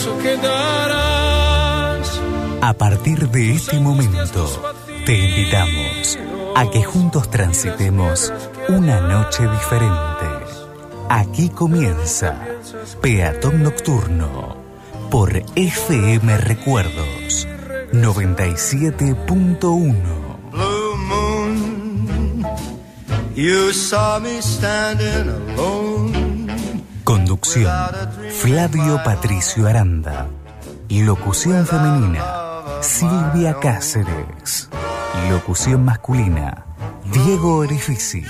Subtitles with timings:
[0.00, 2.20] paso que darás.
[2.62, 4.74] A partir de este momento,
[5.04, 6.18] te invitamos
[6.56, 8.32] a que juntos transitemos
[8.68, 10.26] una noche diferente.
[11.08, 12.40] Aquí comienza
[13.02, 14.56] Peatón Nocturno
[15.10, 17.46] por FM Recuerdos
[17.92, 19.60] 97.1.
[20.50, 22.46] Blue moon,
[23.34, 26.20] you saw me standing alone.
[27.04, 27.66] Conducción
[28.42, 30.26] Flavio Patricio Aranda.
[30.88, 32.24] Locución femenina
[32.80, 34.70] Silvia Cáceres.
[35.28, 36.64] Locución masculina
[37.12, 38.24] Diego Orifici.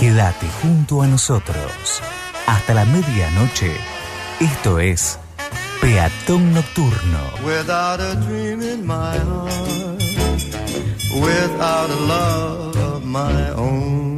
[0.00, 2.02] Quédate junto a nosotros.
[2.48, 3.76] Hasta la medianoche.
[4.40, 5.20] Esto es
[5.80, 7.20] Peatón Nocturno.
[7.44, 10.02] Without a dream in my heart,
[11.14, 14.17] without a love of my own.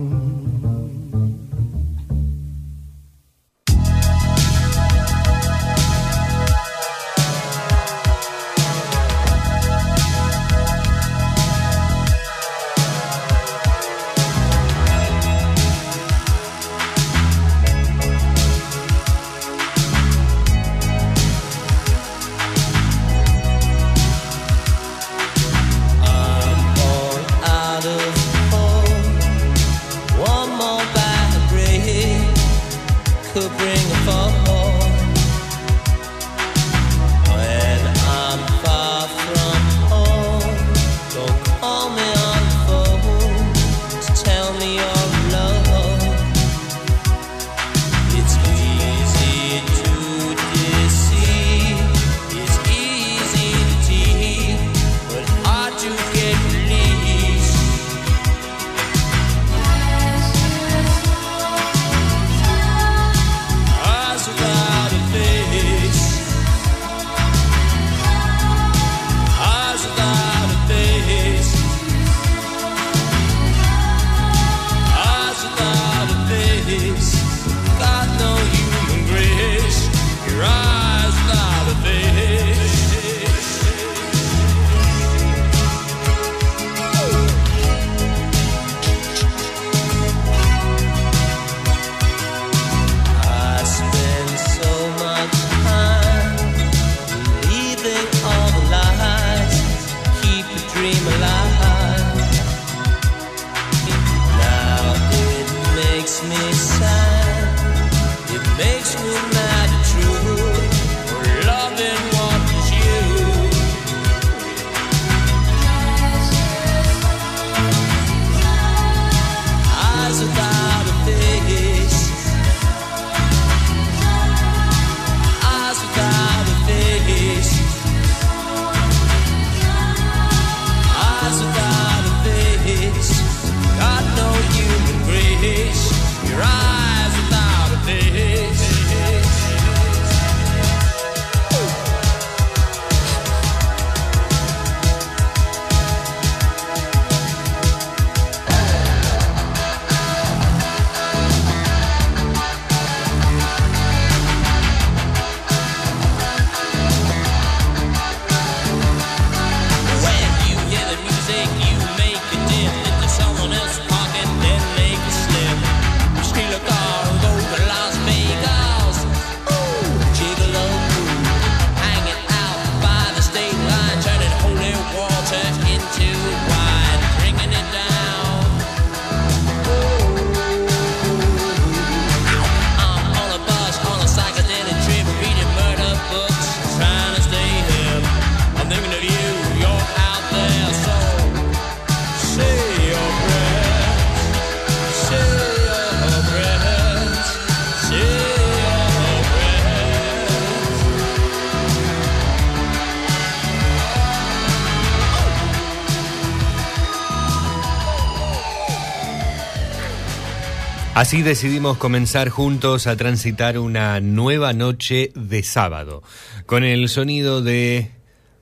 [211.01, 216.03] Así decidimos comenzar juntos a transitar una nueva noche de sábado,
[216.45, 217.91] con el sonido de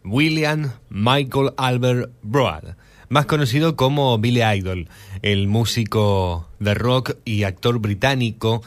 [0.02, 2.74] William Michael Albert Broad,
[3.10, 4.88] más conocido como Billy Idol,
[5.22, 8.60] el músico de rock y actor británico.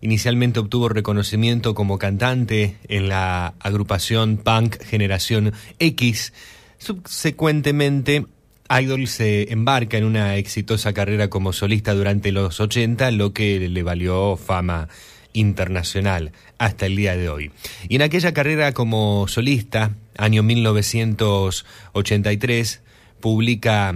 [0.00, 6.32] Inicialmente obtuvo reconocimiento como cantante en la agrupación punk Generación X.
[6.78, 8.26] Subsecuentemente
[8.68, 13.82] Idol se embarca en una exitosa carrera como solista durante los 80, lo que le
[13.82, 14.88] valió fama
[15.32, 17.52] internacional hasta el día de hoy.
[17.88, 22.80] Y en aquella carrera como solista, año 1983,
[23.20, 23.94] publica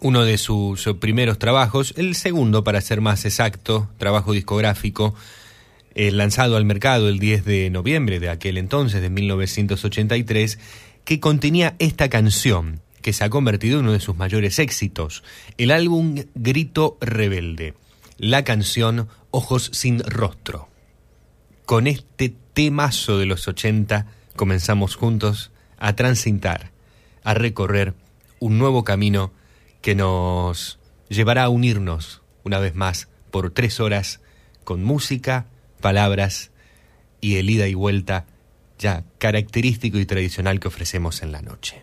[0.00, 5.14] uno de sus primeros trabajos, el segundo para ser más exacto, trabajo discográfico,
[5.94, 10.58] eh, lanzado al mercado el 10 de noviembre de aquel entonces, de 1983,
[11.04, 15.24] que contenía esta canción, que se ha convertido en uno de sus mayores éxitos,
[15.58, 17.74] el álbum Grito Rebelde,
[18.16, 20.70] la canción Ojos sin Rostro.
[21.66, 24.06] Con este temazo de los 80
[24.36, 26.70] comenzamos juntos a transitar,
[27.24, 27.92] a recorrer
[28.40, 29.34] un nuevo camino
[29.82, 30.78] que nos
[31.10, 34.22] llevará a unirnos una vez más por tres horas
[34.64, 35.44] con música,
[35.82, 36.52] palabras
[37.20, 38.24] y el ida y vuelta
[38.78, 41.82] ya característico y tradicional que ofrecemos en la noche.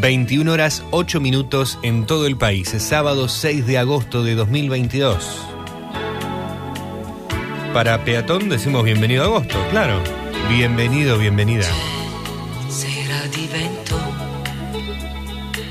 [0.00, 5.44] 21 horas 8 minutos en todo el país, es sábado 6 de agosto de 2022.
[7.74, 10.00] Para peatón decimos bienvenido a agosto, claro.
[10.48, 11.66] Bienvenido, bienvenida.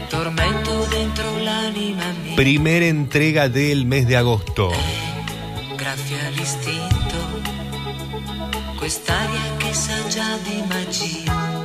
[0.09, 1.27] Tormento dentro.
[2.35, 4.71] Primera entrega del mes de agosto.
[6.27, 7.17] All'istinto, quest'aria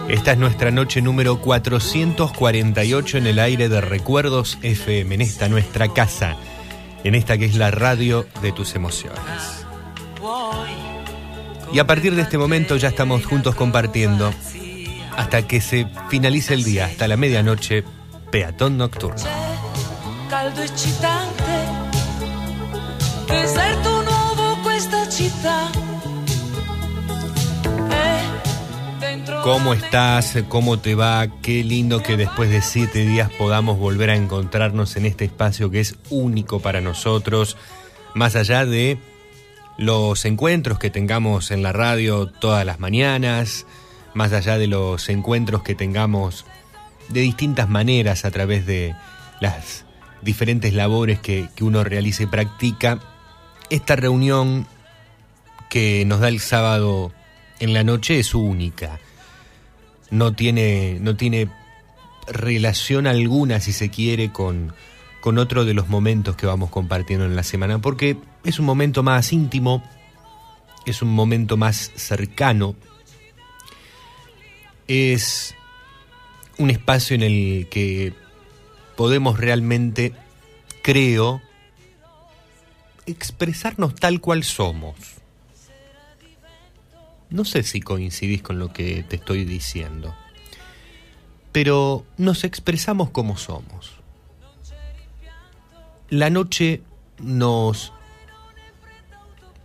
[0.08, 5.86] Esta es nuestra noche número 448 en el aire de Recuerdos FM, en esta nuestra
[5.86, 6.34] casa,
[7.04, 9.20] en esta que es la radio de tus emociones.
[11.72, 14.34] Y a partir de este momento ya estamos juntos compartiendo
[15.16, 17.84] hasta que se finalice el día, hasta la medianoche,
[18.32, 19.22] peatón nocturno.
[20.28, 20.64] Caldo
[29.42, 30.38] ¿Cómo estás?
[30.48, 31.26] ¿Cómo te va?
[31.42, 35.80] Qué lindo que después de siete días podamos volver a encontrarnos en este espacio que
[35.80, 37.56] es único para nosotros,
[38.14, 38.98] más allá de
[39.76, 43.66] los encuentros que tengamos en la radio todas las mañanas,
[44.14, 46.46] más allá de los encuentros que tengamos
[47.08, 48.94] de distintas maneras a través de
[49.40, 49.84] las
[50.22, 53.00] diferentes labores que, que uno realiza y practica,
[53.68, 54.66] esta reunión
[55.68, 57.12] que nos da el sábado
[57.62, 58.98] en la noche es única.
[60.10, 61.48] No tiene, no tiene
[62.26, 64.74] relación alguna, si se quiere, con,
[65.20, 69.04] con otro de los momentos que vamos compartiendo en la semana, porque es un momento
[69.04, 69.80] más íntimo,
[70.86, 72.74] es un momento más cercano,
[74.88, 75.54] es
[76.58, 78.12] un espacio en el que
[78.96, 80.12] podemos realmente,
[80.82, 81.40] creo,
[83.06, 85.21] expresarnos tal cual somos.
[87.32, 90.14] No sé si coincidís con lo que te estoy diciendo,
[91.50, 93.92] pero nos expresamos como somos.
[96.10, 96.82] La noche
[97.18, 97.94] nos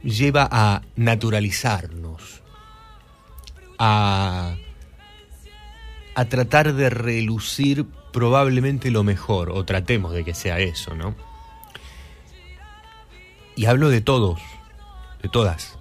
[0.01, 2.41] lleva a naturalizarnos,
[3.77, 4.55] a,
[6.15, 11.15] a tratar de relucir probablemente lo mejor, o tratemos de que sea eso, ¿no?
[13.57, 14.39] Y hablo de todos,
[15.21, 15.76] de todas.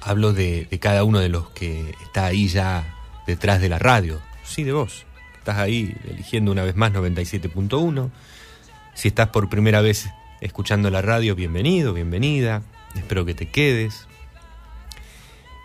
[0.00, 4.20] Hablo de, cada uno de los que está ahí ya detrás de la radio.
[4.44, 5.04] Sí, de vos.
[5.38, 8.10] Estás ahí eligiendo una vez más 97.1.
[8.94, 10.08] Si estás por primera vez
[10.40, 12.62] escuchando la radio, bienvenido, bienvenida.
[12.94, 14.06] Espero que te quedes.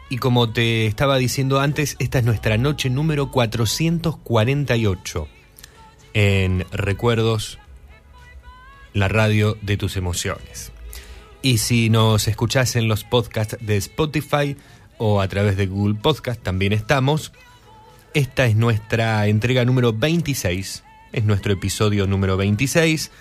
[0.10, 5.28] Y como te estaba diciendo antes, esta es nuestra noche número 448
[6.13, 7.60] en Recuerdos,
[8.94, 10.73] la radio de tus emociones.
[11.46, 14.56] Y si nos escuchás en los podcasts de Spotify
[14.98, 17.34] o a través de Google Podcast, también estamos.
[18.14, 23.12] Esta es nuestra entrega número 26, es nuestro episodio número 26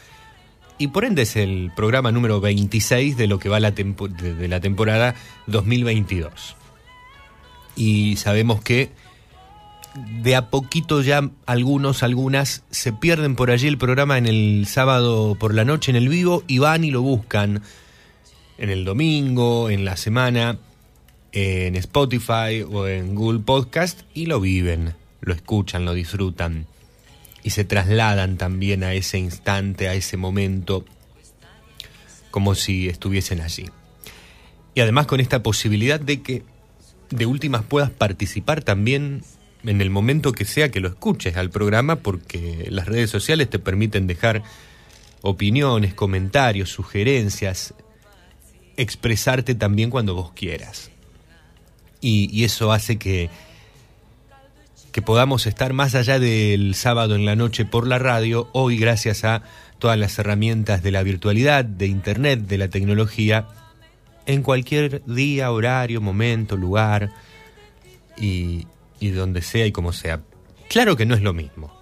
[0.79, 5.17] y por ende es el programa número 26 de lo que va de la temporada
[5.49, 6.55] 2022.
[7.75, 8.93] Y sabemos que
[10.23, 15.35] de a poquito ya algunos, algunas se pierden por allí el programa en el sábado
[15.35, 17.63] por la noche en el vivo y van y lo buscan
[18.59, 20.59] en el domingo, en la semana,
[21.33, 26.67] en Spotify o en Google Podcast y lo viven, lo escuchan, lo disfrutan
[27.43, 30.85] y se trasladan también a ese instante, a ese momento,
[32.31, 33.67] como si estuviesen allí.
[34.75, 36.43] Y además con esta posibilidad de que
[37.11, 39.23] de últimas puedas participar también
[39.65, 43.59] en el momento que sea que lo escuches al programa, porque las redes sociales te
[43.59, 44.43] permiten dejar
[45.21, 47.75] opiniones, comentarios, sugerencias,
[48.77, 50.91] expresarte también cuando vos quieras.
[52.01, 53.31] y, eso hace que,
[54.93, 59.25] que podamos estar más allá del sábado en la noche por la radio, hoy gracias
[59.25, 59.43] a
[59.79, 63.49] todas las herramientas de la virtualidad, de internet, de la tecnología,
[64.27, 67.11] en cualquier día, horario, momento, lugar
[68.17, 68.67] y,
[69.01, 70.21] y donde sea y como sea.
[70.69, 71.73] Claro que no es lo mismo.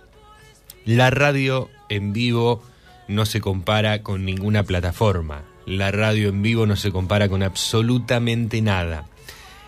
[0.87, 2.63] La radio en vivo
[3.09, 5.43] no se compara con ninguna plataforma.
[5.71, 9.05] La radio en vivo no se compara con absolutamente nada.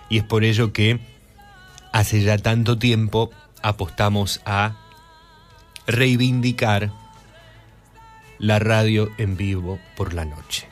[0.08, 0.98] Y es por ello que
[1.92, 3.30] hace ya tanto tiempo
[3.62, 4.74] apostamos a
[5.86, 6.90] reivindicar
[8.40, 10.66] la radio en vivo por la noche.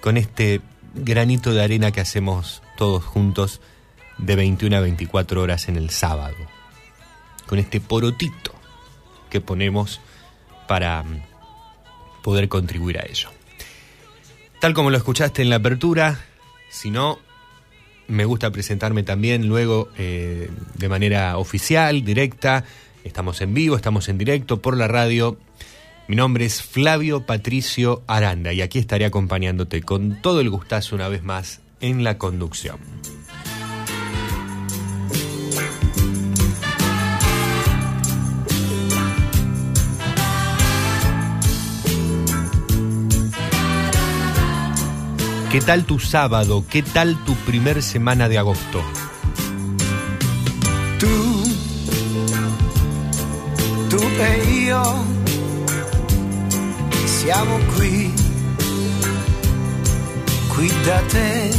[0.00, 0.60] Con este
[0.94, 3.60] granito de arena que hacemos todos juntos
[4.18, 6.36] de 21 a 24 horas en el sábado.
[7.48, 8.54] Con este porotito
[9.30, 10.00] que ponemos
[10.68, 11.22] para mm,
[12.22, 13.30] poder contribuir a ello.
[14.60, 16.20] Tal como lo escuchaste en la apertura,
[16.68, 17.18] si no,
[18.08, 22.64] me gusta presentarme también luego eh, de manera oficial, directa.
[23.02, 25.38] Estamos en vivo, estamos en directo por la radio.
[26.08, 31.08] Mi nombre es Flavio Patricio Aranda y aquí estaré acompañándote con todo el gustazo una
[31.08, 32.76] vez más en la conducción.
[45.50, 46.64] ¿Qué tal tu sábado?
[46.70, 48.80] ¿Qué tal tu primer semana de agosto?
[50.96, 51.42] Tu,
[53.88, 54.82] tu e io
[57.04, 58.14] siamo qui,
[60.54, 61.50] qui da te,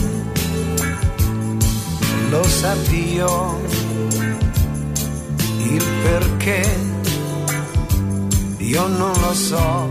[2.29, 3.60] lo sappio
[5.60, 6.63] il perché,
[8.60, 9.89] io non lo so,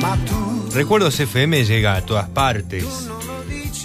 [0.00, 2.84] ma tu Recuerdos FM llega a todas partes.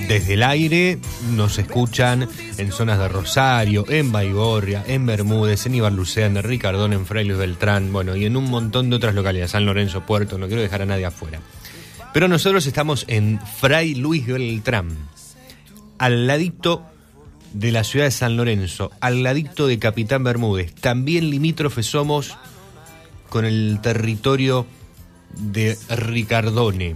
[0.08, 0.98] Desde el aire
[1.36, 2.27] nos escuchan
[2.58, 7.38] en zonas de Rosario, en Baigorria, en Bermúdez, en Ibarlucea, en Ricardón, en Fray Luis
[7.38, 10.81] Beltrán, bueno, y en un montón de otras localidades, San Lorenzo, Puerto, no quiero dejar
[10.81, 11.41] a nadie afuera.
[12.12, 14.98] Pero nosotros estamos en Fray Luis Beltrán,
[16.00, 16.84] al ladito
[17.53, 20.74] de la ciudad de San Lorenzo, al ladito de Capitán Bermúdez.
[20.74, 22.36] También limítrofes somos
[23.29, 24.65] con el territorio
[25.38, 26.95] de Ricardone.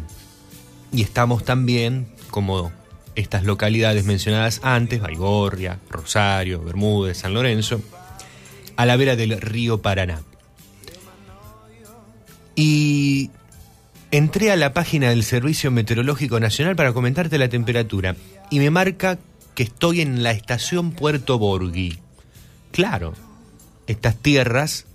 [0.92, 2.72] Y estamos también, como
[3.16, 7.82] estas localidades mencionadas antes, Baigorria, Rosario, Bermúdez, San Lorenzo,
[8.76, 10.22] a la vera del río Paraná.
[12.56, 13.32] Y
[14.12, 18.16] entré a la página del Servicio Meteorológico Nacional para comentarte la temperatura
[18.52, 19.18] y me marca
[19.56, 22.00] que estoy en la estación Puerto Borghi.
[22.72, 23.14] Claro,
[23.88, 24.86] estas tierras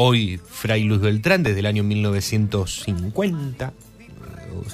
[0.00, 3.72] hoy Fray Luz Beltrán desde el año 1950,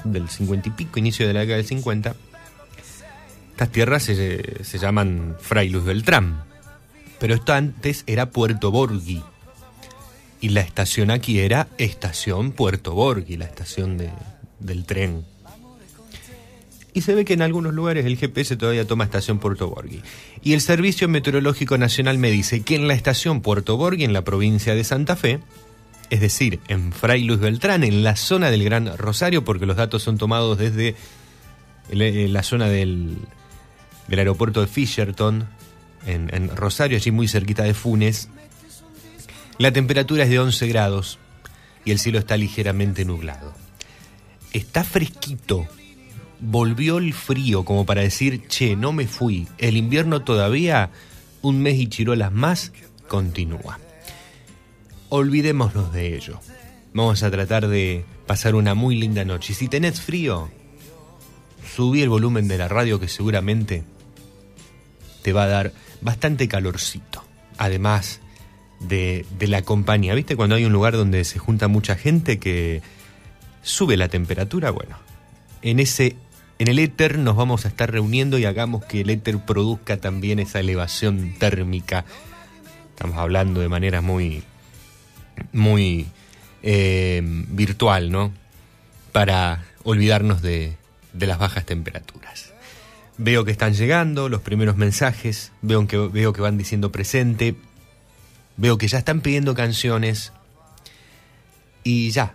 [0.03, 2.15] del 50 y pico, inicio de la década del 50.
[3.51, 6.43] Estas tierras se, se llaman Fray Luz Beltrán,
[7.19, 9.23] pero esto antes era Puerto Borghi.
[10.41, 14.11] Y la estación aquí era Estación Puerto Borghi, la estación de,
[14.59, 15.25] del tren.
[16.95, 20.01] Y se ve que en algunos lugares el GPS todavía toma estación Puerto Borghi.
[20.41, 24.23] Y el Servicio Meteorológico Nacional me dice que en la estación Puerto Borghi, en la
[24.23, 25.39] provincia de Santa Fe,
[26.09, 30.03] es decir, en Fray Luis Beltrán, en la zona del Gran Rosario, porque los datos
[30.03, 30.95] son tomados desde
[31.91, 33.17] el- la zona del,
[34.07, 35.47] del aeropuerto de Fisherton,
[36.07, 38.29] en, en Rosario, allí muy cerquita de Funes,
[39.57, 41.19] la temperatura es de 11 grados
[41.83, 43.53] y el cielo está ligeramente nublado.
[44.53, 45.67] Está fresquito,
[46.45, 50.91] volvió el frío como para decir, che, no me fui, el invierno todavía,
[51.41, 52.71] un mes y chirolas más,
[53.07, 53.79] continúa.
[55.09, 56.39] Olvidémonos de ello.
[56.93, 59.53] Vamos a tratar de pasar una muy linda noche.
[59.53, 60.49] Y si tenés frío,
[61.75, 63.83] subí el volumen de la radio que seguramente
[65.21, 67.23] te va a dar bastante calorcito.
[67.57, 68.21] Además
[68.79, 70.13] de, de la compañía.
[70.13, 72.81] ¿Viste cuando hay un lugar donde se junta mucha gente que
[73.61, 74.71] sube la temperatura?
[74.71, 74.97] Bueno,
[75.61, 76.15] en ese
[76.59, 80.39] en el éter nos vamos a estar reuniendo y hagamos que el éter produzca también
[80.39, 82.05] esa elevación térmica.
[82.89, 84.43] Estamos hablando de manera muy
[85.51, 86.07] muy
[86.63, 88.33] eh, virtual, ¿no?
[89.11, 90.77] Para olvidarnos de,
[91.13, 92.53] de las bajas temperaturas.
[93.17, 97.55] Veo que están llegando los primeros mensajes, veo que, veo que van diciendo presente,
[98.57, 100.33] veo que ya están pidiendo canciones
[101.83, 102.33] y ya,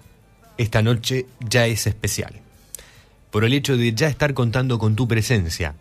[0.59, 2.40] esta noche ya es especial.
[3.31, 5.75] Por el hecho de ya estar contando con tu presencia,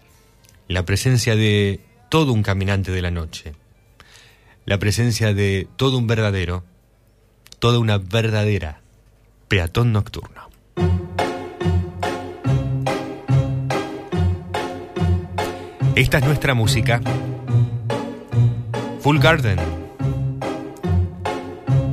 [0.68, 1.79] la presencia de
[2.10, 3.53] todo un caminante de la noche,
[4.65, 6.63] la presencia de todo un verdadero,
[7.58, 8.82] toda una verdadera
[9.48, 10.50] peatón nocturno.
[15.96, 17.01] Esta es nuestra música.
[19.01, 19.58] Full Garden.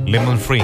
[0.05, 0.63] Lemon Free.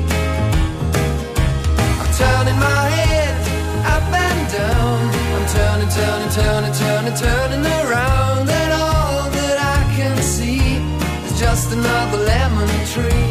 [2.65, 3.33] My head
[3.95, 4.99] up and down.
[5.35, 10.77] I'm turning, turning, turning, turning, turning around, and all that I can see
[11.25, 13.30] is just another lemon tree.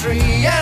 [0.00, 0.46] Tree.
[0.46, 0.57] And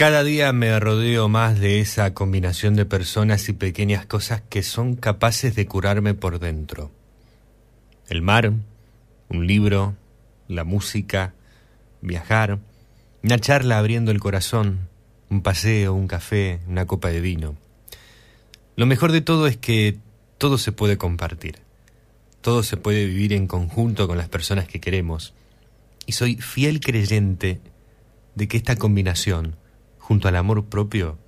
[0.00, 4.96] Cada día me rodeo más de esa combinación de personas y pequeñas cosas que son
[4.96, 6.90] capaces de curarme por dentro.
[8.08, 8.50] El mar,
[9.28, 9.94] un libro,
[10.48, 11.34] la música,
[12.00, 12.60] viajar,
[13.22, 14.88] una charla abriendo el corazón,
[15.28, 17.56] un paseo, un café, una copa de vino.
[18.76, 19.98] Lo mejor de todo es que
[20.38, 21.56] todo se puede compartir,
[22.40, 25.34] todo se puede vivir en conjunto con las personas que queremos.
[26.06, 27.60] Y soy fiel creyente
[28.34, 29.59] de que esta combinación,
[30.10, 31.20] junto al amor propio,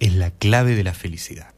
[0.00, 1.54] es la clave de la felicidad.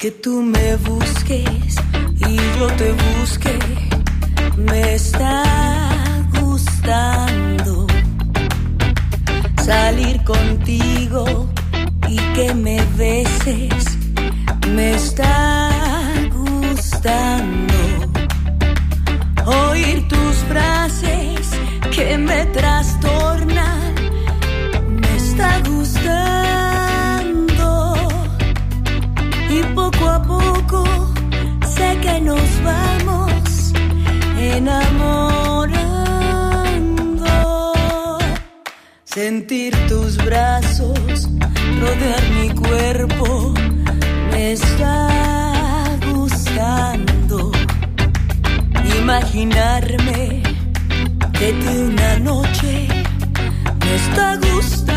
[0.00, 1.76] Que tú me busques
[2.26, 3.56] y yo te busque,
[4.56, 5.91] me está
[9.64, 11.48] salir contigo
[12.08, 13.98] y que me beses,
[14.68, 15.70] me está
[16.30, 17.74] gustando
[19.46, 21.50] oír tus frases
[21.94, 23.94] que me trastornan,
[25.00, 26.34] me está gustando
[29.48, 30.84] y poco a poco
[31.76, 33.72] sé que nos vamos
[34.38, 35.81] enamorando.
[39.14, 41.28] Sentir tus brazos
[41.78, 43.52] rodear mi cuerpo
[44.30, 47.52] me está gustando.
[49.00, 50.42] Imaginarme
[51.38, 52.88] de ti una noche
[53.84, 54.96] me está gustando.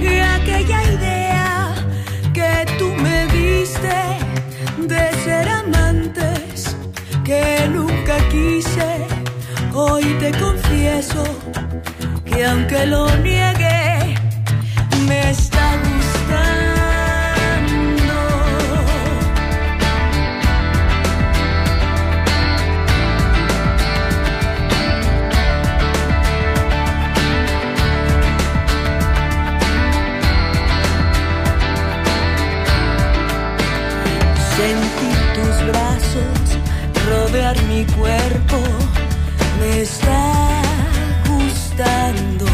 [0.00, 1.74] Y aquella idea
[2.32, 3.96] que tú me diste
[4.78, 6.74] de ser amantes
[7.22, 9.13] que nunca quise
[9.76, 11.24] Hoy te confieso
[12.24, 14.14] que aunque lo niegue,
[15.08, 16.74] me está gustando.
[34.56, 36.58] Sentir tus brazos
[37.08, 38.83] rodear mi cuerpo
[39.64, 40.62] me está
[41.28, 42.46] gustando.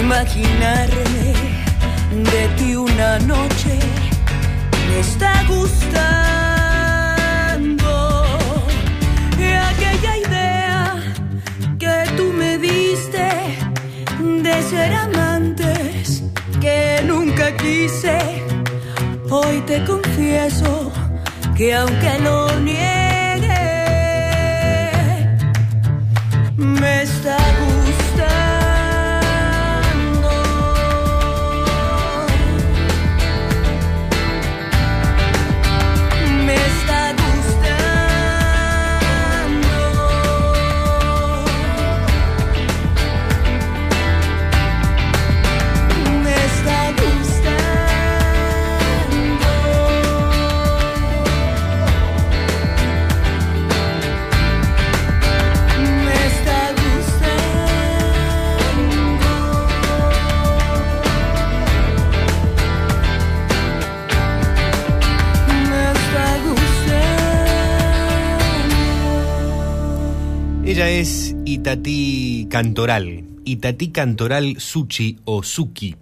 [0.00, 1.32] Imaginarme
[2.32, 3.78] de ti una noche
[4.88, 5.96] me está gustando.
[9.38, 10.80] Y aquella idea
[11.78, 13.28] que tú me diste
[14.46, 16.22] de ser amantes
[16.60, 18.18] que nunca quise.
[19.30, 20.92] Hoy te confieso
[21.56, 22.95] que aunque lo niegue,
[26.56, 27.75] me está gustando.
[71.66, 73.24] Itatí Cantoral.
[73.44, 75.96] Itatí Cantoral Suchi o Suki.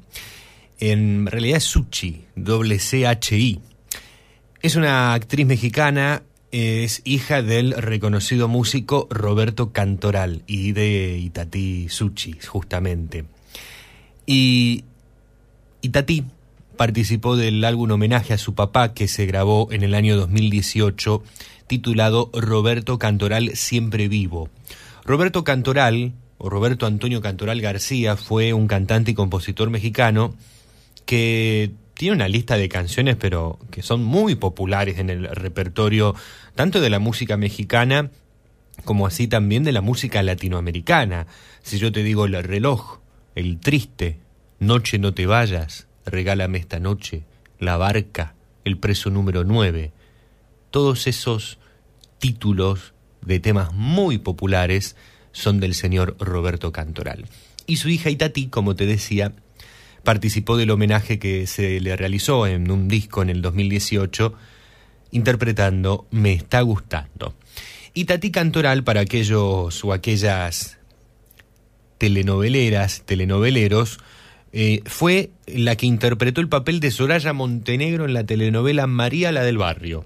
[0.79, 3.61] En realidad es Suchi, doble C-H-I.
[4.61, 6.23] Es una actriz mexicana,
[6.53, 13.25] es hija del reconocido músico Roberto Cantoral y de Itatí Suchi, justamente.
[14.27, 14.85] Y
[15.81, 16.25] Itatí
[16.77, 21.23] participó del álbum homenaje a su papá que se grabó en el año 2018
[21.67, 24.51] titulado Roberto Cantoral Siempre Vivo.
[25.05, 30.35] Roberto Cantoral, o Roberto Antonio Cantoral García, fue un cantante y compositor mexicano
[31.05, 36.15] que tiene una lista de canciones, pero que son muy populares en el repertorio
[36.55, 38.11] tanto de la música mexicana
[38.85, 41.27] como así también de la música latinoamericana.
[41.63, 42.99] Si yo te digo el reloj,
[43.35, 44.19] el triste,
[44.59, 47.25] noche no te vayas, regálame esta noche,
[47.59, 49.93] la barca, el preso número 9,
[50.71, 51.59] todos esos
[52.19, 52.94] títulos
[53.25, 54.97] de temas muy populares
[55.33, 57.27] son del señor Roberto Cantoral.
[57.67, 59.33] Y su hija Itati, como te decía,
[60.03, 64.35] participó del homenaje que se le realizó en un disco en el 2018
[65.11, 67.35] interpretando Me está gustando.
[67.95, 70.79] Y Tati Cantoral, para aquellos o aquellas
[71.99, 74.01] telenoveleras, telenoveleros,
[74.53, 79.43] eh, fue la que interpretó el papel de Soraya Montenegro en la telenovela María la
[79.45, 80.05] del Barrio.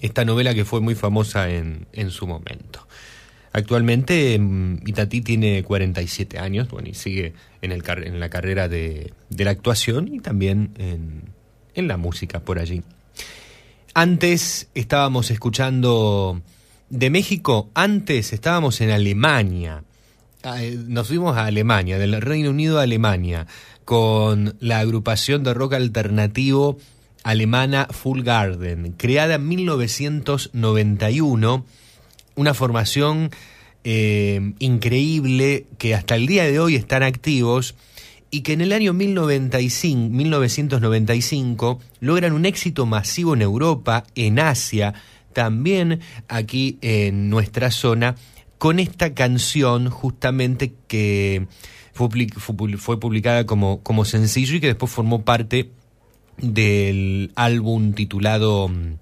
[0.00, 2.86] Esta novela que fue muy famosa en, en su momento.
[3.52, 7.32] Actualmente mm, Itatí tiene 47 años, bueno, y sigue
[7.62, 11.22] en, el, en la carrera de, de la actuación y también en,
[11.74, 12.82] en la música por allí.
[13.94, 16.40] Antes estábamos escuchando
[16.90, 19.82] de México, antes estábamos en Alemania.
[20.42, 23.46] Ah, eh, Nos fuimos a Alemania, del Reino Unido a Alemania,
[23.84, 26.78] con la agrupación de rock alternativo
[27.24, 31.64] alemana Full Garden, creada en 1991
[32.36, 33.30] una formación
[33.84, 37.74] eh, increíble que hasta el día de hoy están activos
[38.30, 44.94] y que en el año 1995, 1995 logran un éxito masivo en Europa, en Asia,
[45.32, 48.16] también aquí en nuestra zona,
[48.58, 51.46] con esta canción justamente que
[51.92, 55.70] fue, public- fue publi- fue publicada como, como sencillo y que después formó parte
[56.40, 58.98] del álbum titulado mm,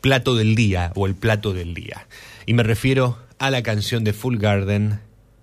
[0.00, 2.06] Plato del Día o El Plato del Día.
[2.46, 5.00] Y me refiero a la canción de Full Garden,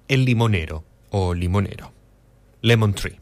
[0.08, 1.94] El Limonero o Limonero,
[2.62, 3.20] Lemon Tree.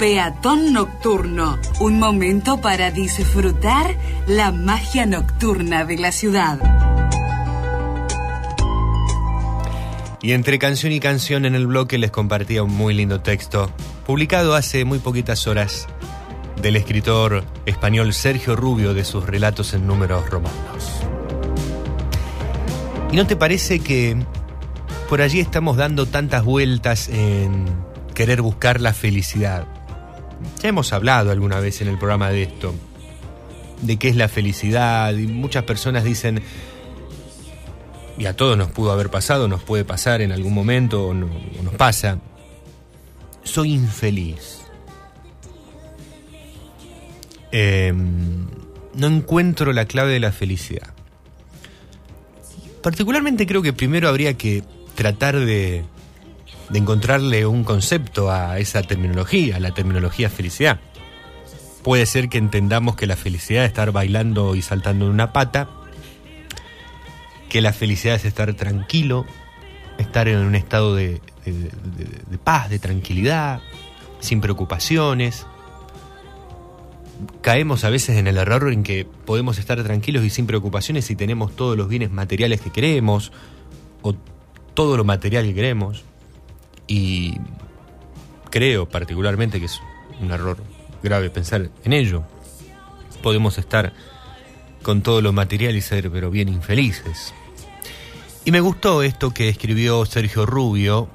[0.00, 3.94] Peatón Nocturno, un momento para disfrutar
[4.26, 6.58] la magia nocturna de la ciudad.
[10.22, 13.70] Y entre canción y canción en el bloque les compartía un muy lindo texto,
[14.06, 15.86] publicado hace muy poquitas horas,
[16.62, 21.02] del escritor español Sergio Rubio de sus relatos en números romanos.
[23.12, 24.16] ¿Y no te parece que
[25.10, 27.66] por allí estamos dando tantas vueltas en
[28.20, 29.66] querer buscar la felicidad.
[30.62, 32.74] Ya hemos hablado alguna vez en el programa de esto,
[33.82, 36.42] de qué es la felicidad, y muchas personas dicen,
[38.18, 41.28] y a todos nos pudo haber pasado, nos puede pasar en algún momento, o, no-
[41.62, 42.18] nos pasa,
[43.44, 44.58] soy infeliz.
[47.52, 48.46] Em,
[48.94, 50.88] no encuentro la clave de la felicidad.
[52.82, 54.62] Particularmente creo que primero habría que
[54.94, 55.84] tratar de,
[56.70, 60.80] de encontrarle un concepto a esa terminología, a la terminología felicidad.
[61.82, 65.68] Puede ser que entendamos que la felicidad es estar bailando y saltando en una pata,
[67.48, 69.26] que la felicidad es estar tranquilo,
[69.98, 71.20] estar en un estado de,
[72.44, 73.60] paz, de tranquilidad,
[74.20, 75.46] sin preocupaciones.
[77.40, 81.16] Caemos a veces en el error en que podemos estar tranquilos y sin preocupaciones si
[81.16, 83.32] tenemos todos los bienes materiales que queremos
[84.02, 84.14] o
[84.74, 86.04] todo lo material que queremos.
[86.90, 87.36] Y
[88.50, 89.80] creo particularmente que es
[90.20, 90.58] un error
[91.04, 92.24] grave pensar en ello.
[93.22, 93.92] Podemos estar
[94.82, 97.32] con todo lo material y ser pero bien infelices.
[98.44, 101.08] Y me gustó esto que escribió Sergio Rubio,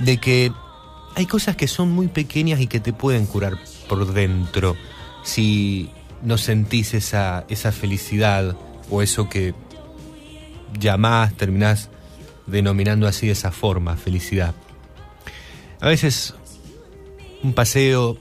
[0.00, 0.50] de que
[1.14, 4.76] hay cosas que son muy pequeñas y que te pueden curar por dentro
[5.22, 5.90] si
[6.22, 8.56] no sentís esa, esa felicidad
[8.88, 9.52] o eso que
[10.78, 11.90] llamás, terminás
[12.46, 14.54] denominando así de esa forma, felicidad.
[15.80, 16.34] A veces
[17.42, 18.18] un paseo,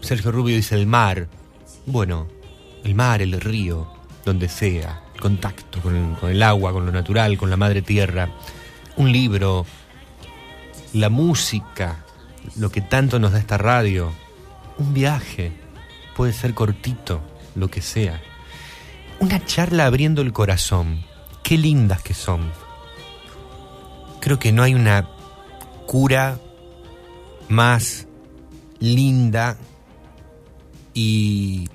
[0.00, 1.28] Sergio Rubio dice el mar,
[1.86, 2.28] bueno,
[2.84, 3.92] el mar, el río,
[4.24, 7.82] donde sea, el contacto con el, con el agua, con lo natural, con la madre
[7.82, 8.28] tierra,
[8.96, 9.66] un libro,
[10.92, 12.04] la música,
[12.56, 14.12] lo que tanto nos da esta radio,
[14.78, 15.52] un viaje,
[16.16, 17.20] puede ser cortito,
[17.54, 18.20] lo que sea.
[19.20, 21.04] Una charla abriendo el corazón,
[21.42, 22.50] qué lindas que son.
[24.22, 25.08] Creo que no hay una
[25.84, 26.38] cura
[27.48, 28.06] más
[28.78, 29.56] linda
[30.94, 31.68] y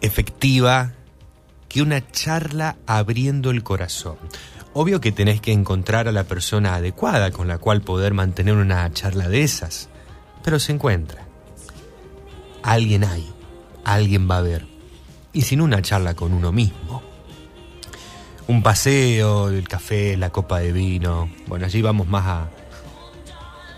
[0.00, 0.92] efectiva
[1.68, 4.16] que una charla abriendo el corazón.
[4.72, 8.90] Obvio que tenés que encontrar a la persona adecuada con la cual poder mantener una
[8.94, 9.90] charla de esas,
[10.42, 11.26] pero se encuentra.
[12.62, 13.30] Alguien hay,
[13.84, 14.66] alguien va a ver.
[15.34, 17.11] Y sin una charla con uno mismo.
[18.48, 21.30] Un paseo, el café, la copa de vino.
[21.46, 22.50] Bueno, allí vamos más a,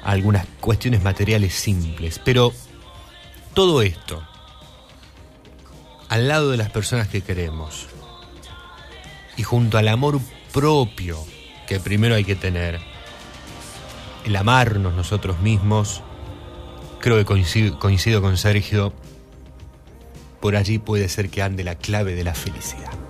[0.05, 2.21] algunas cuestiones materiales simples.
[2.25, 2.53] Pero
[3.55, 4.23] todo esto,
[6.09, 7.87] al lado de las personas que queremos,
[9.37, 10.21] y junto al amor
[10.53, 11.19] propio
[11.67, 12.81] que primero hay que tener,
[14.25, 16.03] el amarnos nosotros mismos,
[17.01, 18.95] creo que coincido con Sergio,
[20.41, 23.04] por allí puede ser que ande la clave de la felicidad.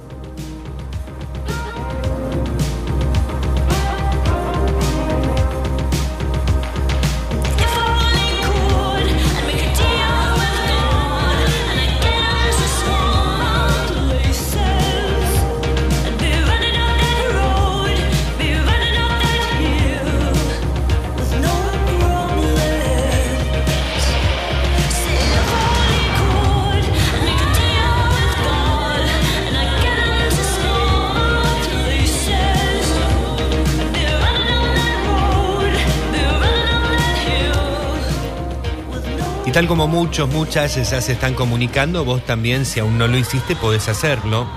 [39.54, 43.54] Tal como muchos, muchas ya se están comunicando, vos también, si aún no lo hiciste,
[43.54, 44.48] podés hacerlo.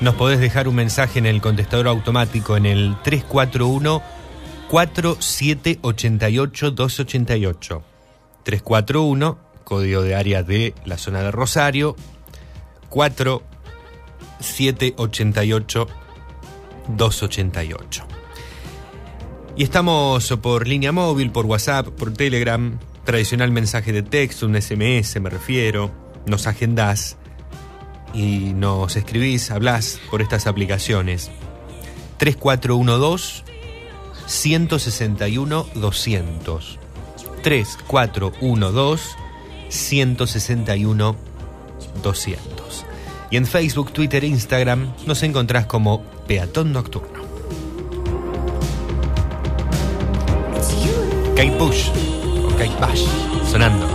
[0.00, 4.02] Nos podés dejar un mensaje en el contestador automático en el 341
[4.68, 7.82] 4788 288.
[8.42, 11.94] 341, código de área de la zona de Rosario,
[12.88, 15.86] 4788
[16.88, 18.04] 288.
[19.56, 25.20] Y estamos por línea móvil, por WhatsApp, por Telegram, tradicional mensaje de texto, un SMS
[25.20, 25.90] me refiero,
[26.26, 27.16] nos agendás
[28.12, 31.30] y nos escribís, hablás por estas aplicaciones.
[32.18, 33.44] 3412
[34.26, 36.78] 161 200.
[37.42, 39.04] 3412
[39.68, 41.16] 161
[42.02, 42.84] 200.
[43.30, 47.20] Y en Facebook, Twitter e Instagram nos encontrás como Peatón Nocturno.
[51.36, 52.19] Kate
[52.60, 53.06] Kate Bush
[53.42, 53.88] sonando.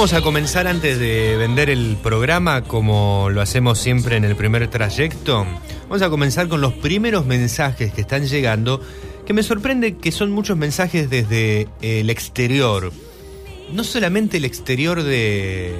[0.00, 4.66] Vamos a comenzar antes de vender el programa, como lo hacemos siempre en el primer
[4.68, 5.46] trayecto.
[5.90, 8.80] Vamos a comenzar con los primeros mensajes que están llegando,
[9.26, 12.94] que me sorprende que son muchos mensajes desde el exterior.
[13.74, 15.78] No solamente el exterior de,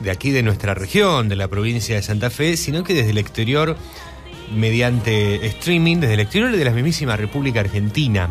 [0.00, 3.18] de aquí, de nuestra región, de la provincia de Santa Fe, sino que desde el
[3.18, 3.78] exterior,
[4.54, 8.28] mediante streaming, desde el exterior de la mismísima República Argentina.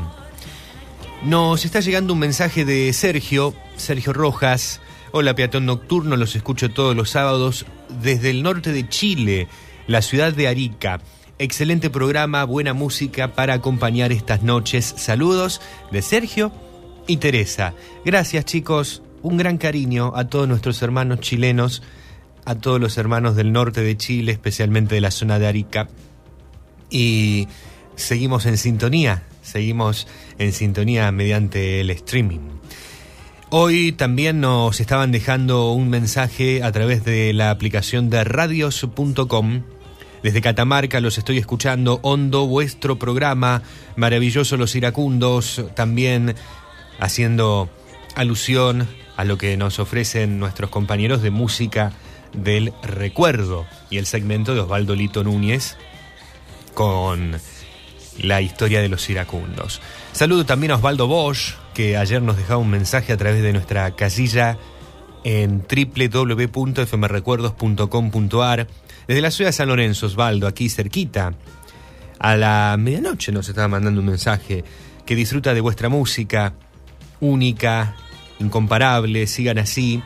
[1.24, 4.80] Nos está llegando un mensaje de Sergio, Sergio Rojas.
[5.15, 7.67] Hola, peatón nocturno, los escucho todos los sábados
[8.02, 9.47] desde el norte de Chile,
[9.86, 11.02] la ciudad de Arica.
[11.38, 14.91] Excelente programa, buena música para acompañar estas noches.
[14.97, 16.52] Saludos de Sergio
[17.06, 17.76] y Teresa.
[18.04, 19.04] Gracias, chicos.
[19.21, 21.84] Un gran cariño a todos nuestros hermanos chilenos,
[22.45, 25.89] a todos los hermanos del norte de Chile, especialmente de la zona de Arica.
[26.89, 27.47] Y
[27.95, 30.08] seguimos en sintonía, seguimos
[30.39, 32.53] en sintonía mediante el streaming.
[33.56, 39.62] Hoy también nos estaban dejando un mensaje a través de la aplicación de radios.com.
[40.24, 42.00] Desde Catamarca los estoy escuchando.
[42.02, 43.62] Hondo, vuestro programa.
[43.96, 45.63] Maravilloso los iracundos.
[45.76, 46.34] También
[47.00, 47.70] haciendo
[48.16, 48.88] alusión
[49.18, 51.92] a lo que nos ofrecen nuestros compañeros de música
[52.36, 55.78] del recuerdo y el segmento de Osvaldo Lito Núñez
[56.74, 57.39] con
[58.18, 59.80] la historia de los iracundos.
[60.13, 63.95] Saludo también a Osvaldo Bosch, que ayer nos dejaba un mensaje a través de nuestra
[63.95, 64.60] casilla
[65.23, 68.67] en www.fmrecuerdos.com.ar
[69.08, 71.34] desde la ciudad de San Lorenzo, Osvaldo, aquí cerquita.
[72.19, 74.63] A la medianoche nos estaba mandando un mensaje
[75.04, 76.54] que disfruta de vuestra música,
[77.19, 77.95] única,
[78.39, 80.04] incomparable, sigan así.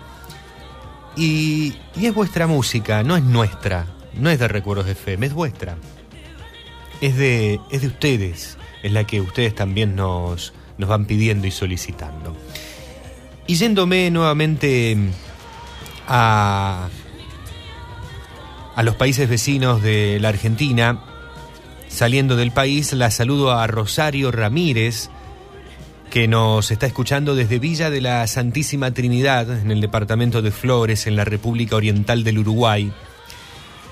[1.17, 5.76] Y, es vuestra música, no es nuestra, no es de Recuerdos de FM, es vuestra.
[7.02, 8.57] Es de, es de ustedes,
[8.88, 12.36] es la que ustedes también nos, nos van pidiendo y solicitando.
[13.45, 14.97] Y yéndome nuevamente
[16.08, 16.89] a,
[18.76, 21.00] a los países vecinos de la Argentina,
[21.88, 25.10] saliendo del país, la saludo a Rosario Ramírez,
[26.10, 31.08] que nos está escuchando desde Villa de la Santísima Trinidad, en el departamento de Flores,
[31.08, 32.91] en la República Oriental del Uruguay.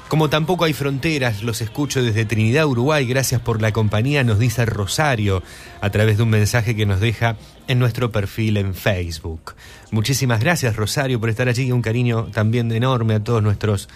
[0.08, 3.08] Como tampoco hay fronteras, los escucho desde Trinidad, Uruguay.
[3.08, 5.42] Gracias por la compañía, nos dice Rosario
[5.82, 7.38] a través de un mensaje que nos deja
[7.68, 9.56] en nuestro perfil en Facebook.
[9.90, 13.90] Muchísimas gracias, Rosario, por estar allí y un cariño también enorme a todos nuestros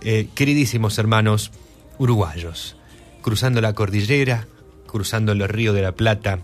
[0.00, 1.52] eh, queridísimos hermanos
[1.98, 2.76] uruguayos.
[3.20, 4.46] Cruzando la cordillera,
[4.86, 6.38] cruzando el río de la Plata.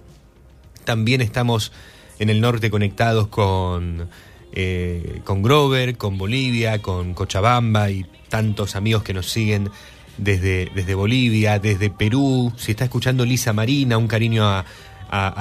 [0.84, 1.72] También estamos
[2.18, 4.10] en el norte conectados con,
[4.56, 9.68] eh, con Grover, con Bolivia, con Cochabamba y tantos amigos que nos siguen
[10.16, 12.52] desde, desde Bolivia, desde Perú.
[12.56, 14.64] Si está escuchando Lisa Marina, un cariño a,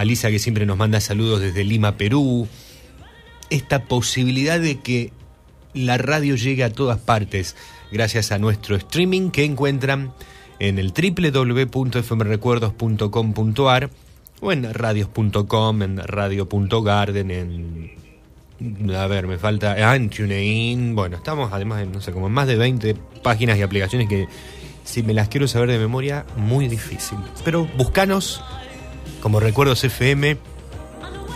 [0.04, 2.48] Lisa que siempre nos manda saludos desde Lima, Perú.
[3.52, 5.14] Esta posibilidad de que
[5.76, 7.56] la radio llegue a todas partes
[7.92, 10.12] gracias a nuestro streaming que encuentran
[10.60, 13.92] en el www.fmrecuerdos.com.ar
[14.42, 18.03] o en radios.com, en radio.garden, en
[18.96, 19.76] a ver, me falta.
[19.80, 20.96] Ah, en TuneIn.
[20.96, 24.28] Bueno, estamos además en, no sé, como en más de 20 páginas y aplicaciones que,
[24.84, 27.18] si me las quiero saber de memoria, muy difícil.
[27.44, 28.44] Pero buscanos
[29.22, 30.38] como Recuerdos FM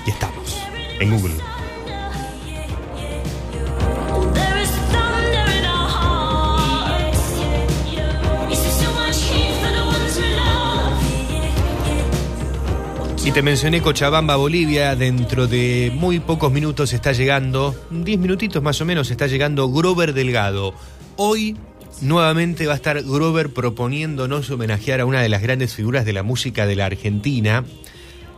[0.06, 0.62] y estamos
[1.00, 1.57] en Google.
[13.28, 14.96] Y te mencioné Cochabamba, Bolivia.
[14.96, 20.14] Dentro de muy pocos minutos está llegando, 10 minutitos más o menos, está llegando Grover
[20.14, 20.74] Delgado.
[21.18, 21.58] Hoy
[22.00, 26.24] nuevamente va a estar Grover proponiéndonos homenajear a una de las grandes figuras de la
[26.24, 27.66] música de la Argentina,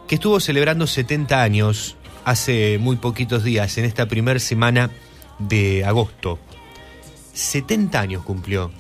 [0.08, 4.90] que estuvo celebrando 70 años hace muy poquitos días, en esta primera semana
[5.38, 6.40] de agosto.
[7.34, 8.72] 70 años cumplió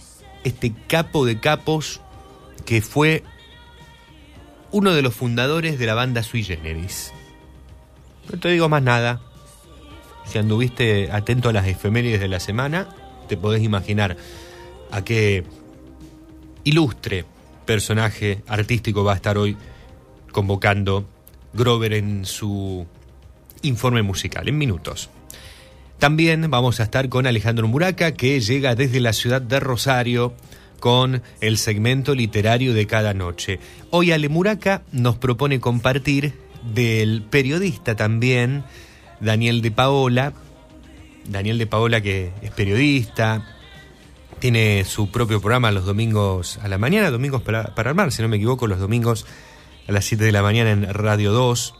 [0.44, 2.02] este capo de capos
[2.66, 3.24] que fue
[4.72, 7.12] uno de los fundadores de la banda Sui Generis.
[8.32, 9.22] No te digo más nada.
[10.26, 12.88] Si anduviste atento a las efemérides de la semana,
[13.28, 14.18] te podés imaginar
[14.92, 15.44] a qué
[16.64, 17.26] ilustre
[17.66, 19.58] personaje artístico va a estar hoy
[20.32, 21.06] convocando
[21.54, 22.86] Grover en su
[23.64, 25.10] informe musical, en minutos.
[25.98, 30.34] También vamos a estar con Alejandro Muraca, que llega desde la ciudad de Rosario
[30.80, 33.60] con el segmento literario de cada noche.
[33.90, 36.34] Hoy Ale Muraca nos propone compartir
[36.74, 38.64] del periodista también,
[39.20, 40.34] Daniel de Paola.
[41.26, 43.46] Daniel de Paola que es periodista,
[44.40, 48.28] tiene su propio programa los domingos a la mañana, domingos para, para armar, si no
[48.28, 49.26] me equivoco, los domingos
[49.88, 51.76] a las 7 de la mañana en Radio 2.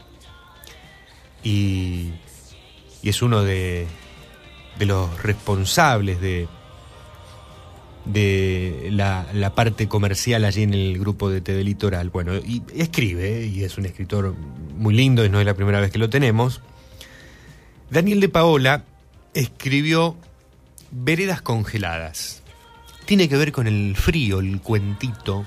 [1.42, 2.10] Y,
[3.02, 3.86] y es uno de,
[4.78, 6.48] de los responsables de,
[8.04, 12.10] de la, la parte comercial allí en el grupo de TV Litoral.
[12.10, 14.34] Bueno, y escribe, y es un escritor
[14.76, 16.60] muy lindo, y no es la primera vez que lo tenemos.
[17.90, 18.84] Daniel de Paola
[19.34, 20.16] escribió
[20.90, 22.42] Veredas congeladas.
[23.04, 25.44] Tiene que ver con el frío, el cuentito.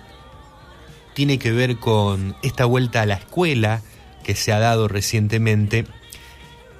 [1.14, 3.82] Tiene que ver con esta vuelta a la escuela
[4.24, 5.86] que se ha dado recientemente.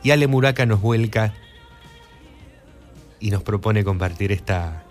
[0.02, 1.34] Y Ale Muraca nos vuelca
[3.20, 4.83] y nos propone compartir esta,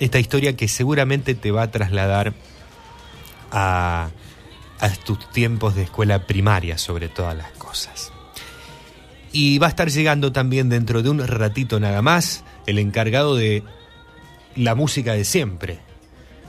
[0.00, 2.34] esta historia que seguramente te va a trasladar
[3.50, 4.10] a,
[5.04, 8.12] tus tiempos de escuela primaria sobre todas las cosas.
[9.32, 13.62] Y va a estar llegando también dentro de un ratito nada más el encargado de
[14.54, 15.80] la música de siempre,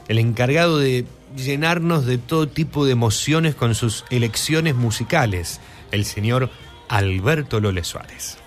[0.08, 5.60] el encargado de llenarnos de todo tipo de emociones con sus elecciones musicales,
[5.92, 6.50] el señor
[6.88, 8.38] Alberto Lole Suárez.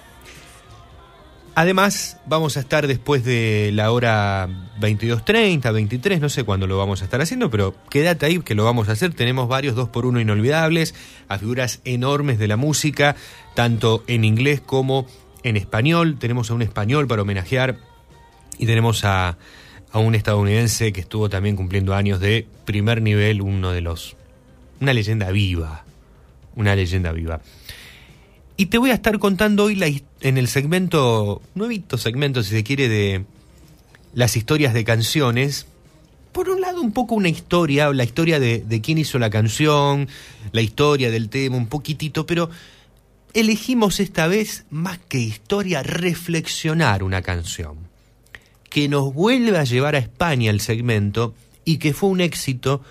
[1.54, 4.48] Además, vamos a estar después de la hora
[4.80, 8.64] 22.30, 23, no sé cuándo lo vamos a estar haciendo, pero quédate ahí que lo
[8.64, 9.12] vamos a hacer.
[9.14, 10.94] Tenemos varios 2x1 inolvidables,
[11.28, 13.16] a figuras enormes de la música,
[13.54, 15.06] tanto en inglés como
[15.42, 16.18] en español.
[16.18, 17.78] Tenemos a un español para homenajear
[18.56, 19.36] y tenemos a,
[19.92, 24.16] a un estadounidense que estuvo también cumpliendo años de primer nivel, uno de los...
[24.80, 25.84] Una leyenda viva,
[26.54, 27.40] una leyenda viva.
[28.60, 29.90] Y te voy a estar contando hoy la
[30.20, 33.24] en el segmento, nuevito segmento si se quiere, de
[34.12, 35.64] las historias de canciones.
[36.32, 40.08] Por un lado, un poco una historia, la historia de, de quién hizo la canción,
[40.52, 42.50] la historia del tema, un poquitito, pero
[43.32, 47.78] elegimos esta vez, más que historia, reflexionar una canción.
[48.68, 51.34] Que nos vuelve a llevar a España el segmento
[51.64, 52.82] y que fue un éxito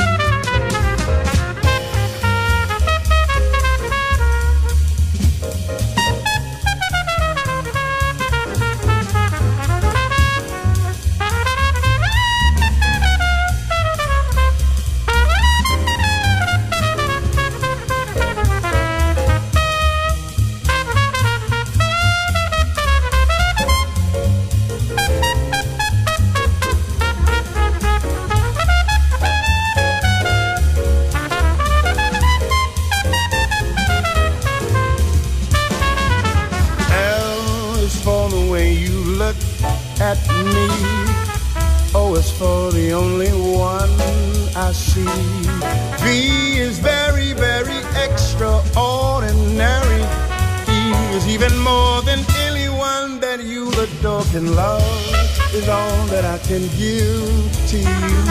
[56.51, 58.21] Can give to you.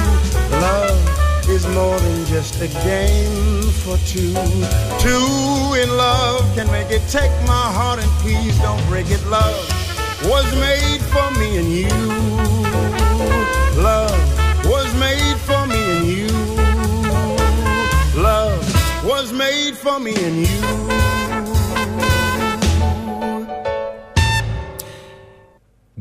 [0.60, 4.34] Love is more than just a game for two.
[5.00, 7.00] Two in love can make it.
[7.08, 9.24] Take my heart and please don't break it.
[9.24, 9.64] Love
[10.24, 11.88] was made for me and you.
[13.82, 14.20] Love
[14.66, 16.28] was made for me and you.
[18.20, 18.60] Love
[19.02, 20.89] was made for me and you.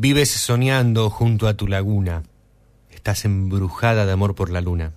[0.02, 2.24] Vives soñando junto a tu laguna.
[2.89, 4.93] Estás embrujada de amor por la luna.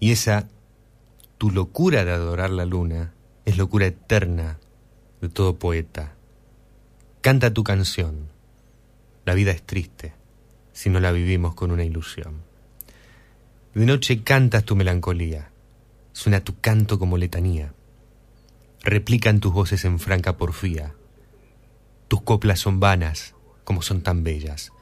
[0.00, 0.48] Y esa,
[1.36, 3.12] tu locura de adorar la luna,
[3.44, 4.58] es locura eterna
[5.20, 6.14] de todo poeta.
[7.20, 8.28] Canta tu canción.
[9.26, 10.14] La vida es triste
[10.72, 12.40] si no la vivimos con una ilusión.
[13.74, 15.50] De noche cantas tu melancolía.
[16.14, 17.74] Suena tu canto como letanía.
[18.84, 20.94] Replican tus voces en franca porfía.
[22.08, 23.34] Tus coplas son vanas,
[23.64, 24.72] como son tan bellas.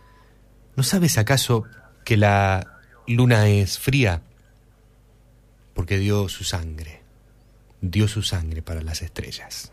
[0.76, 1.64] ¿No sabes acaso
[2.04, 4.22] que la luna es fría?
[5.80, 7.02] porque dio su sangre,
[7.80, 9.72] dio su sangre para las estrellas.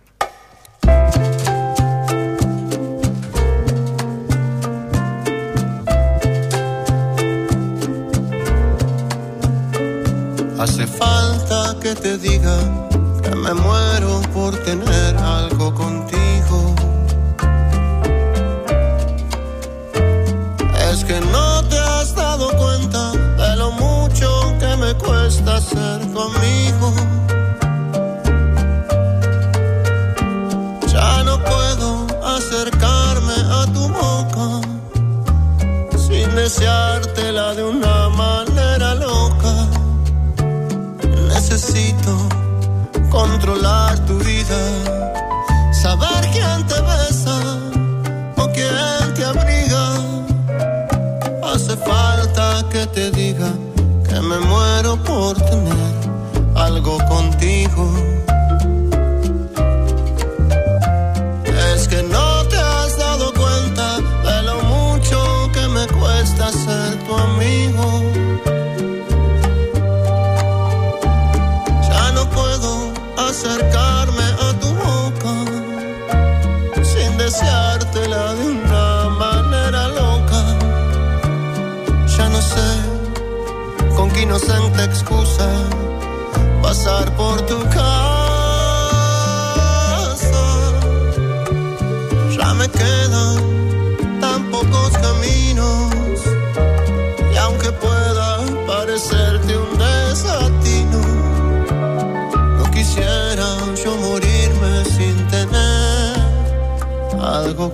[10.58, 12.58] Hace falta que te diga
[13.22, 16.17] que me muero por tener algo contigo.
[25.68, 27.07] Ser tu amigo.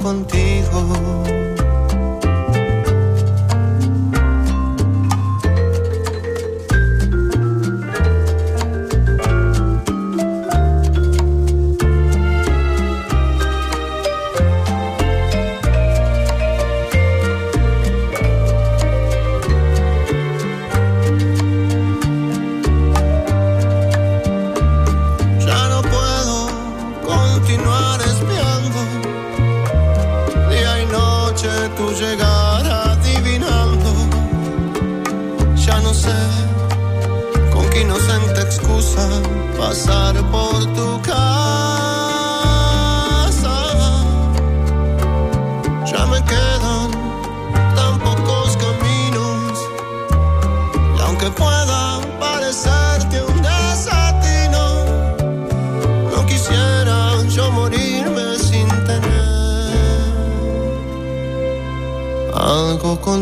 [0.04, 1.33] Contigo.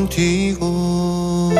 [0.07, 1.51] Contigo.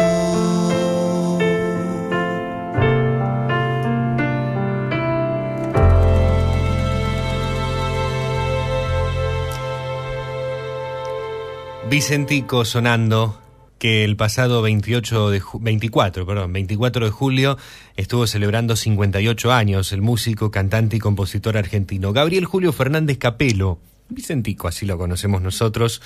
[11.89, 13.37] Vicentico sonando
[13.77, 17.57] que el pasado 28 de ju- 24, perdón, 24 de julio
[17.97, 23.79] estuvo celebrando 58 años el músico, cantante y compositor argentino Gabriel Julio Fernández Capelo,
[24.09, 26.01] Vicentico así lo conocemos nosotros,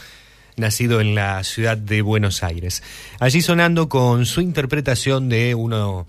[0.57, 2.83] nacido en la ciudad de Buenos Aires.
[3.19, 6.07] Allí sonando con su interpretación de uno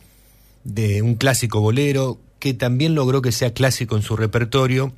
[0.65, 4.93] de un clásico bolero que también logró que sea clásico en su repertorio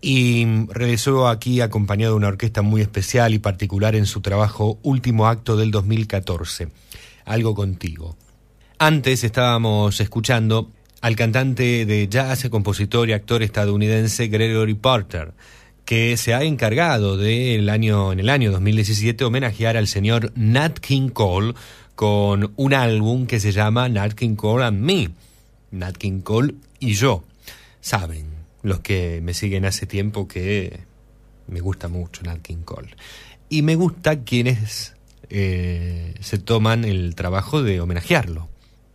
[0.00, 5.26] y regresó aquí acompañado de una orquesta muy especial y particular en su trabajo Último
[5.26, 6.68] Acto del 2014,
[7.24, 8.16] Algo Contigo.
[8.78, 10.70] Antes estábamos escuchando
[11.02, 15.32] al cantante de jazz, compositor y actor estadounidense Gregory Porter,
[15.90, 21.08] que se ha encargado de año, en el año 2017 homenajear al señor Nat King
[21.08, 21.54] Cole
[21.96, 25.10] con un álbum que se llama Nat King Cole and Me,
[25.72, 27.24] Nat King Cole y yo.
[27.80, 28.26] Saben
[28.62, 30.78] los que me siguen hace tiempo que
[31.48, 32.94] me gusta mucho Nat King Cole.
[33.48, 34.94] Y me gusta quienes
[35.28, 38.48] eh, se toman el trabajo de homenajearlo,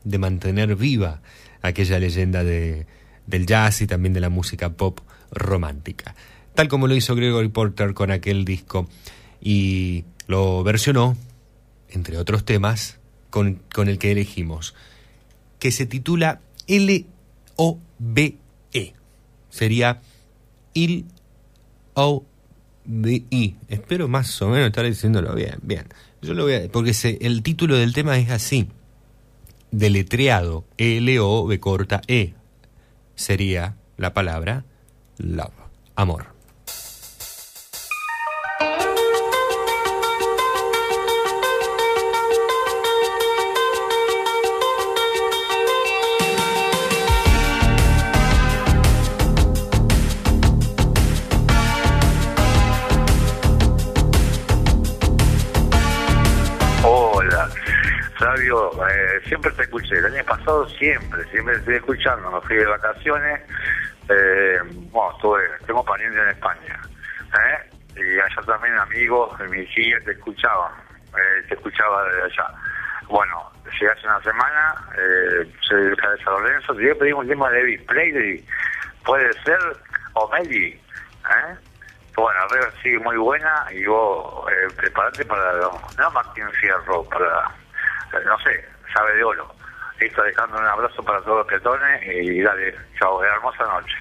[0.05, 1.21] de mantener viva
[1.61, 2.85] aquella leyenda de,
[3.27, 6.15] del jazz y también de la música pop romántica.
[6.55, 8.87] Tal como lo hizo Gregory Porter con aquel disco
[9.41, 11.17] y lo versionó,
[11.89, 12.97] entre otros temas,
[13.29, 14.73] con, con el que elegimos,
[15.59, 17.05] que se titula L-O-B-E.
[19.49, 20.01] Sería
[20.73, 21.05] Il
[21.93, 22.25] O
[22.83, 23.55] B I.
[23.69, 25.55] Espero más o menos estar diciéndolo bien.
[25.61, 25.87] Bien.
[26.21, 26.67] Yo lo voy a.
[26.71, 28.67] Porque el título del tema es así:
[29.71, 30.65] Deletreado.
[30.77, 32.33] L O B corta E.
[33.15, 34.65] Sería la palabra
[35.17, 35.53] love.
[35.95, 36.34] Amor.
[58.89, 59.97] Eh, siempre te escuché.
[59.97, 62.31] El año pasado siempre, siempre estoy escuchando.
[62.31, 63.41] Me fui de vacaciones.
[64.09, 64.59] Eh,
[64.91, 66.81] bueno, estuve, tengo parientes en España.
[67.33, 67.69] ¿eh?
[67.95, 70.71] Y allá también amigos de mi hija te escuchaban.
[71.15, 72.47] Eh, te escuchaba desde allá.
[73.07, 76.75] Bueno, llegué hace una semana, eh, soy de San Lorenzo.
[76.75, 78.45] Te pedir un tema de Elvis Presley.
[79.05, 79.59] Puede ser,
[80.13, 80.67] o Meli.
[80.67, 81.55] ¿eh?
[82.15, 85.53] Bueno, la red sigue muy buena y vos eh, preparate para,
[85.97, 87.51] no Martín Fierro, para,
[88.23, 89.53] no sé, sabe de oro.
[89.99, 93.95] Listo, dejando un abrazo para todos los peatones y dale, chao, hermosa noche.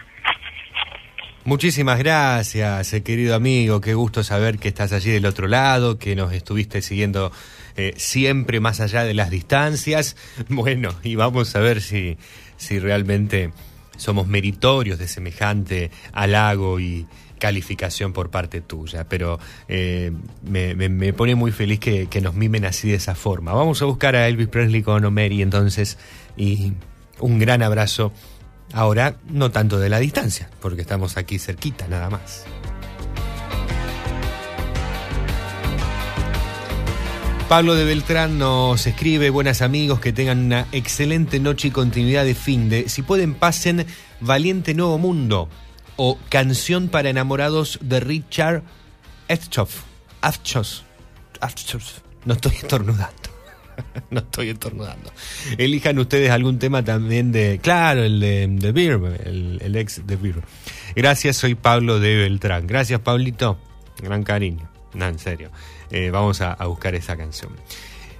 [1.44, 3.82] Muchísimas gracias, eh, querido amigo.
[3.82, 7.32] Qué gusto saber que estás allí del otro lado, que nos estuviste siguiendo
[7.76, 10.16] eh, siempre más allá de las distancias.
[10.48, 12.16] Bueno, y vamos a ver si,
[12.56, 13.52] si realmente
[13.96, 17.06] somos meritorios de semejante halago y
[17.38, 19.04] calificación por parte tuya.
[19.08, 19.38] Pero
[19.68, 23.52] eh, me, pone muy feliz que, que nos mimen así de esa forma.
[23.52, 25.98] Vamos a buscar a Elvis Presley con Omeri entonces
[26.36, 26.72] y
[27.18, 28.12] un gran abrazo.
[28.72, 32.44] Ahora, no tanto de la distancia, porque estamos aquí cerquita nada más.
[37.54, 42.34] Pablo de Beltrán nos escribe, buenas amigos, que tengan una excelente noche y continuidad de
[42.34, 43.86] fin de, si pueden pasen
[44.18, 45.48] Valiente Nuevo Mundo
[45.94, 48.64] o Canción para Enamorados de Richard
[49.28, 49.82] Eftchoff.
[50.20, 50.82] Afchos.
[51.40, 52.02] Afchos.
[52.24, 53.30] No estoy estornudando.
[54.10, 55.12] no estoy estornudando.
[55.56, 60.16] Elijan ustedes algún tema también de, claro, el de, de Beer, el, el ex de
[60.16, 60.42] Beer.
[60.96, 62.66] Gracias, soy Pablo de Beltrán.
[62.66, 63.60] Gracias, Pablito.
[64.02, 64.68] Gran cariño.
[64.92, 65.52] No, en serio.
[65.96, 67.52] Eh, vamos a, buscar esa canción.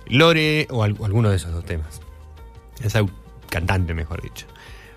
[0.07, 2.01] Lore, o alguno de esos dos temas.
[2.85, 3.05] Esa
[3.51, 4.47] cantante, mejor dicho.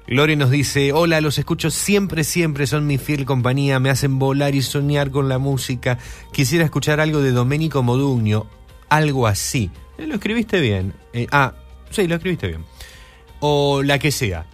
[0.05, 4.53] Lore nos dice, hola, los escucho siempre, siempre, son mi fiel compañía, me hacen volar
[4.53, 5.97] y soñar con la música.
[6.31, 8.45] Quisiera escuchar algo de Domenico Modugno,
[8.89, 9.71] algo así.
[9.97, 10.93] Eh, lo escribiste bien.
[11.13, 11.55] Eh, ah,
[11.89, 12.63] sí, lo escribiste bien.
[13.39, 14.45] O la que sea.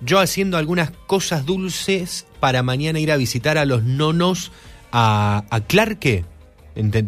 [0.00, 4.50] Yo haciendo algunas cosas dulces para mañana ir a visitar a los nonos
[4.92, 6.24] a, a Clarke.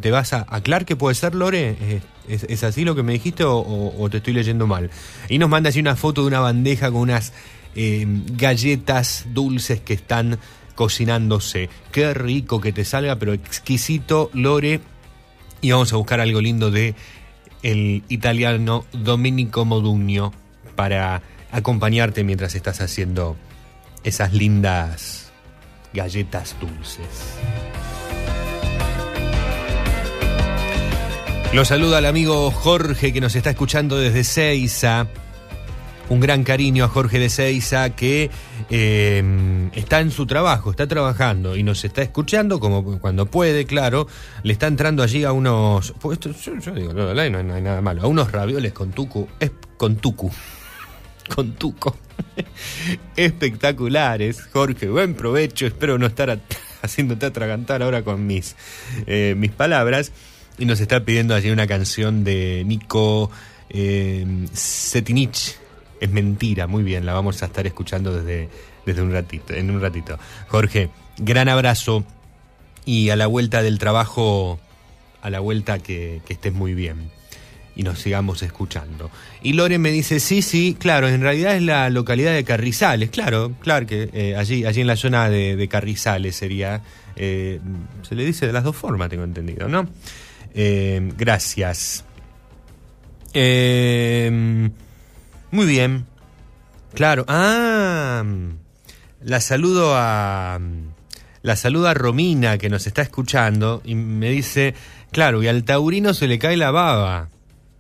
[0.01, 0.97] ¿Te vas a, a Clarke?
[0.97, 2.01] ¿Puede ser, Lore?
[2.29, 4.91] ¿Es, es- así lo que me dijiste o te estoy leyendo mal?
[5.29, 7.33] Y nos manda así una foto de una bandeja con unas
[7.75, 8.05] eh,
[8.37, 10.39] galletas dulces que están
[10.75, 11.69] cocinándose.
[11.93, 14.81] Qué rico que te salga, pero exquisito, Lore.
[15.61, 16.95] Y vamos a buscar algo lindo de
[17.63, 20.33] el italiano Domenico Modugno
[20.75, 23.37] para acompañarte mientras estás haciendo
[24.03, 25.31] esas lindas
[25.95, 27.07] galletas dulces.
[31.53, 35.07] Lo saluda el amigo Jorge que nos está escuchando desde Seiza.
[36.09, 38.31] Un gran cariño a Jorge de Seiza que
[38.71, 44.07] eh, está en su trabajo, está trabajando y nos está escuchando como cuando puede, claro.
[44.43, 45.93] Le está entrando allí a unos.
[46.01, 48.03] pues esto- yo, digo, no, hay, nada malo.
[48.03, 49.29] A unos ravioles con tucu.
[49.77, 50.31] Con tucu.
[51.35, 51.97] Con tuco.
[53.17, 54.43] Espectaculares.
[54.53, 55.67] Jorge, buen provecho.
[55.67, 56.37] Espero no estar
[56.83, 58.57] haciéndote atragantar ahora con mis,
[59.07, 60.11] eh, mis palabras.
[60.59, 63.31] Y nos está pidiendo allí una canción de Nico
[63.71, 65.57] eh, Setinich.
[66.01, 68.49] Es mentira, muy bien, la vamos a estar escuchando desde,
[68.85, 70.19] desde un ratito, en un ratito.
[70.49, 72.05] Jorge, gran abrazo
[72.85, 74.59] y a la vuelta del trabajo,
[75.23, 77.11] a la vuelta que, estés muy bien
[77.75, 79.11] y nos sigamos escuchando.
[79.43, 83.53] Y Lore me dice, sí, sí, claro, en realidad es la localidad de Carrizales, claro,
[83.61, 86.83] claro que eh, allí, allí en la zona de, de Carrizales sería,
[87.17, 87.61] eh,
[88.03, 89.89] se le dice de las dos formas, tengo entendido, ¿no?
[90.55, 92.05] Eh, gracias.
[93.35, 94.71] Eh,
[95.51, 96.07] muy bien.
[96.95, 97.25] Claro.
[97.29, 98.25] Ah,
[99.23, 100.61] la saludo a
[101.43, 104.75] la saludo a Romina que nos está escuchando y me dice,
[105.11, 107.31] claro, y al taurino se le cae la baba.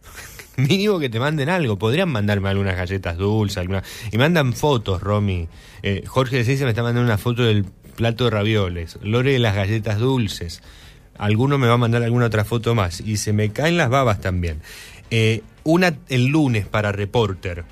[0.56, 1.78] Mínimo que te manden algo.
[1.78, 3.82] Podrían mandarme algunas galletas dulces, alguna...
[4.10, 5.48] Y mandan fotos, Romy.
[5.82, 8.98] Eh, Jorge de Seiza me está mandando una foto del plato de ravioles.
[9.02, 10.60] Lore de las galletas dulces.
[11.18, 13.00] Alguno me va a mandar alguna otra foto más.
[13.00, 14.60] Y se me caen las babas también.
[15.10, 17.64] Eh, una el lunes para Reporter.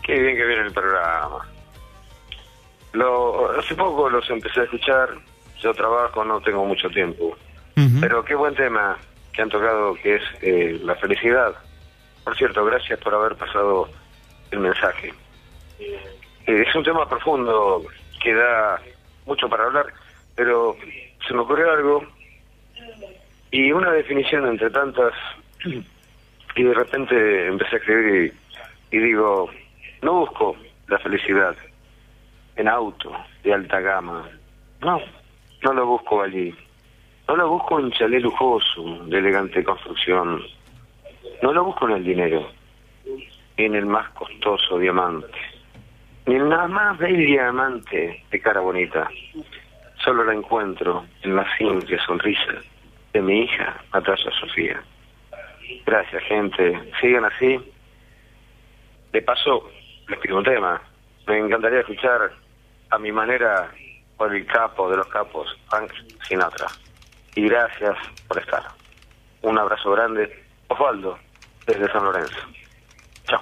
[0.00, 1.44] Qué bien que viene el programa.
[2.92, 5.08] Lo, hace poco los empecé a escuchar,
[5.60, 7.36] yo trabajo, no tengo mucho tiempo.
[8.00, 8.96] Pero qué buen tema
[9.32, 11.52] que han tocado, que es eh, la felicidad.
[12.22, 13.88] Por cierto, gracias por haber pasado
[14.52, 15.12] el mensaje.
[15.80, 16.04] Eh,
[16.46, 17.82] es un tema profundo
[18.22, 18.80] que da
[19.26, 19.86] mucho para hablar,
[20.36, 20.76] pero
[21.26, 22.04] se me ocurrió algo
[23.50, 25.12] y una definición entre tantas
[26.56, 28.34] y de repente empecé a escribir
[28.90, 29.50] y, digo,
[30.02, 30.56] no busco
[30.88, 31.56] la felicidad
[32.56, 33.12] en auto
[33.44, 34.28] de alta gama.
[34.80, 35.00] No,
[35.62, 36.54] no lo busco allí.
[37.28, 40.42] No lo busco en chalet lujoso, de elegante construcción.
[41.42, 42.50] No lo busco en el dinero,
[43.56, 45.38] ni en el más costoso diamante,
[46.26, 49.08] ni en la más bella diamante de cara bonita.
[50.02, 52.62] Solo la encuentro en la simple sonrisa
[53.12, 54.82] de mi hija, Natasha Sofía.
[55.86, 56.92] Gracias, gente.
[57.00, 57.58] Sigan así.
[59.12, 59.70] De paso,
[60.08, 60.82] les pido un tema.
[61.26, 62.32] Me encantaría escuchar
[62.90, 63.70] a mi manera
[64.16, 65.90] por el capo de los capos, Frank
[66.26, 66.66] Sinatra.
[67.34, 67.96] Y gracias
[68.26, 68.62] por estar.
[69.42, 70.44] Un abrazo grande.
[70.68, 71.18] Osvaldo,
[71.66, 72.36] desde San Lorenzo.
[73.26, 73.40] Chao.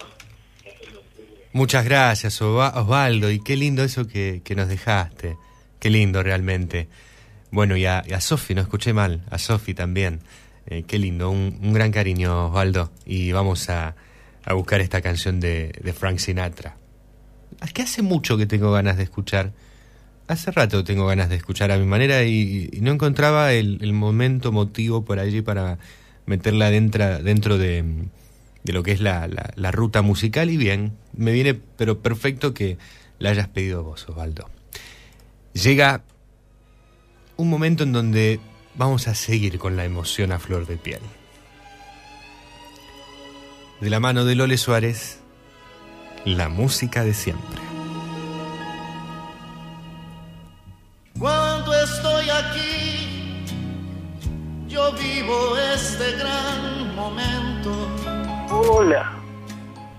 [1.52, 5.36] Muchas gracias, Osvaldo, y qué lindo eso que, que nos dejaste.
[5.80, 6.88] Qué lindo realmente.
[7.50, 10.20] Bueno, y a, y a Sofi, no escuché mal, a Sofi también.
[10.68, 12.90] Eh, qué lindo, un, gran cariño, Osvaldo.
[13.04, 13.94] Y vamos a,
[14.44, 16.76] a buscar esta canción de, de Frank Sinatra.
[17.62, 19.52] Es que hace mucho que tengo ganas de escuchar.
[20.28, 23.92] Hace rato tengo ganas de escuchar a mi manera y, y no encontraba el, el
[23.92, 25.78] momento, motivo por allí para
[26.26, 27.84] meterla dentro, dentro de,
[28.64, 32.52] de lo que es la, la, la ruta musical y bien, me viene pero perfecto
[32.52, 32.78] que
[33.20, 34.50] la hayas pedido vos, Osvaldo.
[35.54, 36.02] Llega
[37.36, 38.40] un momento en donde
[38.76, 41.00] vamos a seguir con la emoción a flor de piel.
[43.80, 45.20] De la mano de Lole Suárez,
[46.24, 47.60] la música de siempre.
[51.18, 53.44] Cuando estoy aquí,
[54.68, 57.70] yo vivo este gran momento.
[58.50, 59.12] Hola,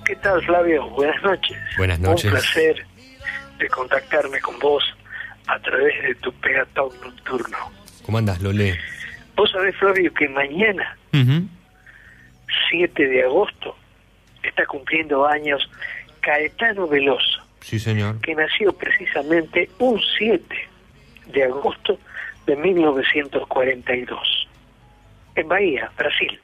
[0.06, 0.90] ¿qué tal Flavio?
[0.92, 1.58] Buenas noches.
[1.78, 2.26] Buenas noches.
[2.26, 2.86] Un placer
[3.60, 4.84] de contactarme con vos
[5.48, 7.77] a través de tu peatón nocturno.
[8.08, 8.80] ¿Cómo andas, Lole?
[9.36, 10.98] Vos sabés, Flavio, que mañana,
[12.70, 13.76] 7 de agosto,
[14.42, 15.70] está cumpliendo años
[16.22, 18.22] Caetano Veloso, Sí, señor.
[18.22, 20.42] que nació precisamente un 7
[21.34, 22.00] de agosto
[22.46, 24.48] de 1942,
[25.36, 26.40] en Bahía, Brasil.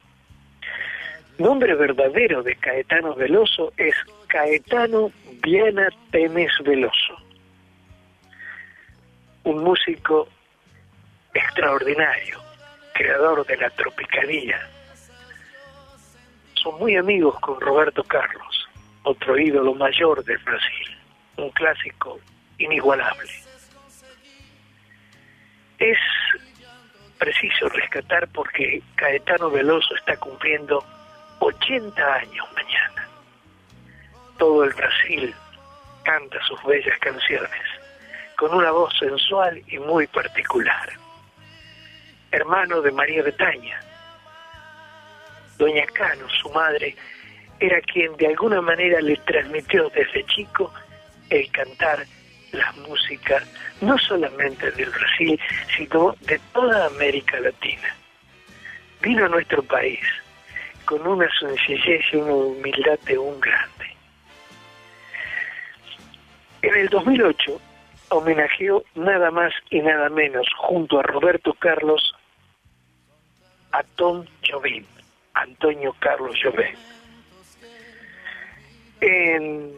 [1.38, 3.94] Nombre verdadero de Caetano Veloso es
[4.26, 5.10] Caetano
[5.42, 7.16] Viana Temes Veloso,
[9.44, 10.28] un músico
[11.34, 12.40] extraordinario,
[12.94, 14.68] creador de la tropicalía.
[16.54, 18.68] Son muy amigos con Roberto Carlos,
[19.02, 20.98] otro ídolo mayor del Brasil,
[21.36, 22.18] un clásico
[22.58, 23.30] inigualable.
[25.78, 25.98] Es
[27.18, 30.84] preciso rescatar porque Caetano Veloso está cumpliendo
[31.40, 33.08] 80 años mañana.
[34.38, 35.34] Todo el Brasil
[36.04, 37.62] canta sus bellas canciones
[38.36, 41.03] con una voz sensual y muy particular.
[42.34, 43.80] Hermano de María Betaña,
[45.56, 46.96] Doña Cano, su madre,
[47.60, 50.72] era quien de alguna manera le transmitió desde chico
[51.30, 52.04] el cantar
[52.50, 53.40] la música,
[53.80, 55.40] no solamente del Brasil,
[55.76, 57.94] sino de toda América Latina.
[59.00, 60.00] Vino a nuestro país
[60.86, 63.96] con una sencillez y una humildad de un grande.
[66.62, 67.60] En el 2008
[68.08, 72.14] homenajeó nada más y nada menos junto a Roberto Carlos
[73.74, 74.84] a Tom Jobim,
[75.34, 76.76] Antonio Carlos Jobim.
[79.00, 79.72] En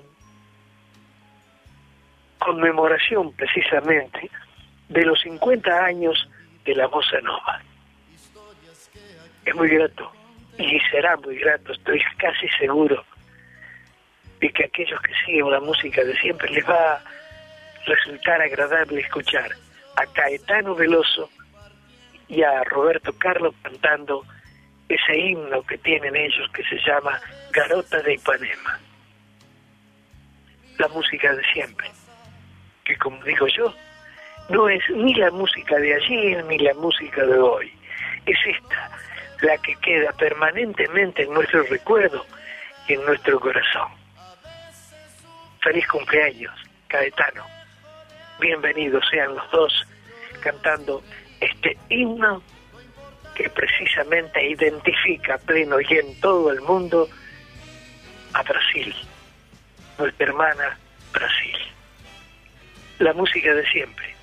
[2.39, 4.31] conmemoración precisamente
[4.91, 6.29] de los 50 años
[6.67, 7.63] de la bossa nova.
[9.47, 10.13] Es muy grato
[10.59, 13.03] y será muy grato, estoy casi seguro,
[14.41, 17.03] de que aquellos que siguen la música de siempre les va a
[17.87, 19.51] resultar agradable escuchar
[19.97, 21.31] a Caetano Veloso
[22.29, 24.25] y a Roberto Carlos cantando
[24.89, 27.21] ese himno que tienen ellos que se llama
[27.53, 28.79] Garota de Ipanema.
[30.79, 31.91] La música de siempre,
[32.85, 33.75] que como digo yo,
[34.51, 37.73] no es ni la música de ayer ni la música de hoy,
[38.27, 38.91] es esta,
[39.41, 42.25] la que queda permanentemente en nuestro recuerdo
[42.89, 43.89] y en nuestro corazón.
[45.63, 46.55] Feliz cumpleaños,
[46.87, 47.45] Caetano.
[48.39, 49.87] Bienvenidos sean los dos
[50.41, 51.03] cantando
[51.41, 52.43] este himno
[53.35, 57.09] que precisamente identifica pleno y en todo el mundo
[58.33, 58.95] a Brasil,
[59.99, 60.79] nuestra hermana
[61.13, 61.57] Brasil.
[62.99, 64.15] La música de siempre.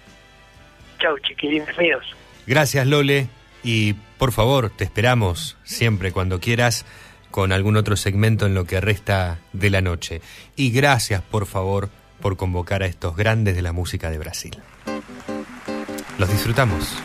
[0.99, 2.03] Chau, chiquilines míos.
[2.47, 3.27] Gracias, Lole.
[3.63, 6.85] Y por favor, te esperamos siempre cuando quieras
[7.31, 10.21] con algún otro segmento en lo que resta de la noche.
[10.55, 11.89] Y gracias, por favor,
[12.21, 14.57] por convocar a estos grandes de la música de Brasil.
[16.17, 16.95] Los disfrutamos.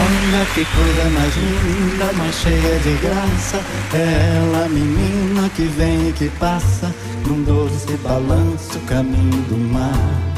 [0.00, 3.60] Olha que coisa mais linda, mais cheia de graça.
[3.92, 6.94] É ela, menina que vem e que passa
[7.26, 10.37] num doce balanço, caminho do mar.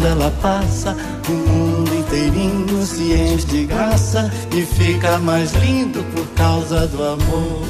[0.00, 0.96] Quando ela passa,
[1.28, 7.62] o mundo inteirinho se enche de graça e fica mais lindo por causa do amor.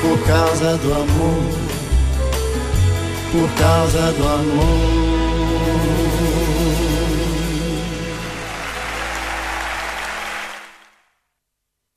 [0.00, 1.64] Por causa do amor
[3.34, 5.24] por causa do amor.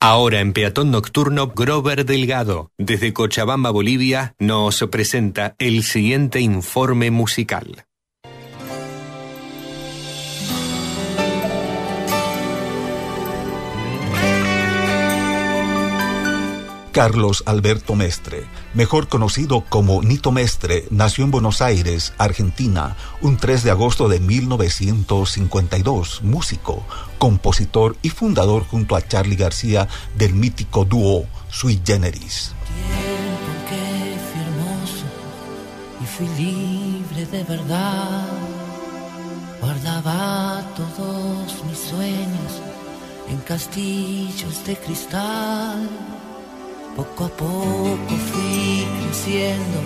[0.00, 7.87] Ahora en Peatón Nocturno, Grover Delgado, desde Cochabamba, Bolivia, nos presenta el siguiente informe musical.
[16.98, 18.44] Carlos Alberto Mestre,
[18.74, 24.18] mejor conocido como Nito Mestre, nació en Buenos Aires, Argentina, un 3 de agosto de
[24.18, 26.84] 1952, músico,
[27.18, 29.86] compositor y fundador junto a Charlie García
[30.16, 32.52] del mítico dúo Sui Generis.
[32.66, 35.06] tiempo que fui hermoso
[36.02, 38.26] y fui libre de verdad.
[39.60, 42.60] Guardaba todos mis sueños
[43.30, 45.88] en castillos de cristal.
[46.98, 47.96] Poco a poco
[48.32, 49.78] fui creciendo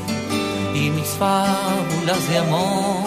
[0.75, 3.05] y mis fábulas de amor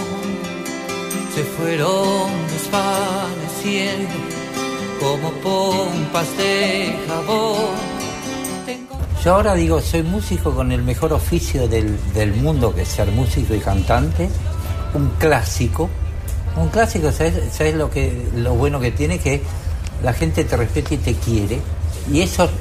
[1.33, 4.13] se fueron desvaneciendo
[4.99, 7.73] como pompas de jabón.
[9.23, 13.07] Yo ahora digo, soy músico con el mejor oficio del, del mundo, que es ser
[13.07, 14.29] músico y cantante,
[14.93, 15.89] un clásico.
[16.55, 19.17] Un clásico, ¿sabes, sabes lo, que, lo bueno que tiene?
[19.17, 19.41] Que
[20.03, 21.59] la gente te respeta y te quiere.
[22.13, 22.51] Y eso es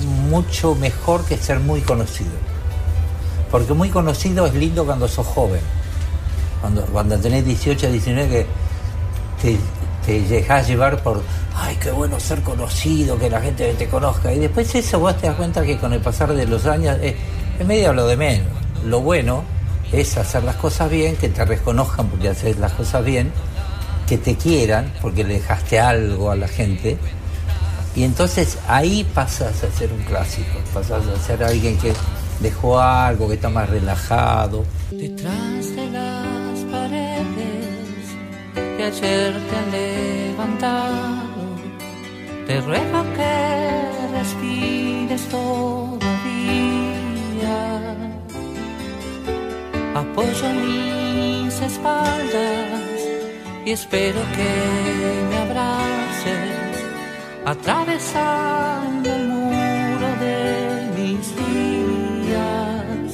[0.00, 2.30] mucho mejor que ser muy conocido.
[3.50, 5.60] Porque muy conocido es lindo cuando sos joven.
[6.60, 8.46] Cuando, cuando tenés 18, 19, que
[9.40, 9.58] te,
[10.04, 11.22] te dejás llevar por,
[11.54, 14.32] ay, qué bueno ser conocido, que la gente te conozca.
[14.32, 17.14] Y después eso vos te das cuenta que con el pasar de los años es,
[17.58, 18.48] es medio lo de menos.
[18.84, 19.44] Lo bueno
[19.92, 23.32] es hacer las cosas bien, que te reconozcan porque haces las cosas bien,
[24.08, 26.98] que te quieran porque le dejaste algo a la gente.
[27.98, 31.92] Y entonces ahí pasas a ser un clásico, pasas a ser alguien que
[32.38, 34.64] dejó algo, que está más relajado.
[34.92, 38.14] Detrás de las paredes
[38.54, 41.26] que ayer te han levantado,
[42.46, 45.98] te ruego que respires todavía.
[49.96, 53.00] Apoyo mis espaldas
[53.66, 56.67] y espero que me abraces
[57.50, 63.08] atravesando el muro de mis días.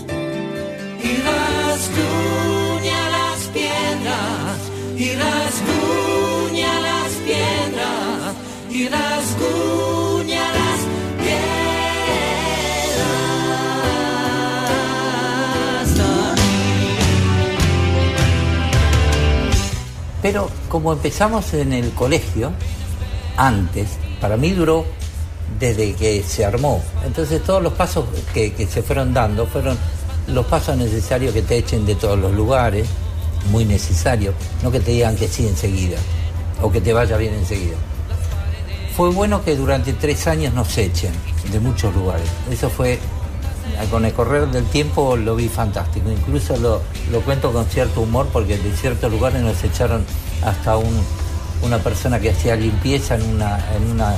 [1.09, 4.59] Y rasguña las piedras,
[4.97, 8.35] y rasguña las piedras,
[8.71, 10.81] y rasguña las
[11.23, 11.55] piedras.
[20.23, 22.51] Pero como empezamos en el colegio,
[23.37, 24.87] antes, para mí duró
[25.61, 26.83] desde que se armó.
[27.05, 29.77] Entonces todos los pasos que, se fueron dando fueron
[30.29, 32.89] los pasos necesarios que te echen de todos los lugares,
[33.51, 35.99] muy necesarios, no que te digan que sí enseguida
[36.63, 37.77] o que te vaya bien enseguida.
[38.97, 41.13] Fue bueno que durante tres años nos echen
[41.53, 42.27] de muchos lugares.
[42.51, 42.99] Eso fue,
[43.91, 46.11] con el correr del tiempo lo vi fantástico.
[46.11, 46.81] Incluso lo,
[47.13, 50.03] lo cuento con cierto humor porque de ciertos lugares nos echaron
[50.43, 51.05] hasta un,
[51.63, 54.15] una persona que hacía limpieza en una, en una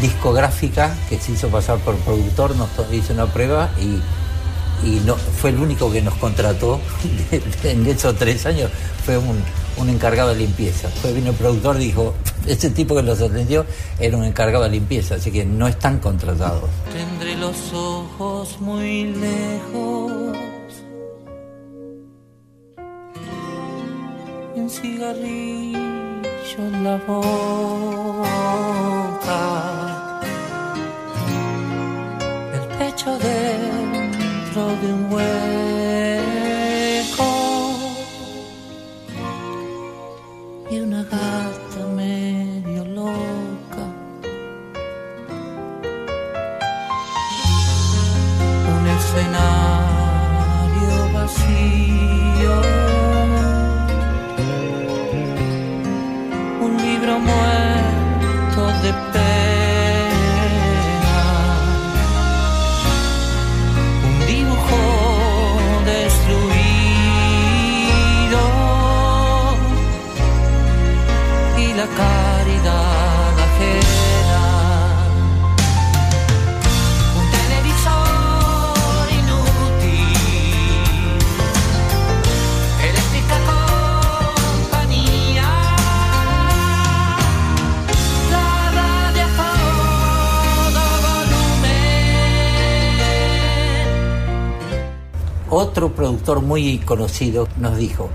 [0.00, 5.50] discográfica que se hizo pasar por productor, nos hizo una prueba y, y no, fue
[5.50, 6.80] el único que nos contrató
[7.64, 8.70] en esos tres años,
[9.04, 9.42] fue un,
[9.76, 10.88] un encargado de limpieza.
[10.88, 12.14] Fue vino el productor y dijo,
[12.46, 13.66] ese tipo que los atendió
[13.98, 16.70] era un encargado de limpieza, así que no están contratados.
[16.92, 20.00] Tendré los ojos muy lejos
[26.58, 27.30] en la boca.
[32.54, 35.49] El pecho dentro de un hueco
[95.80, 98.10] Otro productor muy conocido nos dijo,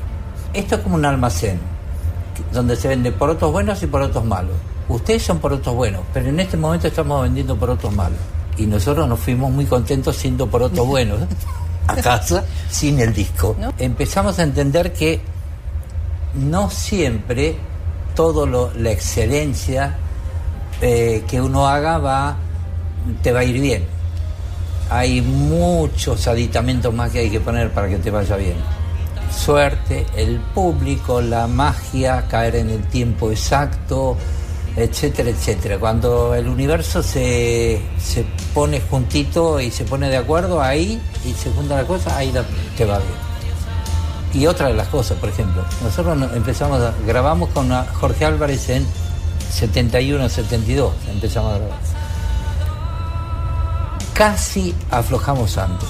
[0.53, 1.59] esto es como un almacén,
[2.53, 4.53] donde se vende porotos buenos y porotos malos.
[4.88, 8.20] Ustedes son porotos buenos, pero en este momento estamos vendiendo porotos malos.
[8.59, 11.22] Y nosotros nos fuimos muy contentos siendo porotos buenos
[11.88, 13.55] a casa sin el disco.
[13.80, 15.22] Empezamos a entender que
[16.36, 17.55] no siempre
[18.13, 19.97] todo lo, la excelencia
[20.82, 22.36] eh, que uno haga va
[23.24, 23.94] te va a ir bien.
[24.89, 28.55] Hay muchos aditamentos más que hay que poner para que te vaya bien.
[29.36, 34.15] Suerte, el público, la magia, caer en el tiempo exacto,
[34.77, 35.77] etcétera, etcétera.
[35.77, 41.49] Cuando el universo se, se pone juntito y se pone de acuerdo ahí y se
[41.51, 42.31] junta la cosa, ahí
[42.77, 43.25] te va bien.
[44.33, 48.69] Y otra de las cosas, por ejemplo, nosotros no- empezamos, a- grabamos con Jorge Álvarez
[48.69, 48.86] en
[49.51, 51.79] 71, 72, empezamos a grabar.
[54.16, 55.89] Casi aflojamos antes.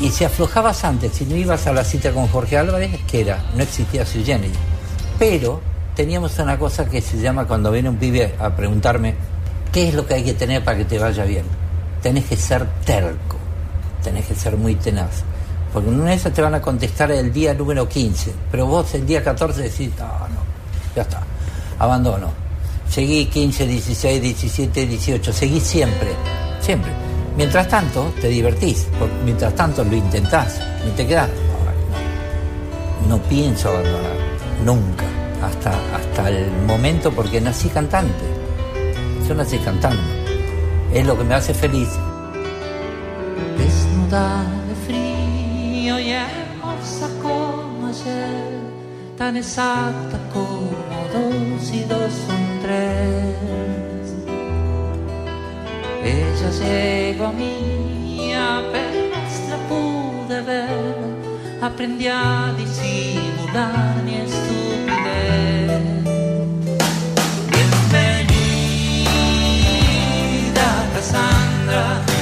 [0.00, 3.42] Y si aflojabas antes, si no ibas a la cita con Jorge Álvarez, ¿qué era?
[3.56, 4.56] No existía Sui Generis.
[5.18, 5.60] Pero
[5.96, 9.16] teníamos una cosa que se llama cuando viene un pibe a preguntarme,
[9.72, 11.44] ¿qué es lo que hay que tener para que te vaya bien?
[12.00, 13.36] Tenés que ser terco,
[14.04, 15.24] tenés que ser muy tenaz.
[15.72, 18.94] Porque en una de esas te van a contestar el día número 15, pero vos
[18.94, 20.40] el día 14 decís, no, no,
[20.94, 21.20] ya está,
[21.80, 22.30] abandono.
[22.88, 26.12] Seguí 15, 16, 17, 18, seguí siempre,
[26.60, 26.92] siempre.
[27.36, 28.86] Mientras tanto, te divertís,
[29.24, 34.16] mientras tanto lo intentás, y te quedás, "Ay, no, no pienso abandonar,
[34.64, 35.04] nunca,
[35.42, 38.24] hasta, hasta el momento, porque nací cantante.
[39.28, 40.02] Yo nací cantando.
[40.92, 41.88] Es lo que me hace feliz.
[43.58, 48.60] Desnuda de frío y hermosa como ayer,
[49.18, 50.70] tan exacta como
[51.12, 53.83] dos y dos son tres.
[56.04, 60.94] Ella llegó a mí, apenas la pude ver,
[61.62, 65.80] aprendí a disimular mi estupidez.
[67.50, 68.28] Bienvenida,
[70.94, 72.13] Cassandra.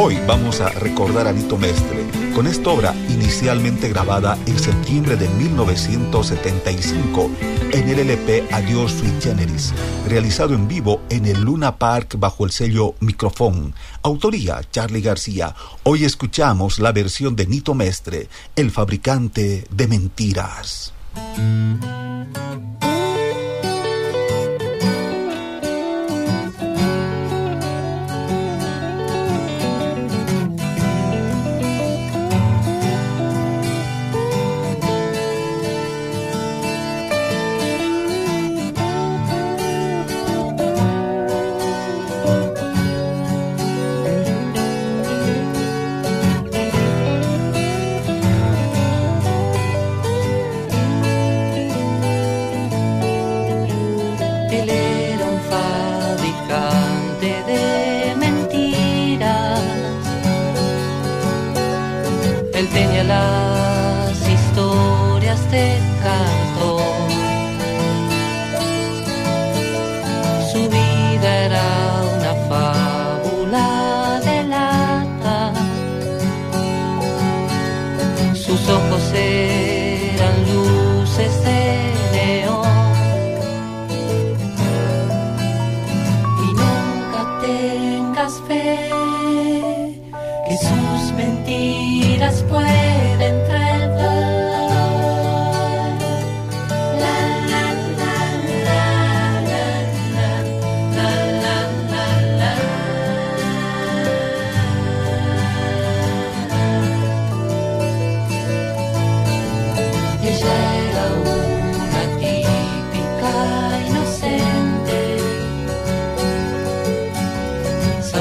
[0.00, 5.28] Hoy vamos a recordar a Nito Mestre con esta obra inicialmente grabada en septiembre de
[5.28, 7.28] 1975
[7.72, 9.74] en el LP Adiós Sweet Generis,
[10.06, 13.74] realizado en vivo en el Luna Park bajo el sello Microfón.
[14.04, 15.56] Autoría Charlie García.
[15.82, 20.92] Hoy escuchamos la versión de Nito Mestre, el fabricante de mentiras.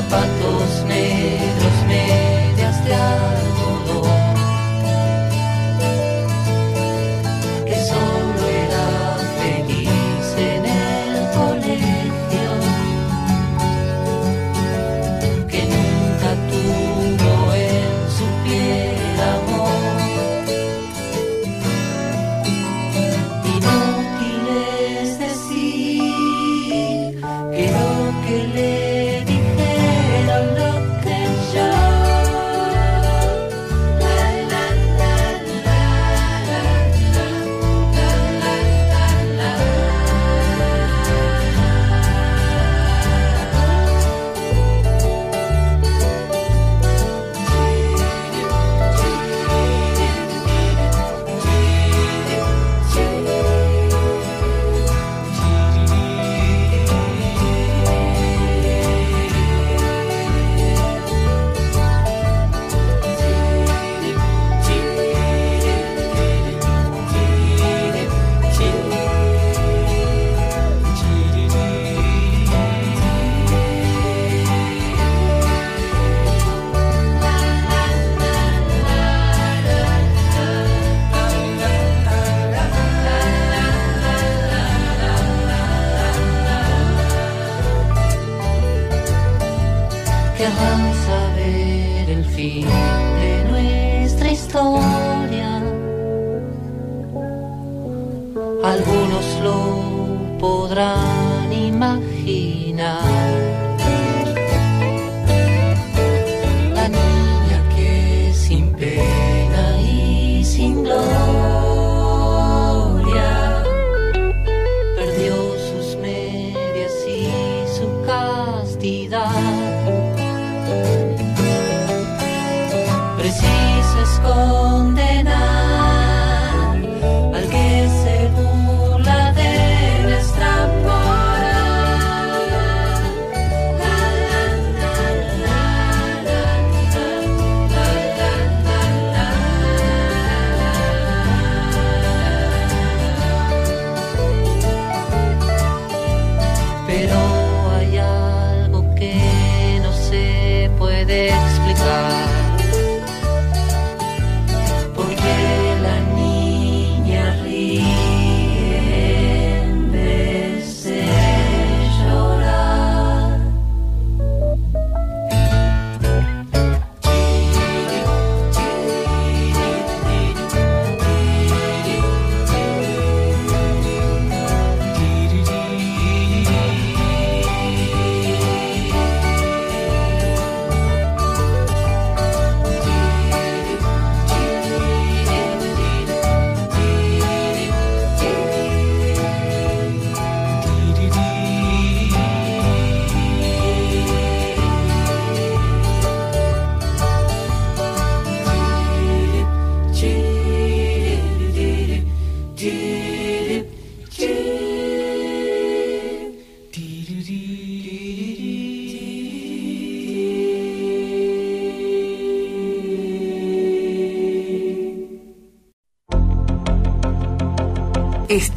[0.10, 0.87] Zapatos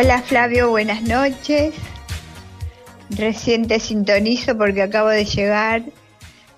[0.00, 1.74] Hola Flavio, buenas noches.
[3.10, 5.82] Recién te sintonizo porque acabo de llegar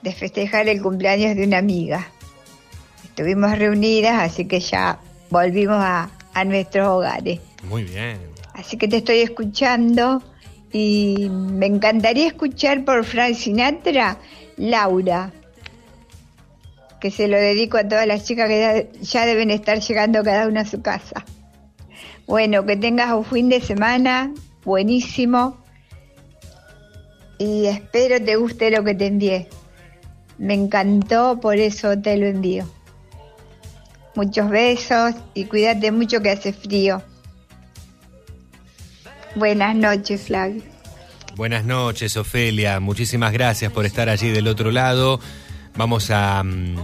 [0.02, 2.06] de festejar el cumpleaños de una amiga.
[3.02, 4.98] Estuvimos reunidas, así que ya
[5.30, 7.40] volvimos a, a nuestros hogares.
[7.62, 8.18] Muy bien.
[8.52, 10.22] Así que te estoy escuchando
[10.70, 14.18] y me encantaría escuchar por Frank Sinatra,
[14.58, 15.32] Laura,
[17.00, 20.46] que se lo dedico a todas las chicas que ya, ya deben estar llegando cada
[20.46, 21.24] una a su casa.
[22.30, 24.32] Bueno, que tengas un fin de semana
[24.64, 25.58] buenísimo
[27.38, 29.48] y espero te guste lo que te envié.
[30.38, 32.72] Me encantó, por eso te lo envío.
[34.14, 37.02] Muchos besos y cuídate mucho que hace frío.
[39.34, 40.62] Buenas noches, Flavio.
[41.34, 42.78] Buenas noches, Ofelia.
[42.78, 45.18] Muchísimas gracias por estar allí del otro lado.
[45.74, 46.76] Vamos a, mm,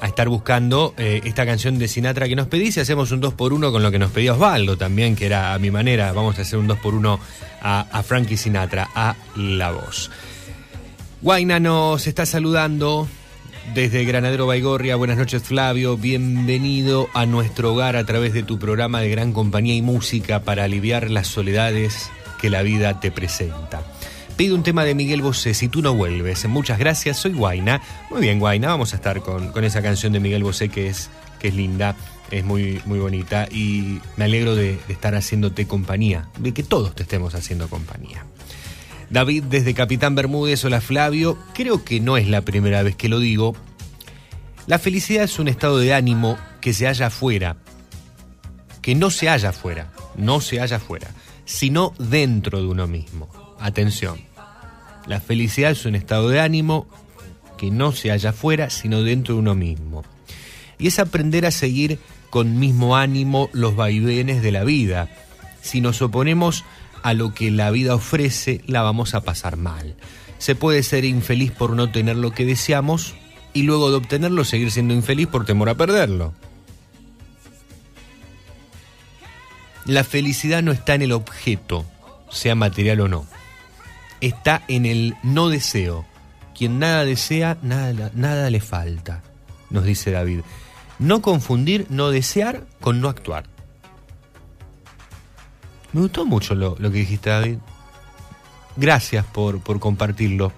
[0.00, 3.34] a estar buscando eh, esta canción de Sinatra que nos pedís y hacemos un 2
[3.34, 6.12] por 1 con lo que nos pedía Osvaldo también, que era a mi manera.
[6.12, 7.20] Vamos a hacer un 2 por 1
[7.62, 10.10] a, a Frankie Sinatra, a la voz.
[11.22, 13.08] Guaina nos está saludando
[13.74, 14.96] desde Granadero Baigorria.
[14.96, 15.96] Buenas noches, Flavio.
[15.96, 20.64] Bienvenido a nuestro hogar a través de tu programa de gran compañía y música para
[20.64, 22.10] aliviar las soledades
[22.40, 23.82] que la vida te presenta.
[24.36, 26.46] Pido un tema de Miguel Bosé, si tú no vuelves.
[26.46, 27.80] Muchas gracias, soy Guaina.
[28.10, 31.08] Muy bien, Guaina, vamos a estar con, con esa canción de Miguel Bosé que es,
[31.38, 31.96] que es linda,
[32.30, 37.04] es muy, muy bonita y me alegro de, estar haciéndote compañía, de que todos te
[37.04, 38.26] estemos haciendo compañía.
[39.10, 43.20] David desde Capitán Bermúdez, hola Flavio, creo que no es la primera vez que lo
[43.20, 43.54] digo.
[44.66, 47.56] La felicidad es un estado de ánimo que se halla afuera,
[48.82, 51.08] que no se halla afuera, no se halla afuera,
[51.44, 53.28] sino dentro de uno mismo.
[53.60, 54.25] Atención,
[55.06, 56.86] la felicidad es un estado de ánimo
[57.56, 60.04] que no se halla afuera, sino dentro de uno mismo.
[60.78, 61.98] Y es aprender a seguir
[62.30, 65.08] con mismo ánimo los vaivenes de la vida.
[65.62, 66.64] Si nos oponemos
[67.02, 69.94] a lo que la vida ofrece, la vamos a pasar mal.
[70.38, 73.14] Se puede ser infeliz por no tener lo que deseamos
[73.54, 76.34] y luego de obtenerlo seguir siendo infeliz por temor a perderlo.
[79.86, 81.86] La felicidad no está en el objeto,
[82.28, 83.35] sea material o no.
[84.20, 86.04] Está en el no deseo.
[86.56, 89.22] Quien nada desea, nada, nada le falta,
[89.70, 90.40] nos dice David.
[90.98, 93.44] No confundir no desear con no actuar.
[95.92, 97.58] Me gustó mucho lo, que dijiste, David.
[98.76, 100.52] Gracias por, por compartirlo.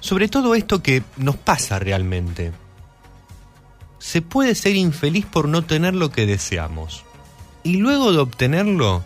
[0.00, 2.52] Sobre todo esto que nos pasa realmente.
[3.98, 7.04] Se puede ser infeliz por no tener lo que deseamos.
[7.62, 9.04] Y luego de obtenerlo,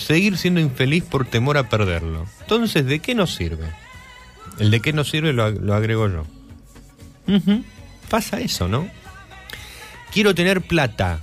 [0.00, 2.26] seguir siendo infeliz por temor a perderlo.
[2.40, 3.66] Entonces, ¿de qué nos sirve?
[4.58, 6.26] El de qué nos sirve lo, lo agrego yo.
[8.08, 8.88] Pasa eso, ¿no?
[10.12, 11.20] Quiero tener plata.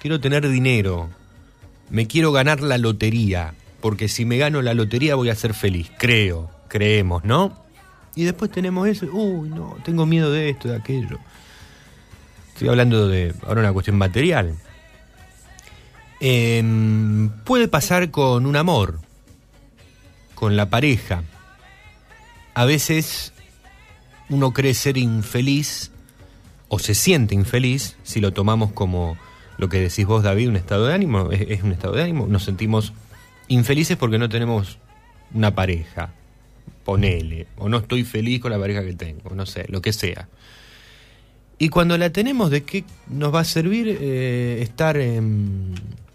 [0.00, 1.08] Quiero tener dinero.
[1.88, 3.54] Me quiero ganar la lotería.
[3.80, 5.90] Porque si me gano la lotería voy a ser feliz.
[5.98, 7.64] Creo, creemos, ¿no?
[8.14, 9.06] Y después tenemos eso.
[9.06, 11.18] Uy, no, tengo miedo de esto, de aquello.
[12.52, 14.54] Estoy hablando de ahora una cuestión material.
[16.20, 19.00] Em, puede pasar con un amor,
[20.34, 21.24] con la pareja.
[22.52, 23.32] A veces
[24.28, 25.90] uno cree ser infeliz
[26.68, 29.16] o se siente infeliz si lo tomamos como
[29.56, 31.30] lo que decís vos, David, un estado de ánimo.
[31.32, 32.26] Es, un estado de ánimo.
[32.26, 32.92] Nos sentimos
[33.48, 34.78] infelices porque no tenemos
[35.34, 36.12] una pareja.
[36.84, 37.46] Ponele.
[37.56, 39.34] O no estoy feliz con la pareja que tengo.
[39.34, 40.28] No sé, lo que sea.
[41.58, 46.09] Y cuando la tenemos, ¿de qué nos va a servir eh, estar en eh,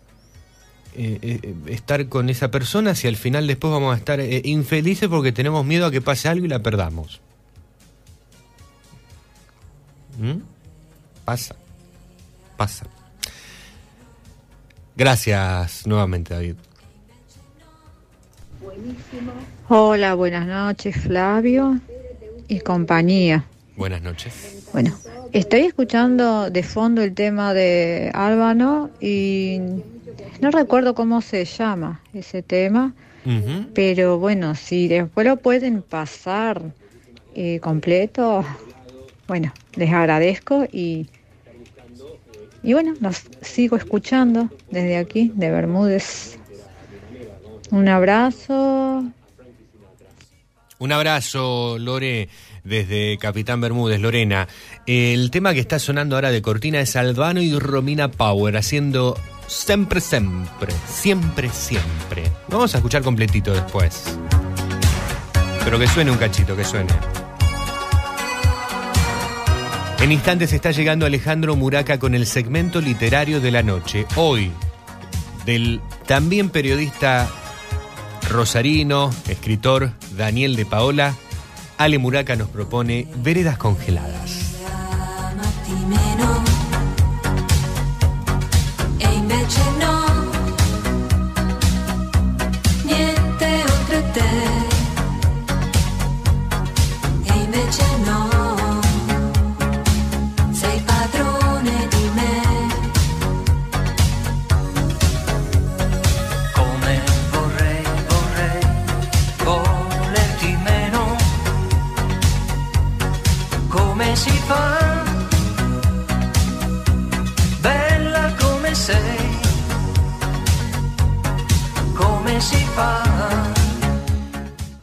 [0.97, 5.31] eh, estar con esa persona si al final después vamos a estar eh, infelices porque
[5.31, 7.22] tenemos miedo a que pase algo y la perdamos.
[10.19, 10.39] ¿Mm?
[11.26, 11.55] Pasa,
[12.55, 12.85] pasa.
[14.95, 16.55] Gracias nuevamente, David.
[19.67, 21.80] Hola, buenas noches, Flavio
[22.47, 23.45] y compañía.
[23.76, 24.67] Buenas noches.
[24.72, 24.97] Bueno,
[25.34, 29.59] estoy escuchando de fondo el tema de Álvaro y
[30.41, 32.93] no recuerdo cómo se llama ese tema,
[33.73, 36.61] pero bueno, si después lo pueden pasar
[37.33, 38.45] eh, completo,
[39.27, 41.07] bueno, les agradezco y,
[42.61, 46.37] y bueno, los sigo escuchando desde aquí, de Bermúdez.
[47.71, 49.03] Un abrazo,
[50.77, 52.29] Un abrazo, Lore,
[52.63, 54.47] desde Capitán Bermúdez, Lorena.
[54.85, 59.17] El tema que está sonando ahora de cortina es Albano y Romina Power haciendo
[59.47, 62.23] Siempre, siempre, siempre, siempre.
[62.49, 64.17] Lo Vamos a escuchar completito después.
[65.63, 66.93] Pero que suene un cachito, que suene.
[69.99, 74.05] En instantes está llegando Alejandro Muraca con el segmento literario de la noche.
[74.15, 74.51] Hoy,
[75.45, 77.27] del también periodista
[78.30, 81.15] rosarino, escritor Daniel de Paola,
[81.77, 84.44] Ale Muraca nos propone Veredas Congeladas.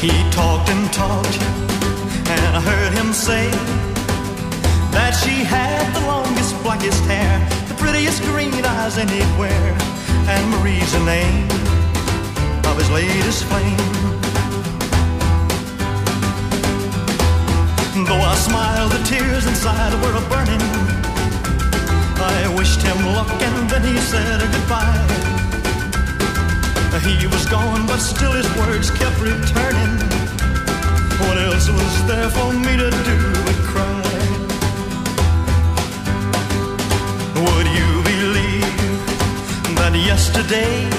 [0.04, 1.38] He talked and talked
[2.36, 3.50] And I heard him say
[4.92, 7.32] That she had the longest, blackest hair
[7.70, 9.72] The prettiest green eyes anywhere
[10.28, 11.48] And Marie's the name
[12.68, 14.27] of his latest flame.
[18.06, 20.62] Though I smiled, the tears inside were a burning.
[22.20, 25.18] I wished him luck and then he said goodbye.
[27.08, 29.98] He was gone, but still his words kept returning.
[31.24, 34.04] What else was there for me to do but cry?
[37.46, 38.76] Would you believe
[39.80, 40.90] that yesterday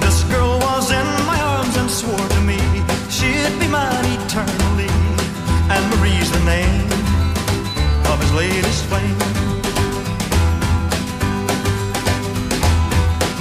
[0.00, 2.58] this girl was in my arms and swore to me
[3.08, 4.95] she'd be mine eternally?
[5.68, 6.86] And Marie's the name
[8.06, 9.18] of his latest flame.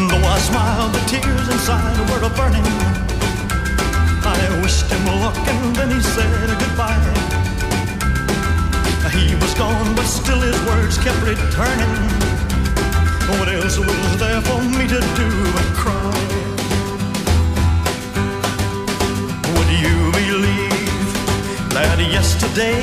[0.09, 2.65] Though I smiled, the tears inside were a burning.
[4.25, 6.97] I wished him luck and then he said goodbye.
[9.13, 11.93] He was gone, but still his words kept returning.
[13.37, 16.54] What else was there for me to do but cry?
[21.75, 22.79] That yesterday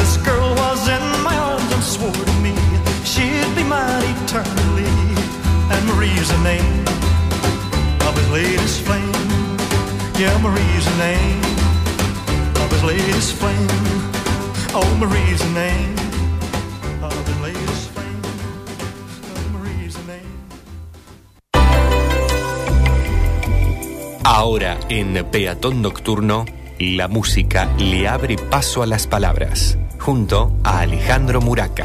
[0.00, 2.54] this girl was in my arms and swore to me
[3.04, 4.88] she'd be mine eternally?
[5.72, 6.84] And Marie's the name
[8.08, 9.12] of his latest flame.
[10.16, 11.40] Yeah, Marie's the name
[12.62, 13.68] of his latest flame.
[14.78, 15.96] Oh, Marie's the name
[17.02, 18.22] of his latest flame.
[19.36, 20.32] Oh, Marie's the name.
[24.24, 26.46] Ahora en Peatón Nocturno,
[26.80, 31.84] la música le abre paso a las palabras, junto a Alejandro Muraca.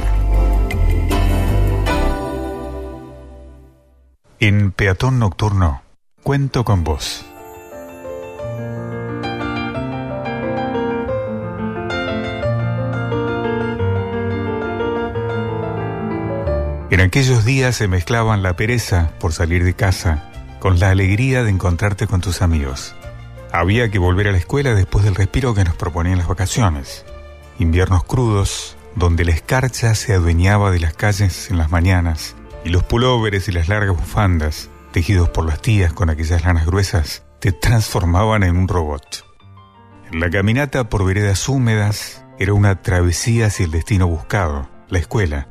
[4.39, 5.81] En Peatón Nocturno,
[6.23, 7.25] cuento con vos.
[16.89, 21.49] En aquellos días se mezclaban la pereza por salir de casa con la alegría de
[21.49, 22.95] encontrarte con tus amigos.
[23.55, 27.05] Había que volver a la escuela después del respiro que nos proponían las vacaciones.
[27.57, 32.83] Inviernos crudos, donde la escarcha se adueñaba de las calles en las mañanas y los
[32.83, 38.43] pulóveres y las largas bufandas, tejidos por las tías con aquellas lanas gruesas, te transformaban
[38.43, 39.23] en un robot.
[40.11, 45.47] La caminata por veredas húmedas era una travesía hacia el destino buscado, la escuela,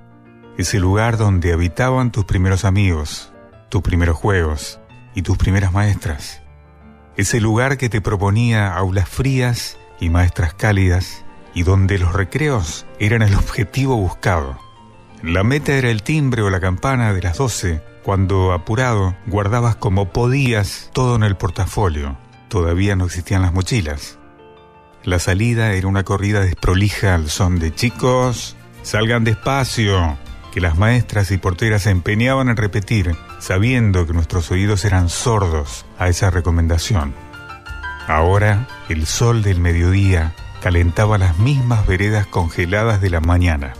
[0.59, 3.33] ese lugar donde habitaban tus primeros amigos,
[3.71, 4.79] tus primeros juegos
[5.15, 6.44] y tus primeras maestras.
[7.17, 11.25] Ese lugar que te proponía aulas frías y maestras cálidas
[11.55, 14.59] y donde los recreos eran el objetivo buscado.
[15.23, 20.11] La meta era el timbre o la campana de las doce, cuando apurado guardabas como
[20.11, 22.19] podías todo en el portafolio.
[22.49, 24.19] Todavía no existían las mochilas.
[25.05, 30.19] La salida era una corrida desprolija al son de chicos, salgan despacio,
[30.55, 35.85] que las maestras y porteras se empeñaban en repetir, sabiendo que nuestros oídos eran sordos
[35.99, 37.13] a esa recomendación.
[38.07, 40.33] Ahora, el sol del mediodía
[40.63, 43.73] calentaba las mismas veredas congeladas de la mañana.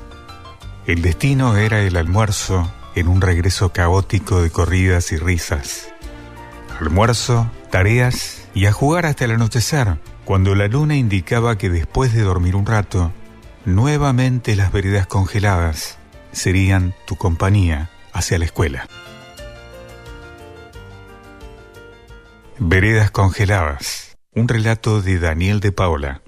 [0.85, 5.87] El destino era el almuerzo en un regreso caótico de corridas y risas.
[6.81, 12.23] Almuerzo, tareas y a jugar hasta el anochecer, cuando la luna indicaba que después de
[12.23, 13.13] dormir un rato,
[13.65, 15.99] nuevamente las veredas congeladas
[16.35, 18.87] serían tu compañía hacia la escuela.
[22.59, 26.24] Veredas congeladas, un relato de Daniel de Paola.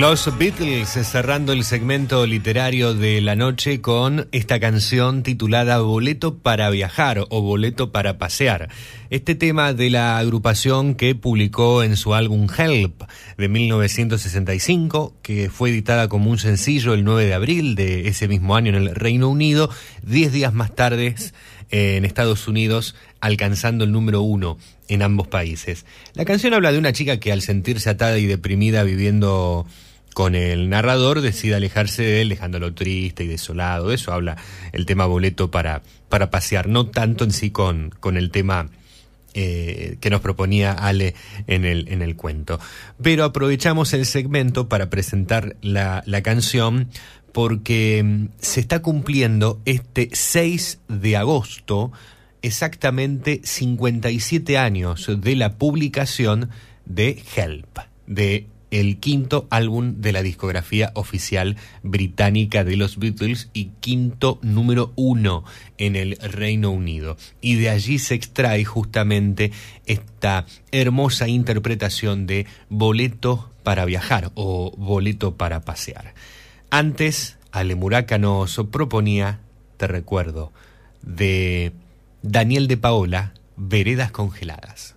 [0.00, 6.70] Los Beatles cerrando el segmento literario de la noche con esta canción titulada Boleto para
[6.70, 8.70] viajar o Boleto para pasear.
[9.10, 13.02] Este tema de la agrupación que publicó en su álbum Help
[13.36, 18.56] de 1965, que fue editada como un sencillo el 9 de abril de ese mismo
[18.56, 19.68] año en el Reino Unido,
[20.02, 21.14] diez días más tarde
[21.70, 24.56] en Estados Unidos, alcanzando el número uno
[24.88, 25.84] en ambos países.
[26.14, 29.66] La canción habla de una chica que al sentirse atada y deprimida viviendo
[30.14, 33.88] con el narrador decide alejarse de él dejándolo triste y desolado.
[33.88, 34.36] De eso habla
[34.72, 38.68] el tema boleto para, para pasear, no tanto en sí con, con el tema
[39.32, 41.14] eh, que nos proponía Ale
[41.46, 42.58] en el, en el cuento.
[43.00, 46.88] Pero aprovechamos el segmento para presentar la, la canción
[47.32, 51.92] porque mm, se está cumpliendo este 6 de agosto
[52.42, 56.50] exactamente 57 años de la publicación
[56.84, 63.66] de Help, de el quinto álbum de la discografía oficial británica de los Beatles y
[63.80, 65.44] quinto número uno
[65.78, 67.16] en el Reino Unido.
[67.40, 69.52] Y de allí se extrae justamente
[69.86, 76.14] esta hermosa interpretación de boleto para viajar o boleto para pasear.
[76.70, 79.40] Antes, Ale Muraca nos proponía,
[79.76, 80.52] te recuerdo,
[81.02, 81.72] de
[82.22, 84.94] Daniel de Paola, Veredas Congeladas.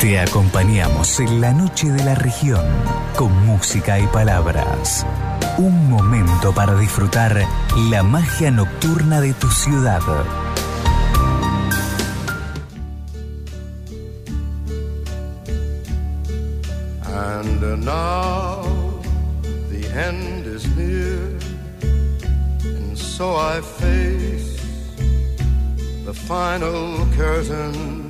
[0.00, 2.64] Te acompañamos en la noche de la región
[3.16, 5.06] con música y palabras.
[5.58, 7.46] Un momento para disfrutar
[7.90, 10.00] la magia nocturna de tu ciudad.
[17.04, 18.62] And now
[19.68, 21.38] the end is near,
[22.64, 24.56] and so I face
[26.06, 28.09] the final curtain.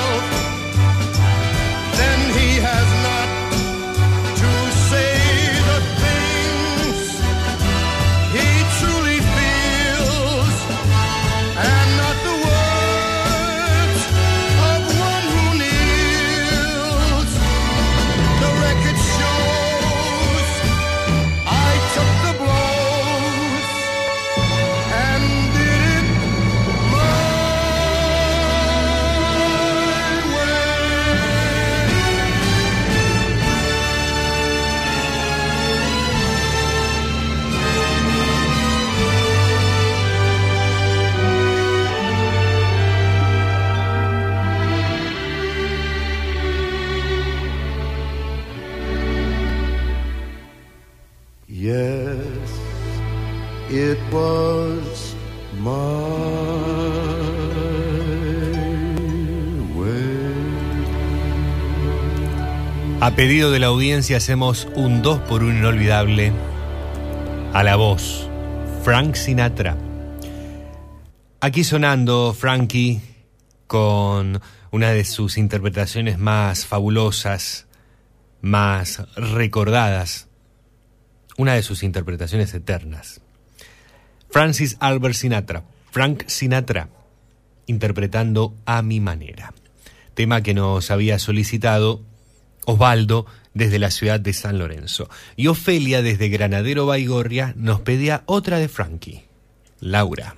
[63.21, 66.33] pedido de la audiencia hacemos un 2 por 1 inolvidable
[67.53, 68.27] a la voz,
[68.83, 69.77] Frank Sinatra.
[71.39, 72.99] Aquí sonando Frankie
[73.67, 74.41] con
[74.71, 77.67] una de sus interpretaciones más fabulosas,
[78.41, 80.27] más recordadas,
[81.37, 83.21] una de sus interpretaciones eternas.
[84.31, 86.89] Francis Albert Sinatra, Frank Sinatra,
[87.67, 89.53] interpretando a mi manera.
[90.15, 92.01] Tema que nos había solicitado
[92.65, 95.09] Osvaldo desde la ciudad de San Lorenzo.
[95.35, 99.23] Y Ofelia desde Granadero Baigorria nos pedía otra de Frankie,
[99.79, 100.35] Laura.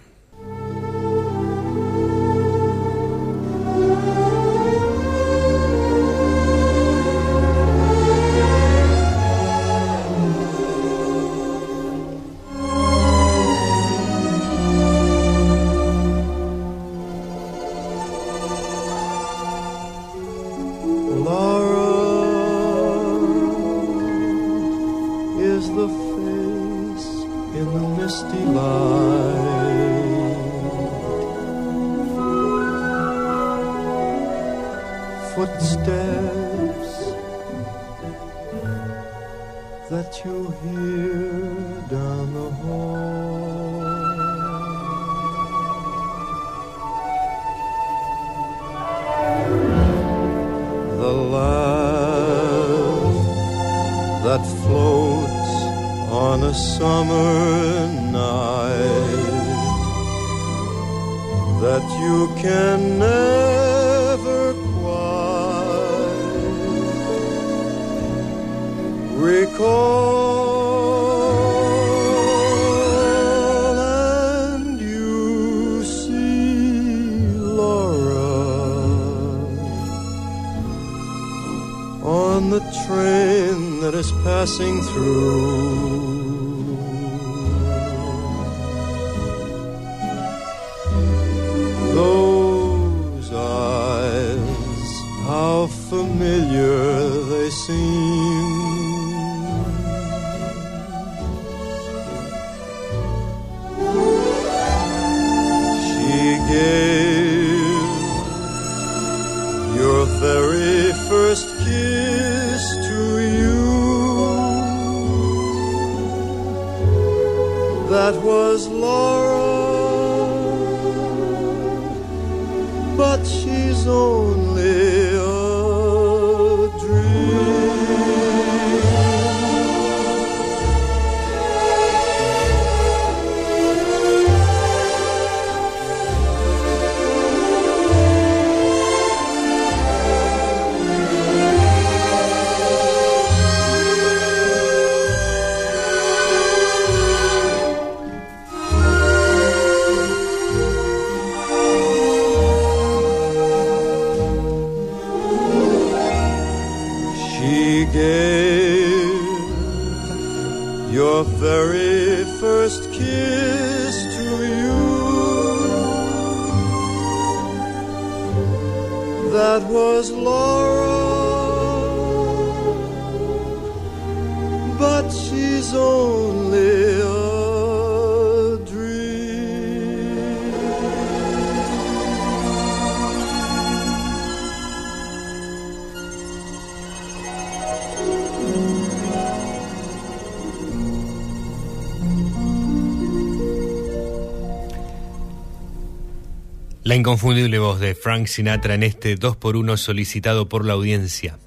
[197.04, 201.38] Inconfundible voz de Frank Sinatra en este 2x1 solicitado por la audiencia.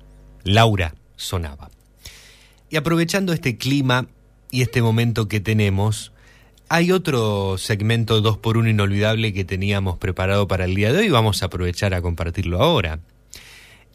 [0.45, 1.71] Laura sonaba.
[2.69, 4.07] Y aprovechando este clima
[4.51, 6.13] y este momento que tenemos,
[6.69, 11.47] hay otro segmento 2x1 inolvidable que teníamos preparado para el día de hoy vamos a
[11.47, 13.01] aprovechar a compartirlo ahora.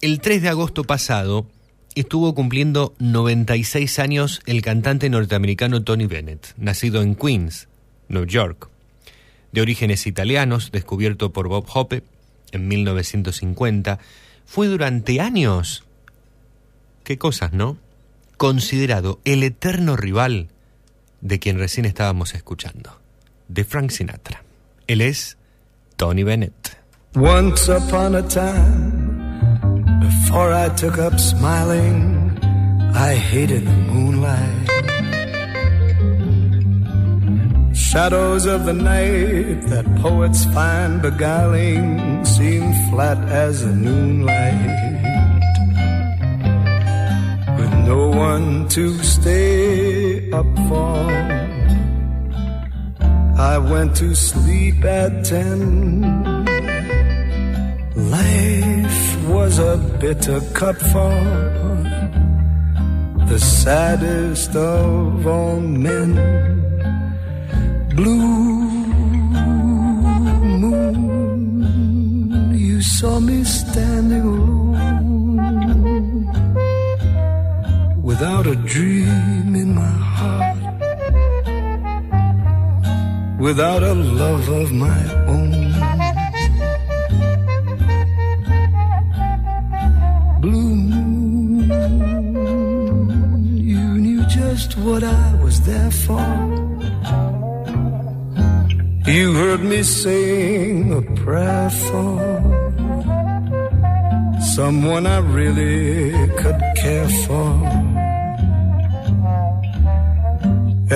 [0.01, 1.45] El 3 de agosto pasado
[1.93, 7.67] estuvo cumpliendo 96 años el cantante norteamericano Tony Bennett, nacido en Queens,
[8.07, 8.70] New York
[9.51, 12.03] de orígenes italianos, descubierto por Bob Hope
[12.51, 13.99] en 1950,
[14.45, 15.83] fue durante años,
[17.03, 17.77] qué cosas, ¿no?
[18.37, 20.49] Considerado el eterno rival
[21.21, 22.99] de quien recién estábamos escuchando,
[23.47, 24.43] de Frank Sinatra.
[24.87, 25.37] Él es
[25.95, 26.77] Tony Bennett.
[27.15, 29.19] Once upon a time,
[29.99, 32.37] before I took up smiling,
[32.93, 34.70] I hated the moonlight.
[37.91, 44.80] Shadows of the night that poets find beguiling seem flat as the noonlight.
[47.59, 50.95] With no one to stay up for,
[53.38, 56.13] I went to sleep at ten.
[58.09, 61.18] Life was a bitter cup for
[63.27, 66.70] the saddest of all men.
[68.01, 68.17] Blue
[70.63, 71.53] moon,
[72.57, 74.81] you saw me standing alone
[78.01, 80.57] without a dream in my heart,
[83.39, 85.51] without a love of my own.
[90.41, 91.69] Blue moon,
[93.57, 96.60] you knew just what I was there for.
[99.11, 102.15] You heard me sing a prayer for
[104.55, 107.51] someone I really could care for.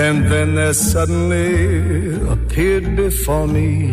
[0.04, 3.92] And then there suddenly appeared before me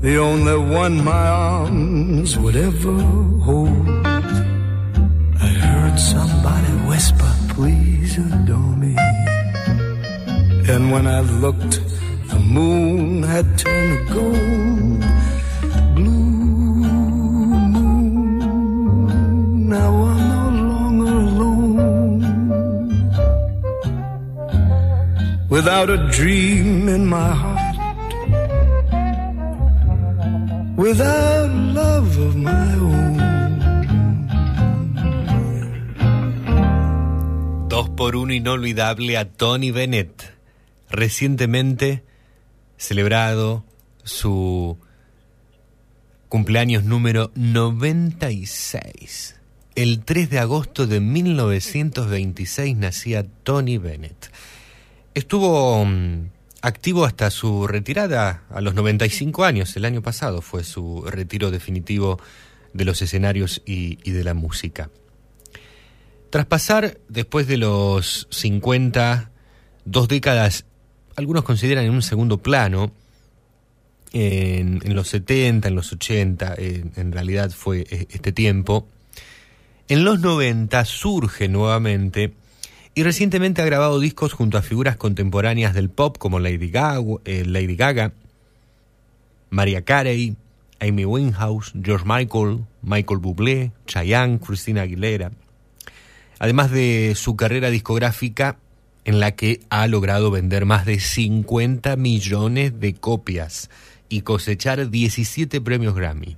[0.00, 3.00] the only one my arms would ever
[3.46, 3.88] hold.
[5.46, 8.94] I heard somebody whisper, please adore me.
[10.72, 11.87] And when I looked,
[12.48, 15.04] moon had turned gold.
[15.94, 16.80] Blue
[17.74, 18.48] moon,
[19.68, 22.24] now I'm no longer alone.
[25.50, 27.76] Without a dream in my heart,
[30.76, 33.18] without love of my own.
[37.68, 40.32] Dos por uno inolvidable a Tony Bennett,
[40.90, 42.07] recientemente
[42.78, 43.64] celebrado
[44.04, 44.78] su
[46.28, 49.36] cumpleaños número 96.
[49.74, 54.30] El 3 de agosto de 1926 nacía Tony Bennett.
[55.14, 56.30] Estuvo mm,
[56.62, 59.76] activo hasta su retirada a los 95 años.
[59.76, 62.20] El año pasado fue su retiro definitivo
[62.72, 64.90] de los escenarios y, y de la música.
[66.30, 69.30] Tras pasar después de los 50,
[69.84, 70.66] dos décadas,
[71.18, 72.92] algunos consideran en un segundo plano,
[74.12, 78.86] en, los 70, en los 80, en, en realidad fue eh, este tiempo.
[79.88, 82.34] En los 90 surge nuevamente
[82.94, 87.44] y recientemente ha grabado discos junto a figuras contemporáneas del pop como Lady Gaga, eh,
[87.44, 88.12] Lady Gaga
[89.50, 90.36] Maria Carey,
[90.78, 95.32] Amy Winehouse, George Michael, Michael Bublé, Chayanne, Christina Aguilera.
[96.38, 98.58] Además de su carrera discográfica
[99.08, 103.70] en la que ha logrado vender más de 50 millones de copias
[104.10, 106.36] y cosechar 17 premios Grammy.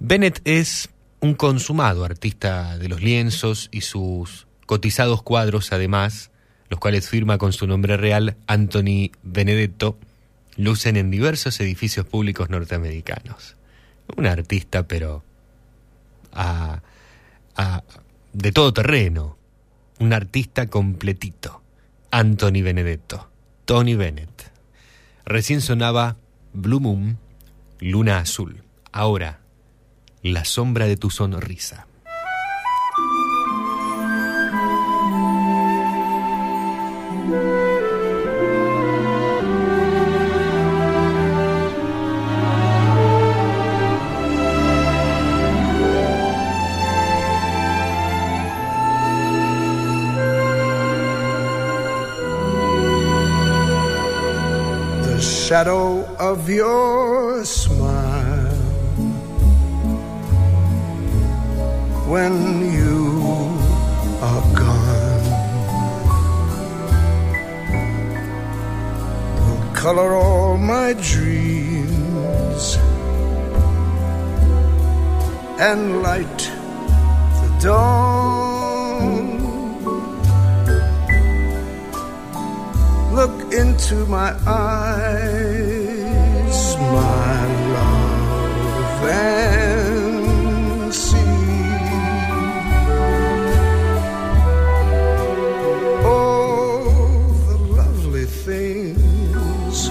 [0.00, 0.88] Bennett es
[1.20, 6.32] un consumado artista de los lienzos y sus cotizados cuadros, además,
[6.68, 9.96] los cuales firma con su nombre real Anthony Benedetto,
[10.56, 13.54] lucen en diversos edificios públicos norteamericanos.
[14.16, 15.22] Un artista, pero
[16.32, 16.82] a,
[18.32, 19.38] de todo terreno,
[20.02, 21.62] un artista completito,
[22.10, 23.30] Anthony Benedetto,
[23.64, 24.50] Tony Bennett.
[25.24, 26.16] Recién sonaba
[26.52, 27.18] Blue Moon,
[27.78, 28.64] Luna Azul.
[28.90, 29.38] Ahora,
[30.24, 31.86] La sombra de tu sonrisa.
[55.52, 58.56] Shadow of your smile.
[62.12, 62.34] When
[62.78, 63.02] you
[64.28, 65.26] are gone
[69.40, 72.64] will color all my dreams
[75.68, 76.40] and light
[77.42, 78.21] the dawn
[83.12, 85.96] Look into my eyes,
[86.78, 91.18] my love, and see
[96.04, 96.84] all
[97.48, 99.88] the lovely things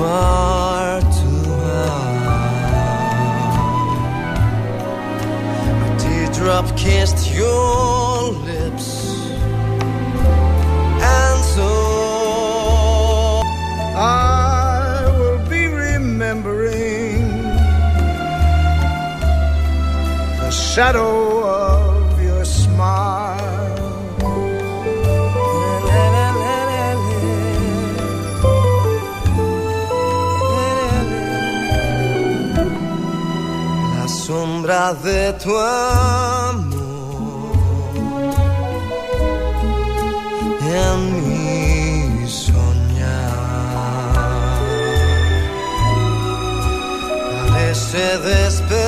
[0.00, 2.28] far too high.
[5.86, 8.88] A teardrop kissed your lips,
[11.16, 11.72] and so
[13.94, 17.22] I will be remembering
[20.40, 21.39] the shadow
[34.70, 36.70] sombra de tu amor
[40.62, 43.32] en mi soñar.
[47.48, 48.79] Parece despertar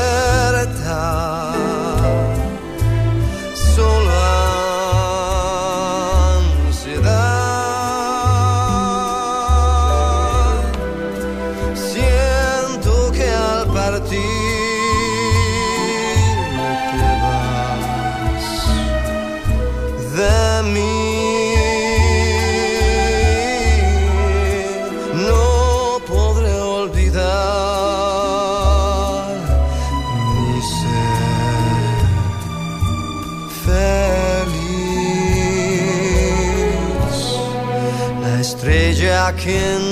[39.45, 39.92] can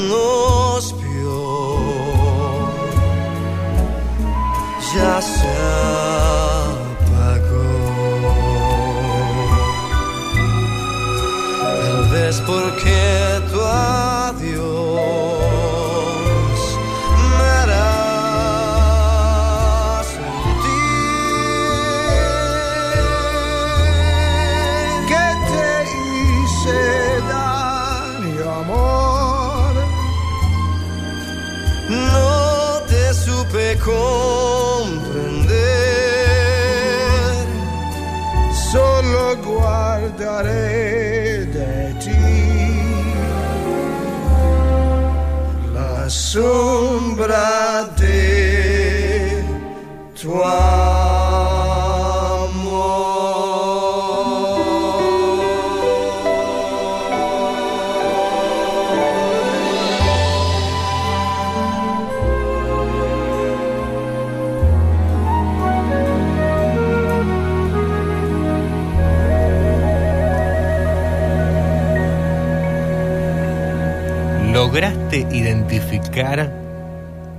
[75.10, 76.52] ¿Lograste identificar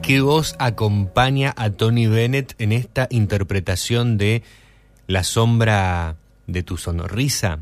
[0.04, 4.44] qué voz acompaña a Tony Bennett en esta interpretación de
[5.08, 6.18] La sombra
[6.48, 7.60] de tu sonrisa?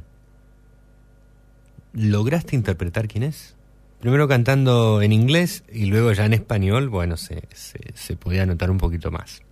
[1.94, 3.56] ¿Lograste interpretar quién es?
[3.99, 8.72] Primero cantando en inglés y luego ya en español, bueno, se, se, se podía notar
[8.72, 9.44] un poquito más.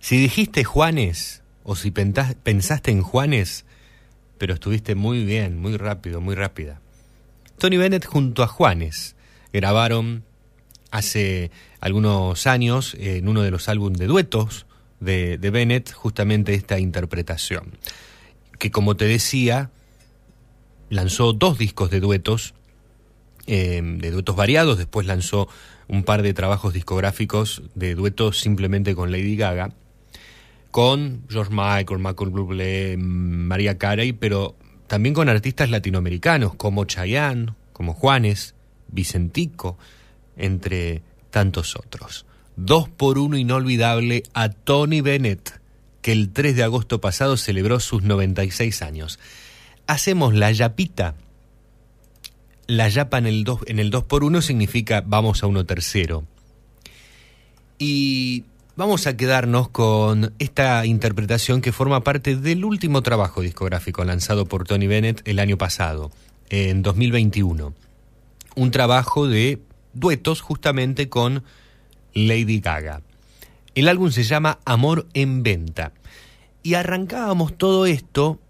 [0.00, 3.64] Si dijiste Juanes o si pensaste en Juanes,
[4.38, 6.80] pero estuviste muy bien, muy rápido, muy rápida.
[7.58, 9.15] Tony Bennett junto a Juanes
[9.56, 10.22] grabaron
[10.90, 11.50] hace
[11.80, 14.66] algunos años en uno de los álbumes de duetos
[15.00, 17.78] de, de Bennett justamente esta interpretación,
[18.58, 19.70] que como te decía,
[20.90, 22.52] lanzó dos discos de duetos,
[23.46, 25.48] eh, de duetos variados, después lanzó
[25.88, 29.72] un par de trabajos discográficos de duetos simplemente con Lady Gaga,
[30.70, 34.54] con George Michael, Michael Bublé, María Carey, pero
[34.86, 38.55] también con artistas latinoamericanos como Chayanne, como Juanes,
[38.88, 39.78] Vicentico,
[40.36, 42.26] entre tantos otros.
[42.56, 45.60] Dos por uno inolvidable a Tony Bennett,
[46.00, 49.18] que el 3 de agosto pasado celebró sus 96 años.
[49.86, 51.14] Hacemos la yapita.
[52.66, 56.24] La yapa en el 2 en el 2 por 1 significa vamos a uno tercero.
[57.78, 58.44] Y
[58.76, 64.64] vamos a quedarnos con esta interpretación que forma parte del último trabajo discográfico lanzado por
[64.64, 66.10] Tony Bennett el año pasado,
[66.48, 67.74] en 2021.
[68.56, 69.60] Un trabajo de
[69.92, 71.44] duetos justamente con
[72.14, 73.02] Lady Gaga.
[73.76, 75.92] El álbum se llama Amor en Venta.
[76.62, 78.40] Y arrancábamos todo esto,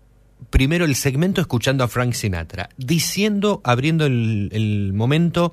[0.49, 5.53] primero el segmento escuchando a Frank Sinatra, diciendo, abriendo el, momento,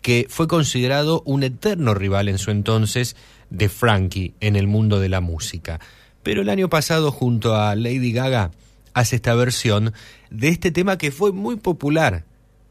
[0.00, 3.16] que fue considerado un eterno rival en su entonces
[3.50, 5.80] de Frankie en el mundo de la música.
[6.22, 8.52] Pero el año pasado, junto a Lady Gaga,
[8.94, 9.92] hace esta versión
[10.30, 12.24] de este tema que fue muy popular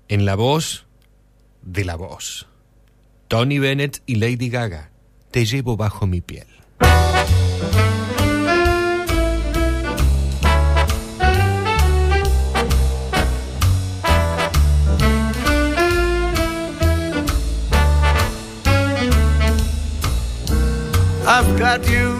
[0.07, 0.86] en la voz
[1.67, 2.47] de la voz.
[3.27, 4.89] Tony Bennett y Lady Gaga,
[5.31, 6.47] te llevo bajo mi piel.
[21.29, 22.13] I've got you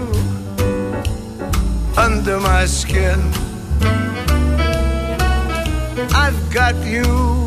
[1.97, 3.19] under my skin.
[6.13, 7.46] I've got you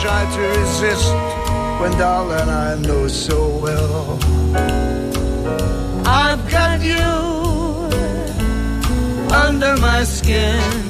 [0.00, 1.12] Try to resist
[1.80, 4.18] when, darling, I know so well?
[6.06, 7.04] I've got you
[9.32, 10.89] under my skin.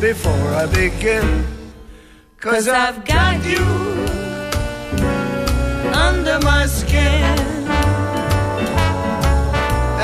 [0.00, 1.44] Before I begin.
[2.40, 3.64] Cause I've got you
[5.92, 7.24] under my skin.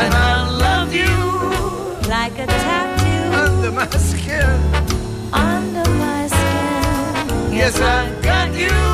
[0.02, 1.14] And I love you
[2.08, 4.60] like a tattoo under my skin.
[5.32, 7.52] under my skin.
[7.52, 8.93] Yes, I've got you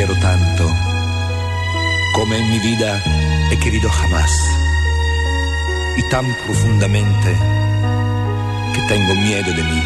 [0.00, 0.66] Quiero tanto,
[2.14, 3.02] como en mi vida
[3.50, 4.32] he querido jamás,
[5.98, 7.36] y tan profundamente
[8.72, 9.82] que tengo miedo de mí,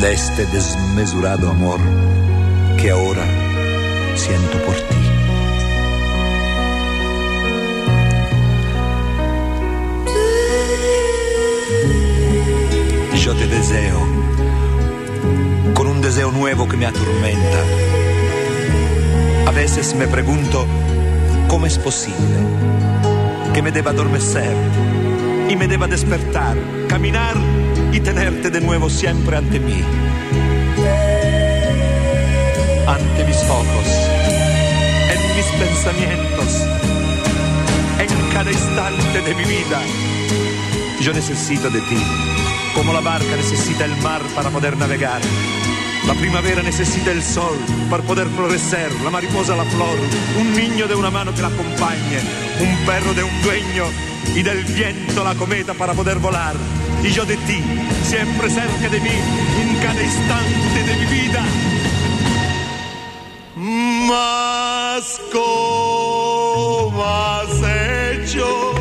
[0.00, 1.80] de este desmesurado amor
[2.76, 3.24] que ahora
[4.16, 4.96] siento por ti.
[13.24, 14.23] Yo te deseo
[16.04, 17.62] deseo nuevo que me atormenta.
[19.46, 20.66] A veces me pregunto
[21.48, 22.36] cómo es posible
[23.54, 24.54] que me deba adormecer
[25.48, 26.58] y me deba despertar,
[26.88, 27.34] caminar
[27.90, 29.82] y tenerte de nuevo siempre ante mí.
[32.86, 33.86] Ante mis ojos,
[35.10, 36.66] en mis pensamientos,
[37.98, 39.80] en cada instante de mi vida.
[41.00, 42.02] Yo necesito de ti,
[42.74, 45.22] como la barca necesita el mar para poder navegar.
[46.06, 47.56] La primavera necesita el sol
[47.88, 49.96] para poder florecer, la mariposa la flor,
[50.38, 52.20] un niño de una mano que la acompañe,
[52.60, 53.84] un perro de un dueño
[54.34, 56.54] y del viento la cometa para poder volar.
[57.02, 57.62] Y yo de ti,
[58.02, 59.16] siempre cerca de mí,
[59.62, 61.44] en cada instante de mi vida.
[64.06, 68.74] Mas ¿cómo has hecho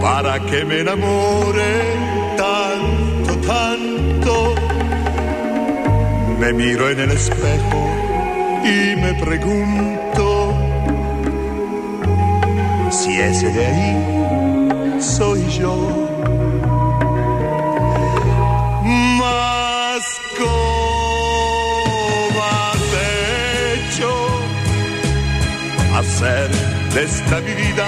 [0.00, 2.17] para que me enamore
[6.48, 7.90] Me miro en el espejo
[8.64, 10.54] y me pregunto
[12.90, 15.76] si ese de ahí soy yo.
[20.38, 20.54] ¿cómo
[22.42, 22.80] has
[23.74, 24.10] hecho
[25.98, 26.50] hacer
[26.94, 27.86] de esta vida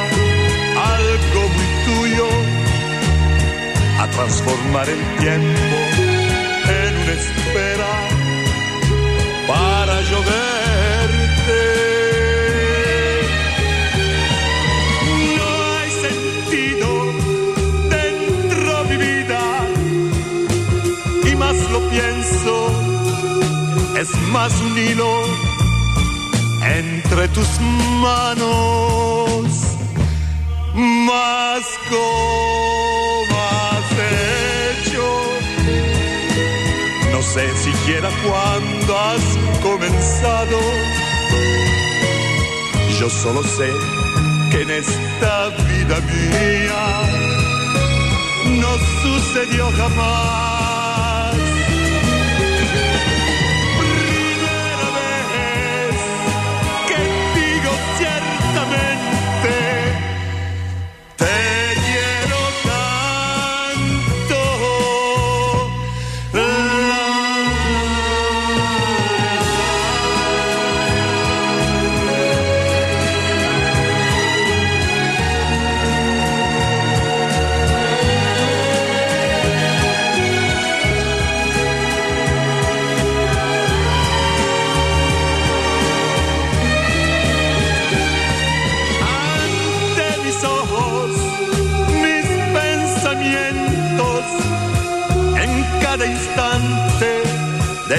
[0.98, 2.28] algo muy tuyo?
[4.00, 5.89] A transformar el tiempo
[15.36, 16.88] No hay sentido
[17.90, 19.42] dentro de mi vida.
[21.30, 22.52] Y más lo pienso,
[23.98, 25.12] es más un hilo
[26.64, 27.60] entre tus
[28.00, 29.44] manos,
[30.74, 32.69] más como
[37.32, 39.22] sé siquiera cuándo has
[39.62, 40.58] comenzado.
[42.98, 43.70] Yo solo sé
[44.50, 46.82] que en esta vida mía
[48.60, 50.49] no sucedió jamás.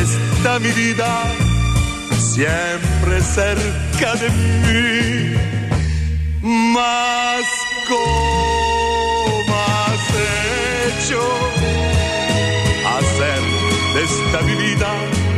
[0.02, 1.24] De esta mi vida,
[2.18, 5.36] siempre cerca de mí,
[6.42, 7.46] más
[7.88, 10.06] como has
[10.88, 11.22] hecho
[12.98, 13.42] hacer
[13.94, 14.90] de esta mi vida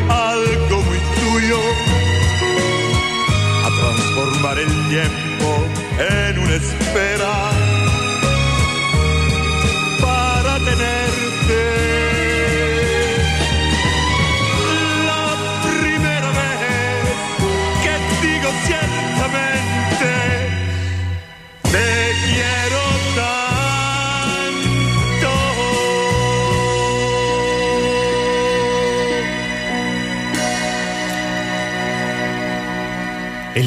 [0.10, 1.60] algo muy tuyo.
[3.65, 5.48] A transformar el tiempo
[5.99, 7.52] en una espera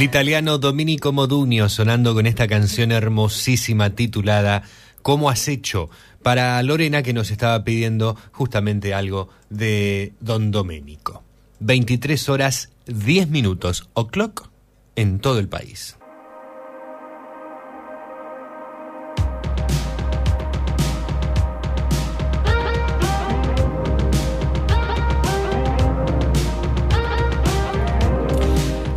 [0.06, 4.62] italiano Domenico Modugno sonando con esta canción hermosísima titulada
[5.02, 5.90] ¿Cómo has hecho?
[6.22, 11.24] Para Lorena que nos estaba pidiendo justamente algo de Don Domenico.
[11.58, 14.48] 23 horas 10 minutos o'clock
[14.94, 15.96] en todo el país.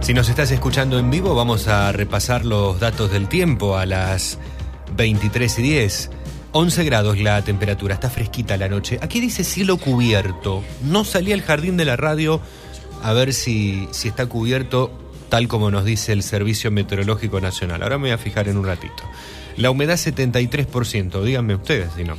[0.09, 4.39] Si nos estás escuchando en vivo, vamos a repasar los datos del tiempo a las
[4.97, 6.09] 23 y 10.
[6.51, 8.97] 11 grados la temperatura, está fresquita la noche.
[9.03, 10.63] Aquí dice cielo cubierto.
[10.81, 12.41] No salí al jardín de la radio
[13.03, 14.91] a ver si, si está cubierto
[15.29, 17.83] tal como nos dice el Servicio Meteorológico Nacional.
[17.83, 19.03] Ahora me voy a fijar en un ratito.
[19.57, 22.17] La humedad 73%, díganme ustedes si no.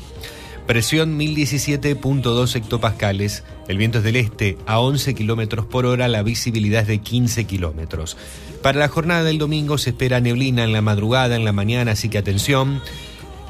[0.65, 6.83] Presión 1017.2 hectopascales, el viento es del este a 11 kilómetros por hora, la visibilidad
[6.83, 8.17] es de 15 kilómetros.
[8.65, 12.09] Para la jornada del domingo se espera neblina en la madrugada, en la mañana, así
[12.09, 12.83] que atención.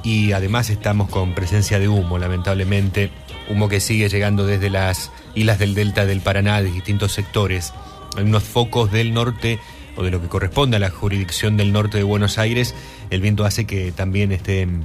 [0.04, 3.10] Y además estamos con presencia de humo, lamentablemente.
[3.48, 7.72] Humo que sigue llegando desde las islas del delta del Paraná, de distintos sectores.
[8.14, 9.58] Hay unos focos del norte,
[9.96, 12.74] o de lo que corresponde a la jurisdicción del norte de Buenos Aires.
[13.08, 14.84] El viento hace que también estén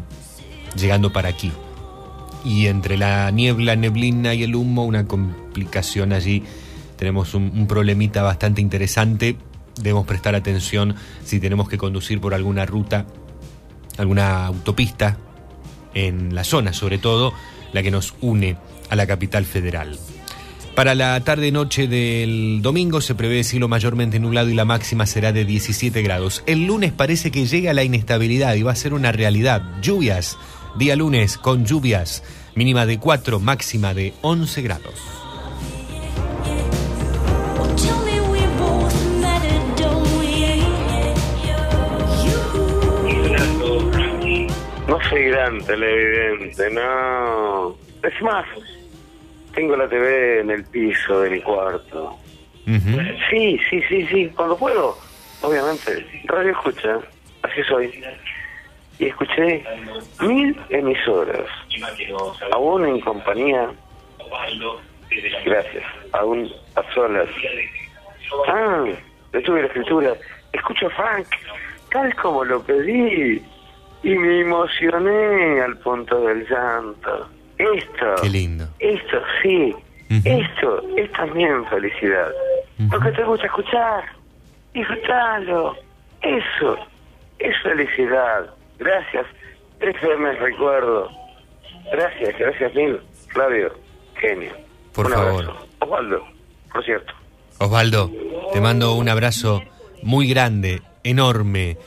[0.78, 1.52] llegando para aquí
[2.46, 6.44] y entre la niebla, neblina y el humo, una complicación allí.
[6.96, 9.36] Tenemos un, problemita bastante interesante.
[9.76, 13.08] Debemos prestar atención si tenemos que conducir por alguna ruta,
[13.98, 15.18] alguna autopista
[15.96, 17.34] en la zona, sobre todo
[17.74, 18.56] la que nos une
[18.90, 19.98] a la capital federal.
[20.76, 25.46] Para la tarde-noche del domingo se prevé cielo mayormente nublado y la máxima será de
[25.46, 26.44] 17 grados.
[26.48, 29.64] El lunes parece que llega la inestabilidad y va a ser una realidad.
[29.82, 30.38] Lluvias
[30.78, 32.22] Día lunes con lluvias,
[32.54, 34.94] mínima de 4, máxima de 11 grados.
[44.86, 47.78] No soy gran televidente, no.
[48.04, 48.46] Es más,
[49.54, 52.18] tengo la TV en el piso de mi cuarto.
[53.30, 54.98] Sí, sí, sí, sí, cuando puedo,
[55.42, 56.06] obviamente.
[56.26, 57.00] Radio escucha,
[57.44, 58.04] así soy.
[58.98, 59.64] Y escuché
[60.22, 61.48] mil emisoras,
[62.52, 63.72] aún en compañía.
[65.46, 67.28] Gracias, aún a solas.
[68.48, 68.86] Ah,
[69.32, 70.14] detuve la escritura.
[70.54, 71.28] Escucho Frank,
[71.92, 73.42] tal como lo pedí.
[74.04, 77.28] Y me emocioné al punto del llanto.
[77.58, 78.16] Esto.
[78.22, 78.68] Qué lindo.
[78.80, 79.76] Esto, sí.
[80.24, 82.32] Esto es también felicidad.
[82.90, 84.04] Porque te gusta escuchar.
[84.74, 85.76] Disfrutalo.
[86.22, 86.78] Eso
[87.40, 88.55] es felicidad.
[88.80, 89.26] Gracias.
[89.80, 91.10] FM recuerdo.
[91.92, 93.00] Gracias, gracias mil.
[93.30, 93.74] Flavio,
[94.20, 94.54] genio.
[94.94, 95.44] Por Un favor.
[95.46, 95.68] abrazo.
[95.80, 96.24] Osvaldo,
[96.72, 97.14] por cierto.
[97.60, 98.12] Osvaldo,
[98.54, 99.62] te mando un abrazo
[100.04, 101.78] muy grande, enorme.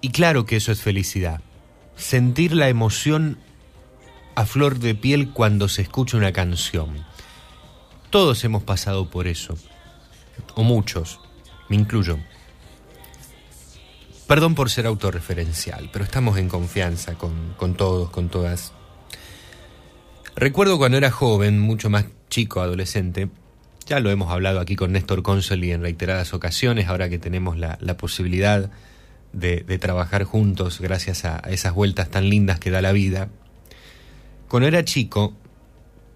[0.00, 1.40] Y claro que eso es felicidad.
[1.96, 3.38] Sentir la emoción
[4.34, 7.04] a flor de piel cuando se escucha una canción.
[8.10, 9.54] Todos hemos pasado por eso.
[10.54, 11.20] O muchos.
[11.68, 12.18] Me incluyo.
[14.26, 18.72] Perdón por ser autorreferencial, pero estamos en confianza con, con todos, con todas.
[20.36, 23.28] Recuerdo cuando era joven, mucho más chico, adolescente,
[23.86, 27.76] ya lo hemos hablado aquí con Néstor Consoli en reiteradas ocasiones, ahora que tenemos la,
[27.80, 28.70] la posibilidad
[29.32, 33.28] de, trabajar juntos gracias a, a esas vueltas tan lindas que da la vida.
[34.48, 35.34] Cuando era chico,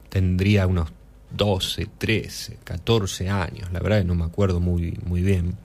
[0.08, 0.90] tendría unos
[1.30, 5.56] 12, 13, 14 años, la verdad que no me acuerdo muy, muy bien,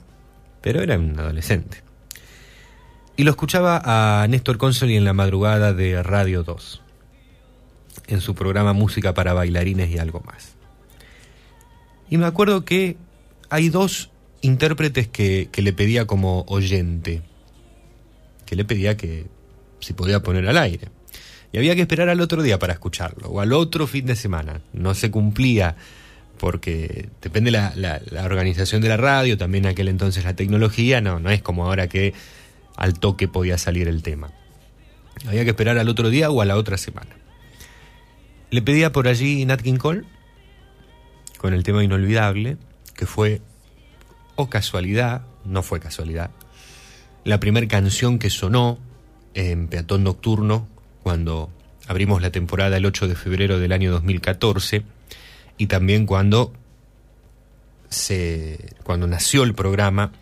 [0.60, 1.82] pero era un adolescente.
[3.16, 6.80] Y lo escuchaba a Néstor Consoli en la madrugada de Radio 2,
[8.06, 10.54] en su programa Música para bailarines y algo más.
[12.08, 12.96] Y me acuerdo que
[13.50, 14.10] hay dos
[14.40, 17.22] intérpretes que, que le pedía como oyente,
[18.46, 19.26] que le pedía que
[19.80, 20.88] si podía poner al aire.
[21.52, 24.62] Y había que esperar al otro día para escucharlo, o al otro fin de semana.
[24.72, 25.76] No se cumplía,
[26.38, 31.20] porque depende la, la, la organización de la radio, también aquel entonces la tecnología, no,
[31.20, 32.14] no es como ahora que
[32.76, 34.30] al toque podía salir el tema.
[35.26, 37.16] Había que esperar al otro día o a la otra semana.
[38.50, 40.04] Le pedía por allí Nat King Cole,
[41.38, 42.56] con el tema inolvidable,
[42.94, 43.40] que fue,
[44.36, 46.30] o casualidad, no fue casualidad,
[47.24, 48.78] la primera canción que sonó
[49.34, 50.68] en Peatón Nocturno
[51.02, 51.50] cuando
[51.86, 54.82] abrimos la temporada el 8 de febrero del año 2014
[55.58, 56.52] y también cuando
[57.88, 60.12] se cuando nació el programa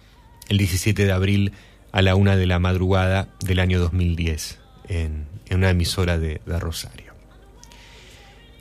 [0.49, 1.53] el 17 de abril
[1.93, 4.59] a la una de la madrugada del año 2010
[4.89, 7.13] en, en una emisora de, Rosario.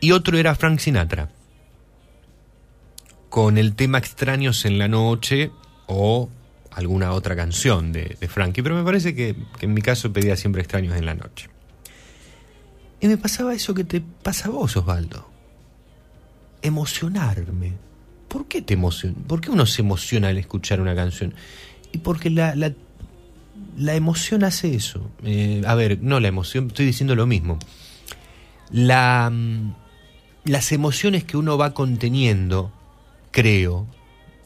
[0.02, 1.30] Y otro era Frank Sinatra,
[3.30, 5.52] con el tema Extraños en la Noche
[5.88, 6.30] o
[6.72, 10.62] alguna otra canción de, de Frankie, pero me parece que, en mi caso pedía siempre
[10.62, 11.50] Extraños en la Noche.
[13.02, 15.30] Y me pasaba eso que te pasa a vos, Osvaldo.
[16.62, 17.74] Emocionarme.
[18.28, 19.16] ¿Por qué te emociona?
[19.28, 21.34] ¿Por qué uno se emociona al escuchar una canción?
[21.92, 22.74] Y porque la,
[23.78, 25.10] la emoción hace eso.
[25.24, 27.58] Eh, a ver, no la emoción, estoy diciendo lo mismo.
[28.72, 29.74] La, mm,
[30.46, 32.72] las emociones que uno va conteniendo,
[33.32, 33.88] creo,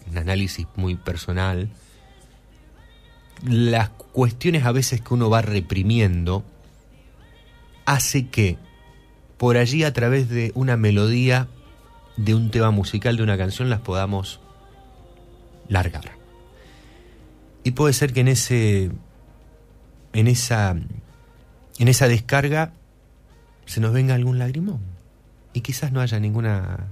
[0.09, 1.69] un análisis muy personal,
[3.43, 6.43] las cuestiones a veces que uno va reprimiendo,
[7.85, 8.57] hace que
[9.37, 11.47] por allí a través de una melodía,
[12.15, 14.39] de un tema musical, de una canción, las podamos
[15.67, 16.22] largar.
[17.63, 18.91] Y puede ser que en ese
[20.13, 20.75] en esa
[21.79, 22.73] en esa descarga
[23.65, 24.81] se nos venga algún lagrimón.
[25.53, 26.87] Y quizás no haya ninguna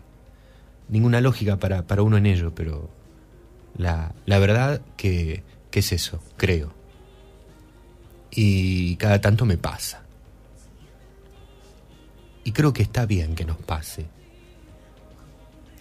[0.88, 2.90] ninguna lógica para, para uno en ello, pero
[3.78, 6.74] la, la verdad que, que es eso, creo.
[8.30, 10.04] Y cada tanto me pasa.
[12.44, 14.08] Y creo que está bien que nos pase.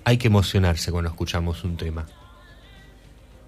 [0.04, 2.06] Hay que emocionarse cuando escuchamos un tema.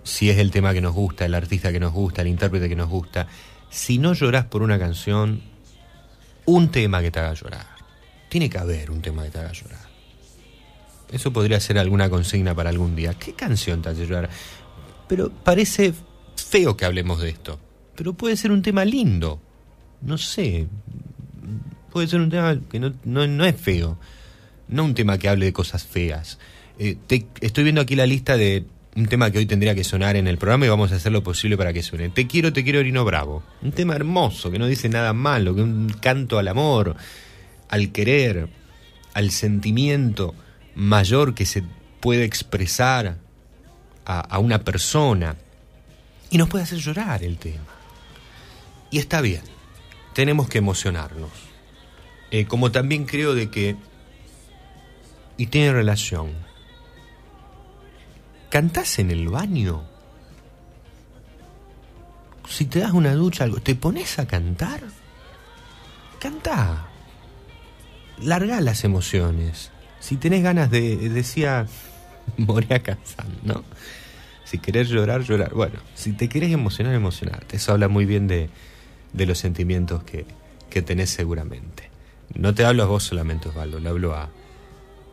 [0.04, 2.76] Si es el tema que nos gusta, el artista que nos gusta, el intérprete que
[2.76, 3.28] nos gusta.
[3.70, 5.42] Si no lloras por una canción,
[6.44, 7.66] un tema que te haga llorar.
[8.28, 9.92] Tiene que haber un tema que te haga llorar.
[11.12, 13.14] Eso podría ser alguna consigna para algún día.
[13.14, 14.30] ¿Qué canción te hace llorar?
[15.08, 15.92] Pero parece
[16.36, 17.60] feo que hablemos de esto.
[17.94, 19.40] Pero puede ser un tema lindo.
[20.00, 20.66] No sé.
[21.92, 23.98] Puede ser un tema que no, no, no es feo.
[24.68, 26.38] No un tema que hable de cosas feas.
[26.78, 26.96] Eh,
[27.40, 30.36] estoy viendo aquí la lista de un tema que hoy tendría que sonar en el
[30.36, 32.10] programa y vamos a hacer lo posible para que suene.
[32.10, 33.42] Te quiero, te quiero, Orino Bravo.
[33.62, 36.96] Un tema hermoso, que no dice nada malo, que un canto al amor,
[37.68, 38.48] al querer,
[39.14, 40.34] al sentimiento
[40.74, 41.62] mayor que se
[42.00, 43.16] puede expresar
[44.04, 45.36] a, una persona.
[46.30, 47.64] Y nos puede hacer llorar el tema.
[48.90, 49.42] Y está bien,
[50.14, 51.30] tenemos que emocionarnos.
[52.30, 53.76] Eh, como también creo de que,
[55.38, 56.32] y tiene relación,
[58.52, 59.82] ¿cantás en el baño?
[62.46, 64.82] Si te das una ducha, algo, ¿te pones a cantar?
[66.20, 66.86] Canta.
[68.20, 69.70] Larga las emociones.
[70.00, 71.66] Si tenés ganas de, decía
[72.36, 73.64] Moria Kazan, ¿no?
[74.44, 75.54] Si querés llorar, llorar.
[75.54, 77.56] Bueno, si te querés emocionar, emocionarte.
[77.56, 78.50] Eso habla muy bien de,
[79.14, 80.26] de los sentimientos que,
[80.68, 81.88] que tenés seguramente.
[82.34, 84.28] No te hablo a vos solamente, Osvaldo, le hablo a,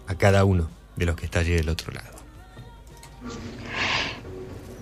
[0.08, 2.19] a cada uno de los que está allí del otro lado.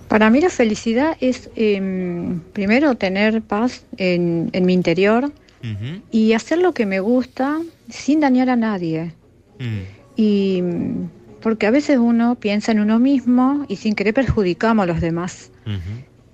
[0.08, 5.30] Para mí la felicidad es em, primero tener paz en, en mi interior
[6.10, 7.60] y hacer lo que me gusta
[7.90, 9.12] sin dañar a nadie.
[10.16, 11.08] Y mm,
[11.42, 15.50] porque a veces uno piensa en uno mismo y sin querer perjudicamos a los demás.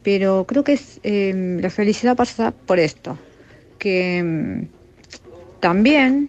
[0.02, 3.18] Pero creo que es, em, la felicidad pasa por esto,
[3.78, 4.68] que em,
[5.60, 6.28] también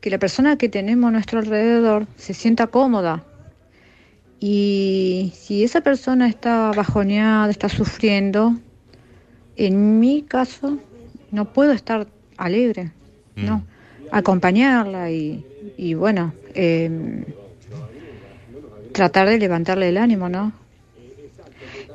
[0.00, 3.24] que la persona que tenemos a nuestro alrededor se sienta cómoda.
[4.40, 8.56] Y si esa persona está bajoneada, está sufriendo,
[9.56, 10.78] en mi caso
[11.30, 12.06] no puedo estar
[12.36, 12.92] alegre,
[13.34, 13.64] no,
[14.10, 15.44] acompañarla y,
[15.76, 17.24] y bueno, em,
[18.92, 20.52] tratar de levantarle el ánimo, ¿no?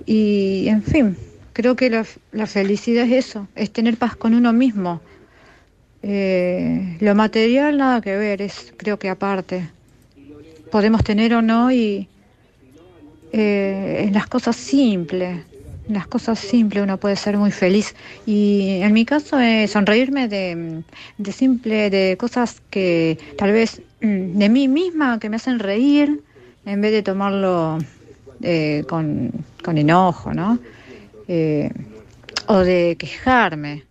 [0.06, 1.18] Y en fin,
[1.54, 5.02] creo que la, la felicidad es eso, es tener paz con uno mismo.
[6.04, 9.70] Eh, lo material nada que ver, es creo que aparte.
[10.72, 12.08] Podemos tener o no y
[13.32, 15.40] eh, en las cosas simples,
[15.88, 17.96] en las cosas simples uno puede ser muy feliz.
[18.26, 20.84] Y en mi caso es sonreírme de,
[21.18, 26.22] de simple, de cosas que tal vez mm, de mí misma que me hacen reír,
[26.66, 27.80] en vez de tomarlo
[28.42, 29.32] eh, con,
[29.64, 30.60] con enojo, ¿no?
[31.28, 31.72] Eh,
[32.48, 33.84] o de quejarme.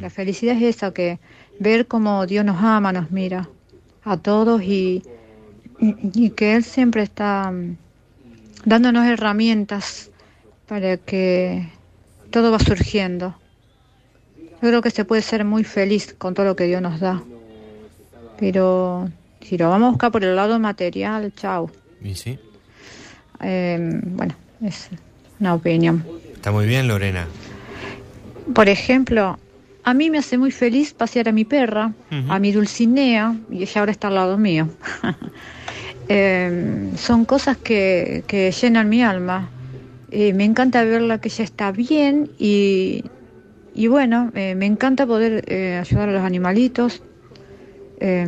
[0.00, 1.20] La felicidad es esa, que
[1.60, 3.48] ver cómo Dios nos ama, nos mira
[4.02, 5.04] a todos y,
[5.78, 7.76] y, y que Él siempre está mm,
[8.64, 10.10] dándonos herramientas
[10.66, 11.68] para que
[12.30, 13.34] todo va surgiendo.
[14.36, 17.22] Yo creo que se puede ser muy feliz con todo lo que Dios nos da.
[18.38, 19.08] Pero
[19.40, 21.70] si lo vamos a buscar por el lado material, chao.
[22.02, 22.38] ¿Y sí?
[23.40, 24.88] Eh, bueno, es
[25.40, 26.04] una opinión.
[26.34, 27.26] Está muy bien, Lorena.
[28.54, 29.38] Por ejemplo,
[29.84, 31.92] a mí me hace muy feliz pasear a mi perra,
[32.28, 34.68] a mi Dulcinea, y ella ahora está al lado mío.
[36.08, 39.50] Eh, son cosas que, que llenan mi alma.
[40.10, 43.04] Eh, me encanta verla que ella está bien y,
[43.74, 47.02] y bueno, eh, me encanta poder eh, ayudar a los animalitos.
[48.00, 48.26] Eh,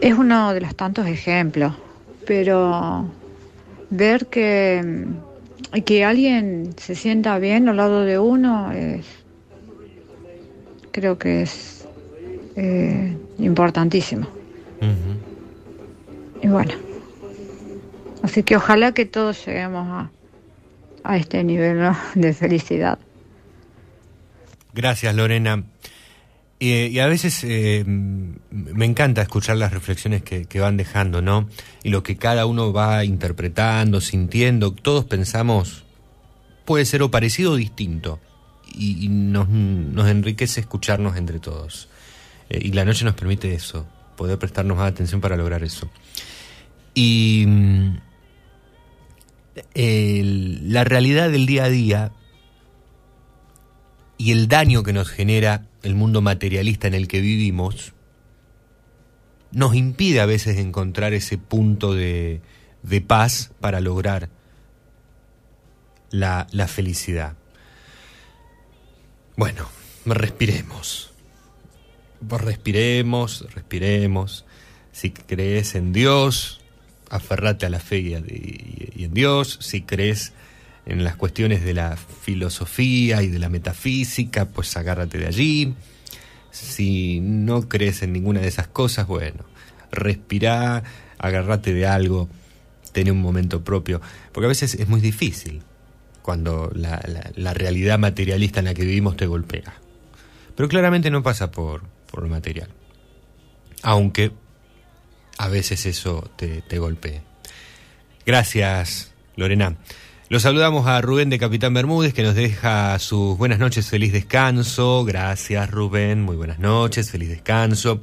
[0.00, 1.74] es uno de los tantos ejemplos,
[2.26, 3.06] pero
[3.90, 5.06] ver que,
[5.84, 9.06] que alguien se sienta bien al lado de uno es,
[10.92, 11.86] creo que es
[12.56, 14.26] eh, importantísimo.
[16.42, 16.72] Y bueno,
[18.22, 20.10] así que ojalá que todos lleguemos a,
[21.04, 21.96] a este nivel ¿no?
[22.14, 22.98] de felicidad.
[24.72, 25.64] Gracias, Lorena.
[26.60, 31.48] Y, y a veces eh, me encanta escuchar las reflexiones que, que van dejando, ¿no?
[31.84, 34.72] Y lo que cada uno va interpretando, sintiendo.
[34.72, 35.84] Todos pensamos,
[36.64, 38.20] puede ser o parecido o distinto.
[38.74, 41.88] Y, y nos, nos enriquece escucharnos entre todos.
[42.50, 45.90] Eh, y la noche nos permite eso, poder prestarnos más atención para lograr eso.
[46.94, 47.98] Y mm,
[49.74, 52.12] la realidad del día a día
[54.16, 57.92] y el daño que nos genera el mundo materialista en el que vivimos
[59.52, 62.42] nos impide a veces encontrar ese punto de,
[62.82, 64.28] de paz para lograr
[66.10, 67.36] la, la felicidad.
[69.36, 69.68] Bueno,
[70.04, 71.07] respiremos.
[72.20, 74.44] Respiremos, respiremos.
[74.92, 76.60] Si crees en Dios,
[77.10, 79.58] aferrate a la fe y, en Dios.
[79.60, 80.32] Si crees
[80.86, 85.74] en las cuestiones de la filosofía y de la metafísica, pues agárrate de allí.
[86.50, 89.44] Si no crees en ninguna de esas cosas, bueno,
[89.92, 90.82] respirá,
[91.18, 92.28] agárrate de algo,
[92.92, 94.00] ten un momento propio.
[94.32, 95.62] Porque a veces es muy difícil
[96.22, 99.74] cuando la realidad materialista en la que vivimos te golpea.
[100.56, 102.68] Pero claramente no pasa por, por lo material.
[103.82, 104.32] Aunque
[105.38, 107.22] a veces eso te, te golpee.
[108.26, 109.76] Gracias, Lorena.
[110.30, 115.06] Los saludamos a Rubén de Capitán Bermúdez, que nos deja sus buenas noches, feliz descanso.
[115.06, 118.02] Gracias, Rubén, muy buenas noches, feliz descanso.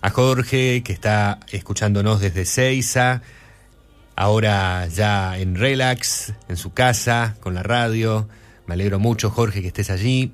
[0.00, 3.22] A Jorge, que está escuchándonos desde Seiza,
[4.16, 8.28] ahora ya en relax, en su casa, con la radio.
[8.66, 10.32] Me alegro mucho, Jorge, que estés allí.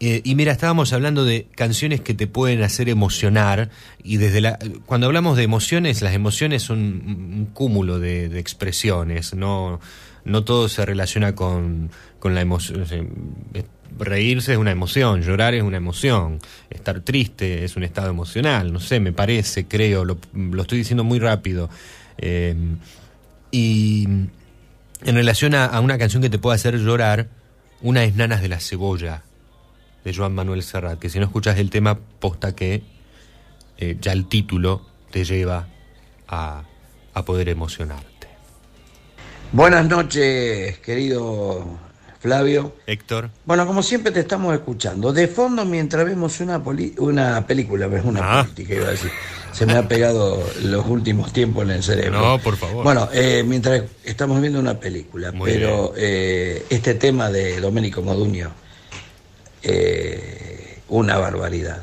[0.00, 3.70] Eh, y mira, estábamos hablando de canciones que te pueden hacer emocionar
[4.02, 9.80] y desde la cuando hablamos de emociones, las emociones son un, cúmulo de, expresiones, no
[10.24, 12.84] no todo se relaciona con, con la emoción.
[13.98, 16.38] Reírse es una emoción, llorar es una emoción,
[16.70, 21.02] estar triste es un estado emocional, no sé, me parece, creo, lo, lo estoy diciendo
[21.02, 21.68] muy rápido.
[22.18, 22.54] Eh,
[23.50, 27.28] y en relación a, a una canción que te puede hacer llorar,
[27.80, 29.22] una es Nanas de la Cebolla,
[30.08, 32.82] de Joan Manuel Serrat, que si no escuchas el tema, posta que
[33.76, 34.80] eh, ya el título
[35.10, 35.66] te lleva
[36.26, 36.62] a,
[37.12, 38.26] a poder emocionarte.
[39.52, 41.62] Buenas noches, querido
[42.20, 42.74] Flavio.
[42.86, 43.28] Héctor.
[43.44, 45.12] Bueno, como siempre te estamos escuchando.
[45.12, 48.42] De fondo, mientras vemos una, poli- una película, es una Ah.
[48.44, 49.10] política, iba a decir.
[49.52, 52.18] Se me ha pegado los últimos tiempos en el cerebro.
[52.20, 52.82] No, por favor.
[52.82, 58.50] Bueno, eh, mientras estamos viendo una película, Muy pero eh, este tema de Domenico Modugno,
[59.62, 61.82] eh, una barbaridad.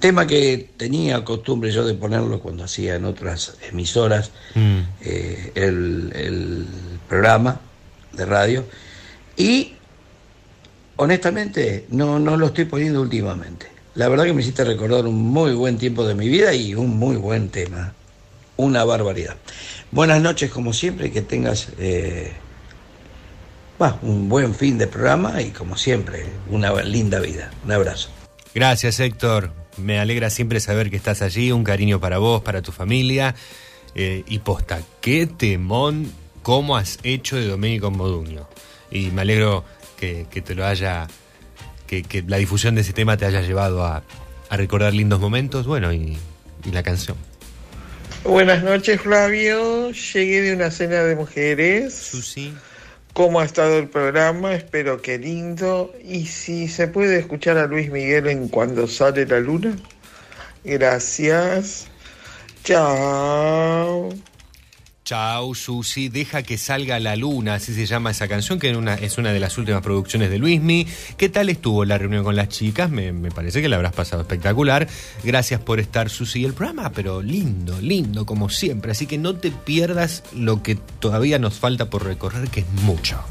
[0.00, 4.78] Tema que tenía costumbre yo de ponerlo cuando hacía en otras emisoras Mm.
[5.02, 6.66] eh, el, el
[7.08, 7.60] programa
[8.12, 8.64] de radio
[9.36, 9.72] y
[10.96, 13.66] honestamente no, no lo estoy poniendo últimamente.
[13.94, 16.98] La verdad que me hiciste recordar un muy buen tiempo de mi vida y un
[16.98, 17.94] muy buen tema.
[18.58, 19.36] Una barbaridad.
[19.90, 22.32] Buenas noches como siempre, que tengas eh,
[23.78, 27.50] bah, un buen fin de programa y como siempre, una linda vida.
[27.64, 28.10] Un abrazo.
[28.54, 29.52] Gracias, Héctor.
[29.76, 31.52] Me alegra siempre saber que estás allí.
[31.52, 33.34] Un cariño para vos, para tu familia.
[33.94, 36.12] Eh, y posta, qué temón,
[36.42, 38.48] cómo has hecho de Domenico Modugno.
[38.90, 39.64] Y me alegro
[39.98, 41.06] que, que te lo haya.
[41.86, 44.02] Que, que la difusión de ese tema te haya llevado a,
[44.48, 45.66] a recordar lindos momentos.
[45.66, 46.18] Bueno, y,
[46.64, 47.16] y la canción.
[48.24, 49.92] Buenas noches, Flavio.
[49.92, 51.94] Llegué de una cena de mujeres.
[51.94, 52.52] Susi.
[53.16, 54.52] ¿Cómo ha estado el programa?
[54.52, 55.90] Espero que lindo.
[56.04, 59.74] Y si se puede escuchar a Luis Miguel en Cuando sale la luna.
[60.64, 61.88] Gracias.
[62.62, 64.10] Chao.
[65.06, 68.94] Chao, Susi, deja que salga la luna, así se llama esa canción, que es una,
[68.94, 70.84] es una de las últimas producciones de Luismi.
[71.16, 72.90] ¿Qué tal estuvo la reunión con las chicas?
[72.90, 74.88] Me, me parece que la habrás pasado espectacular.
[75.22, 78.90] Gracias por estar, Susi, el programa, pero lindo, lindo, como siempre.
[78.90, 83.22] Así que no te pierdas lo que todavía nos falta por recorrer, que es mucho.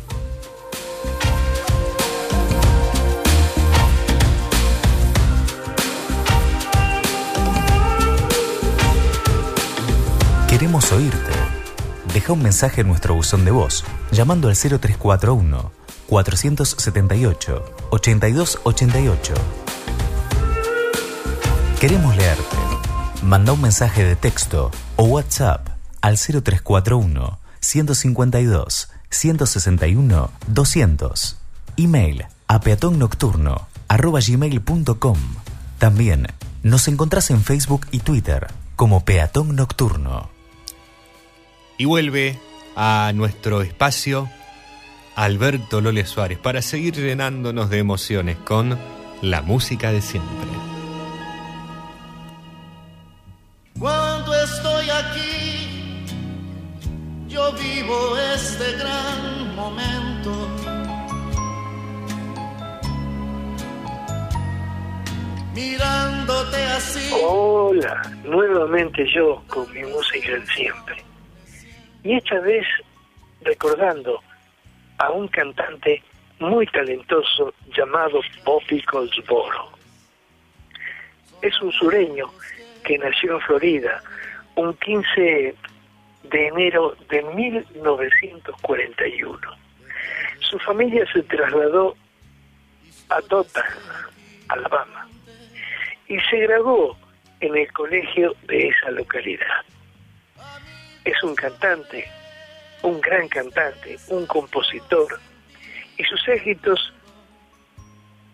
[10.49, 11.34] Queremos oírte.
[12.15, 15.73] Deja un mensaje en nuestro buzón de voz llamando al 0341
[16.07, 19.33] 478 8288.
[21.77, 22.55] Queremos leerte.
[23.21, 25.67] Manda un mensaje de texto o WhatsApp
[25.99, 31.37] al 0341 152 161 200.
[31.75, 35.17] Email a peatonnocturno arroba gmail.com.
[35.79, 36.27] También
[36.63, 38.47] nos encontrás en Facebook y Twitter
[38.77, 40.34] como Peatón Nocturno.
[41.77, 42.39] Y vuelve
[42.75, 44.29] a nuestro espacio
[45.15, 48.77] Alberto Lole Suárez para seguir llenándonos de emociones con
[49.21, 50.49] la música de siempre.
[53.79, 56.05] Cuando estoy aquí,
[57.27, 60.31] yo vivo este gran momento.
[65.53, 67.09] Mirándote así.
[67.23, 71.04] Hola, nuevamente yo con mi música de siempre.
[72.05, 72.65] Y esta vez
[73.41, 74.21] recordando
[74.99, 76.01] a un cantante
[76.39, 79.71] muy talentoso llamado Bobby Goldsboro.
[81.41, 82.29] Es un sureño
[82.83, 84.03] que nació en Florida
[84.55, 85.55] un 15
[86.23, 89.39] de enero de 1941.
[90.41, 91.95] Su familia se trasladó
[93.09, 93.65] a Dothan,
[94.49, 95.09] Alabama,
[96.07, 96.95] y se graduó
[97.39, 99.65] en el colegio de esa localidad.
[101.05, 102.11] Es un cantante,
[102.81, 105.19] un gran cantante, un compositor,
[105.97, 106.93] y sus éxitos,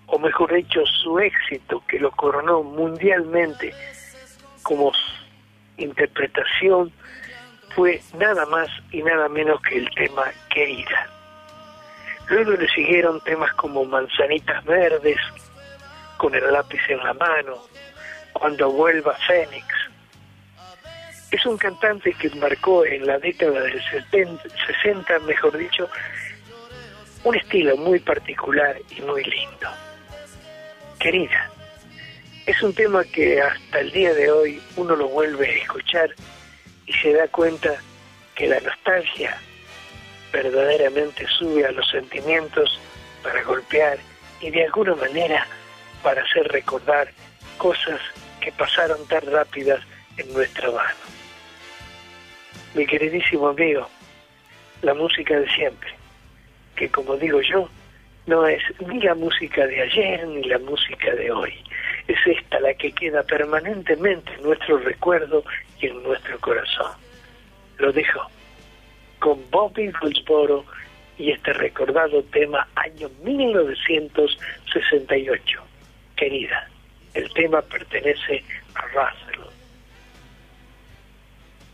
[0.07, 3.73] o mejor dicho, su éxito que lo coronó mundialmente
[4.63, 4.91] como
[5.77, 6.91] interpretación,
[7.75, 11.07] fue nada más y nada menos que el tema Querida.
[12.27, 15.19] Luego le siguieron temas como Manzanitas Verdes,
[16.17, 17.57] Con el lápiz en la mano,
[18.33, 19.90] Cuando vuelva Fénix.
[21.31, 24.43] Es un cantante que marcó en la década del 70,
[24.83, 25.89] 60, mejor dicho,
[27.23, 29.69] un estilo muy particular y muy lindo.
[30.99, 31.49] Querida,
[32.45, 36.09] es un tema que hasta el día de hoy uno lo vuelve a escuchar
[36.85, 37.75] y se da cuenta
[38.35, 39.37] que la nostalgia
[40.33, 42.79] verdaderamente sube a los sentimientos
[43.23, 43.97] para golpear
[44.41, 45.45] y de alguna manera
[46.03, 47.11] para hacer recordar
[47.57, 48.01] cosas
[48.39, 49.81] que pasaron tan rápidas
[50.17, 51.10] en nuestra mano.
[52.73, 53.89] Mi queridísimo amigo,
[54.81, 55.89] la música de siempre,
[56.75, 57.67] que como digo yo,
[58.27, 61.53] no es ni la música de ayer ni la música de hoy.
[62.07, 65.43] Es esta la que queda permanentemente en nuestro recuerdo
[65.81, 66.93] y en nuestro corazón.
[67.77, 68.21] Lo dejo
[69.19, 70.63] con Bobby Goldsboro
[71.17, 75.61] y este recordado tema año 1968.
[76.15, 76.69] Querida,
[77.13, 78.43] el tema pertenece
[78.75, 79.41] a Russell.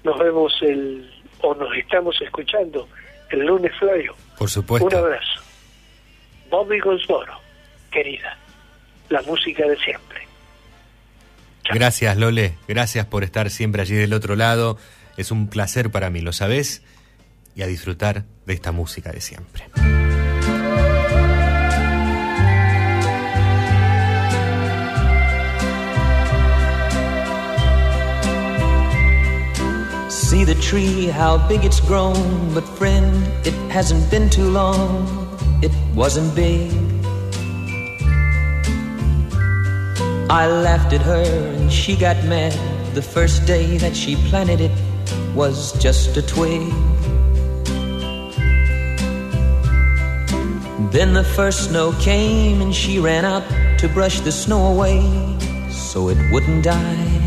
[0.04, 1.10] Nos vemos el,
[1.42, 2.88] o nos estamos escuchando
[3.30, 4.16] el lunes, Flavio.
[4.38, 4.88] Por supuesto.
[4.88, 5.42] Un abrazo.
[6.50, 7.34] Bobby Goldsboro,
[7.92, 8.38] querida,
[9.10, 10.28] la música de siempre.
[11.74, 12.56] Gracias, Lole.
[12.68, 14.78] Gracias por estar siempre allí del otro lado.
[15.18, 16.84] Es un placer para mí, lo sabes.
[17.56, 19.66] Y a disfrutar de esta música de siempre.
[30.38, 32.54] See the tree, how big it's grown.
[32.54, 34.86] But friend, it hasn't been too long.
[35.64, 36.72] It wasn't big.
[40.30, 41.26] I laughed at her
[41.58, 42.54] and she got mad.
[42.94, 44.76] The first day that she planted it
[45.34, 46.70] was just a twig.
[50.92, 53.46] Then the first snow came and she ran out
[53.80, 55.02] to brush the snow away
[55.72, 57.27] so it wouldn't die.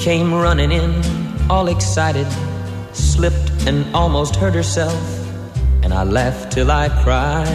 [0.00, 0.94] Came running in,
[1.50, 2.26] all excited,
[2.94, 4.98] slipped and almost hurt herself,
[5.82, 7.46] and I laughed till I cried.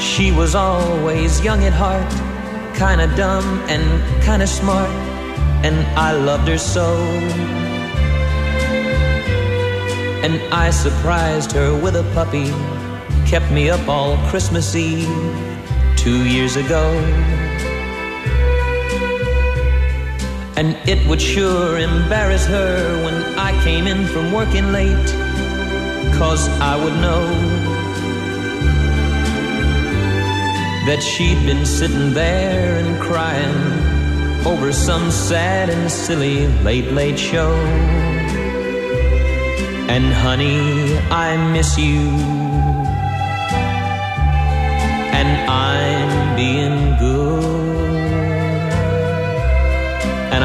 [0.00, 2.10] She was always young at heart,
[2.74, 3.84] kinda dumb and
[4.24, 4.88] kinda smart,
[5.62, 6.88] and I loved her so.
[10.24, 12.50] And I surprised her with a puppy,
[13.26, 15.14] kept me up all Christmas Eve
[15.96, 16.84] two years ago.
[20.56, 25.08] And it would sure embarrass her when I came in from working late,
[26.14, 27.24] cause I would know
[30.86, 37.52] that she'd been sitting there and crying over some sad and silly late, late show.
[39.88, 42.00] And honey, I miss you.
[45.18, 47.53] And I'm being good.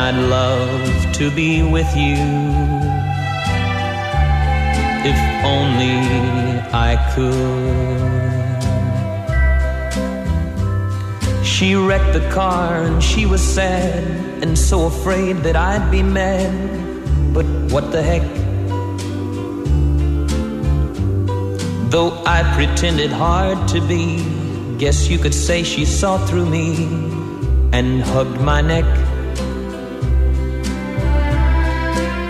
[0.02, 2.16] I'd love to be with you.
[5.12, 5.98] If only
[6.72, 8.00] I could.
[11.46, 14.04] She wrecked the car and she was sad
[14.42, 16.54] and so afraid that I'd be mad.
[17.34, 18.24] But what the heck?
[21.92, 24.24] Though I pretended hard to be,
[24.78, 26.86] guess you could say she saw through me
[27.74, 29.09] and hugged my neck.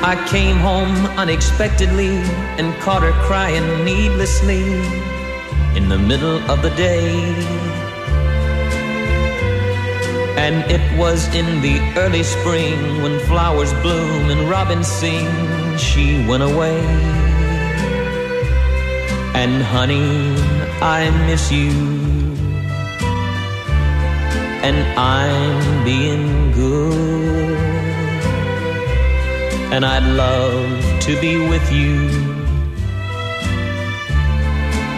[0.10, 2.18] I came home unexpectedly
[2.58, 4.64] and caught her crying needlessly
[5.78, 7.14] in the middle of the day.
[10.36, 15.30] And it was in the early spring when flowers bloom and robins sing,
[15.78, 16.80] she went away.
[19.36, 20.34] And honey,
[20.82, 21.70] I miss you.
[24.66, 27.69] And I'm being good.
[29.72, 32.10] And I'd love to be with you.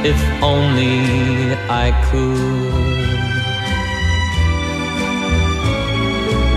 [0.03, 2.91] If only I could.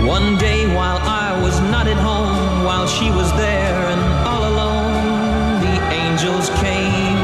[0.07, 5.59] One day while I was not at home, while she was there and all alone,
[5.65, 7.19] the angels came.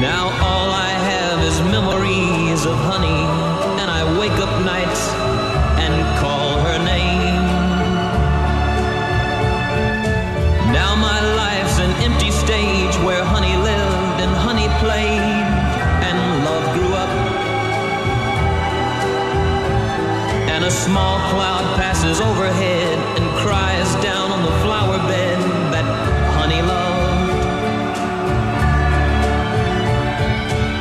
[0.00, 3.31] Now all I have is memories of honey,
[20.84, 25.38] small cloud passes overhead and cries down on the flower bed
[25.72, 25.86] that
[26.34, 27.46] honey loved.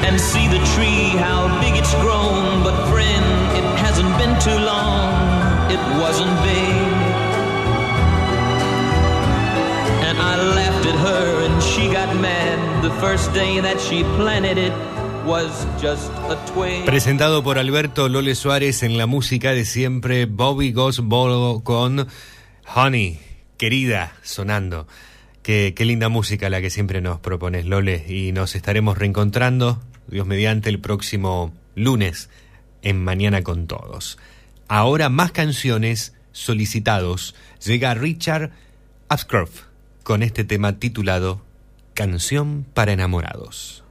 [0.08, 2.64] And see the tree, how big it's grown.
[2.64, 3.26] But friend,
[3.60, 6.92] it hasn't been too long, it wasn't big.
[10.08, 14.58] And I laughed at her and she got mad the first day that she planted
[14.58, 15.01] it.
[16.86, 22.08] Presentado por Alberto Lole Suárez en la música de siempre, Bobby Gosbolo con
[22.76, 23.20] Honey,
[23.58, 24.88] querida, sonando.
[25.44, 30.26] Qué, qué linda música la que siempre nos propones, Lole, y nos estaremos reencontrando, Dios
[30.26, 32.30] mediante, el próximo lunes
[32.82, 34.18] en Mañana con Todos.
[34.68, 37.36] Ahora más canciones solicitados.
[37.66, 38.52] Llega Richard
[39.10, 39.64] Ashcroft
[40.04, 41.42] con este tema titulado
[41.94, 43.84] Canción para enamorados.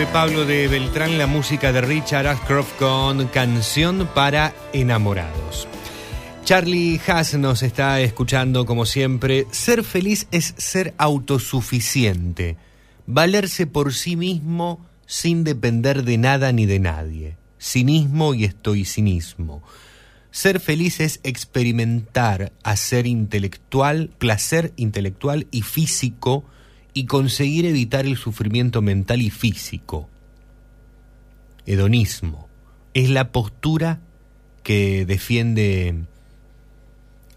[0.00, 5.68] De Pablo de Beltrán, la música de Richard Ashcroft con Canción para Enamorados.
[6.42, 9.46] Charlie Haas nos está escuchando como siempre.
[9.50, 12.56] Ser feliz es ser autosuficiente,
[13.06, 17.36] valerse por sí mismo sin depender de nada ni de nadie.
[17.60, 19.62] Cinismo y estoicismo.
[20.30, 26.46] Ser feliz es experimentar, hacer intelectual, placer intelectual y físico
[26.92, 30.08] y conseguir evitar el sufrimiento mental y físico.
[31.66, 32.48] Hedonismo
[32.94, 34.00] es la postura
[34.62, 35.94] que defiende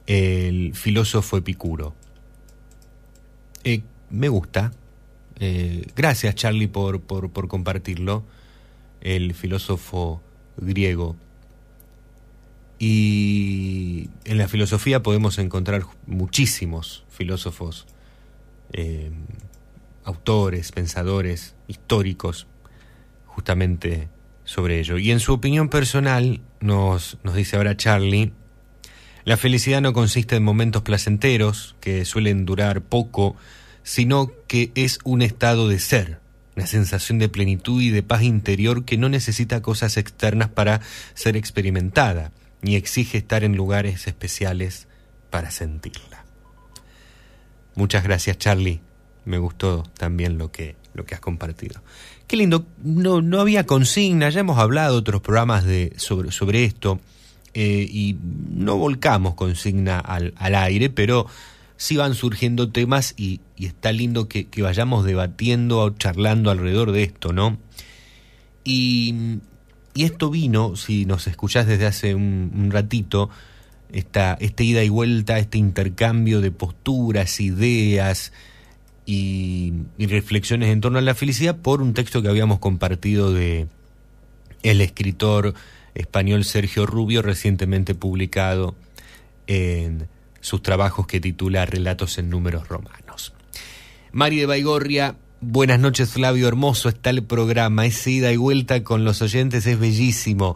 [0.07, 1.93] el filósofo Epicuro.
[3.63, 4.71] Eh, me gusta.
[5.39, 8.23] Eh, gracias Charlie por, por, por compartirlo.
[9.01, 10.21] El filósofo
[10.57, 11.15] griego.
[12.79, 17.85] Y en la filosofía podemos encontrar muchísimos filósofos,
[18.73, 19.11] eh,
[20.03, 22.47] autores, pensadores, históricos,
[23.25, 24.09] justamente
[24.43, 24.97] sobre ello.
[24.97, 28.33] Y en su opinión personal, nos, nos dice ahora Charlie,
[29.25, 33.37] la felicidad no consiste en momentos placenteros, que suelen durar poco,
[33.83, 36.19] sino que es un estado de ser,
[36.55, 40.81] una sensación de plenitud y de paz interior que no necesita cosas externas para
[41.13, 44.87] ser experimentada, ni exige estar en lugares especiales
[45.29, 46.12] para sentirla.
[47.75, 48.81] Muchas gracias, Charlie.
[49.25, 51.81] Me gustó también lo que, lo que has compartido.
[52.27, 56.99] Qué lindo, no, no había consigna, ya hemos hablado otros programas de, sobre, sobre esto
[57.53, 58.17] eh, y
[58.49, 61.27] no volcamos consigna al, al, aire, pero
[61.77, 67.03] sí van surgiendo temas y, está lindo que, que, vayamos debatiendo o charlando alrededor de
[67.03, 67.57] esto, ¿no?
[68.63, 69.39] Y,
[69.93, 73.29] y esto vino, si nos escuchás desde hace un ratito,
[73.93, 78.33] esta, esta ida y vuelta, este intercambio de posturas, ideas
[79.05, 83.67] y, reflexiones en torno a la felicidad por un texto que habíamos compartido de
[84.63, 85.53] el escritor
[85.93, 88.75] español Sergio Rubio, recientemente publicado
[89.45, 90.07] en
[90.41, 93.33] sus trabajos que titula Relatos en números romanos.
[94.11, 99.03] Mari de Baigorria, buenas noches Flavio, hermoso está el programa, esa ida y vuelta con
[99.03, 100.55] los oyentes es bellísimo.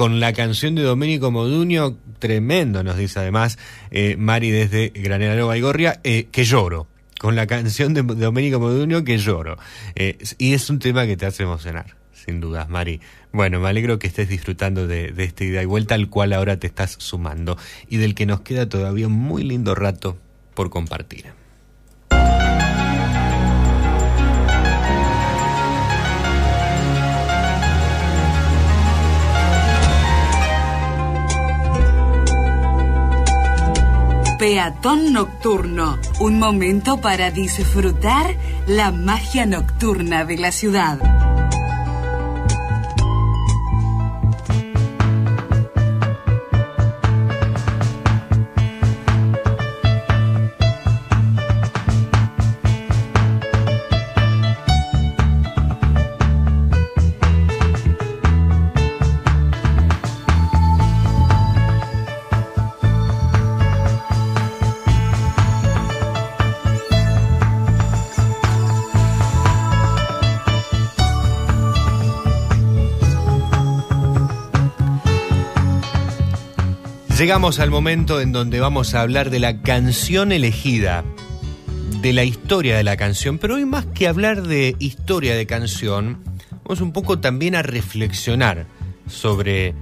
[0.00, 3.58] Con la canción de Domenico Moduño, tremendo, nos dice además
[3.90, 6.86] eh, Mari desde Granero Baigorria, eh, que lloro.
[7.18, 9.58] Con la canción de Domenico Moduño, que lloro.
[9.96, 13.02] Eh, y es un tema que te hace emocionar sin dudas, Mari.
[13.30, 16.58] Bueno, me alegro que estés disfrutando de, de esta ida y vuelta al cual ahora
[16.58, 20.16] te estás sumando y del que nos queda todavía un muy lindo rato
[20.54, 21.26] por compartir.
[34.40, 38.34] Peatón Nocturno, un momento para disfrutar
[38.66, 41.19] la magia nocturna de la ciudad.
[77.20, 81.04] Llegamos al momento en donde vamos a hablar de la canción elegida,
[82.00, 86.24] de la historia de la canción, pero hoy más que hablar de historia de canción,
[86.64, 88.64] vamos un poco también a reflexionar
[89.06, 89.74] sobre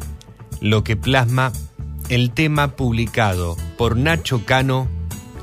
[0.61, 1.53] lo que plasma
[2.09, 4.89] el tema publicado por Nacho Cano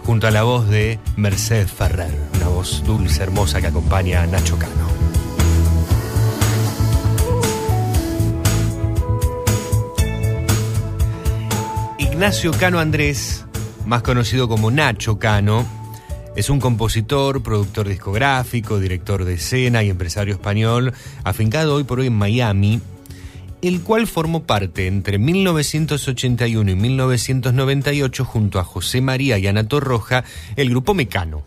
[0.04, 4.60] junto a la voz de Mercedes Ferrer, una voz dulce, hermosa que acompaña a Nacho
[4.60, 4.95] Cano.
[12.16, 13.44] Ignacio Cano Andrés,
[13.86, 15.68] más conocido como Nacho Cano,
[16.38, 20.94] es un compositor, productor discográfico, director de escena y empresario español,
[21.26, 22.80] afincado hoy por hoy en Miami,
[23.62, 30.24] el cual formó parte entre 1981 y 1998 junto a José María y Ana Torroja,
[30.56, 31.44] el grupo Mecano.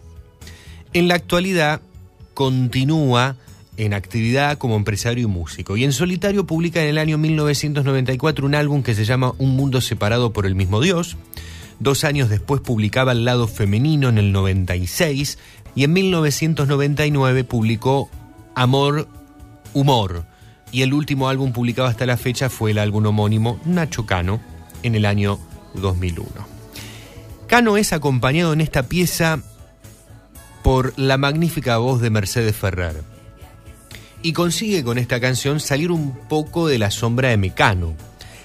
[0.93, 1.81] En la actualidad
[2.35, 3.37] continúa
[3.79, 5.77] en actividad como empresario y músico.
[5.77, 9.81] Y en solitario publica en el año 1994 un álbum que se llama Un mundo
[9.81, 11.17] separado por el mismo Dios.
[11.79, 15.39] Dos años después publicaba El lado femenino en el 96
[15.77, 18.11] y en 1999 publicó
[18.57, 19.09] Amor,
[19.75, 20.27] Humor.
[20.73, 24.41] Y el último álbum publicado hasta la fecha fue el álbum homónimo Nacho Cano
[24.83, 25.39] en el año
[25.75, 26.29] 2001.
[27.47, 29.41] Cano es acompañado en esta pieza
[30.65, 33.18] por la magnífica voz de Mercedes Ferrer
[34.23, 37.95] y consigue con esta canción salir un poco de la sombra de Mecano,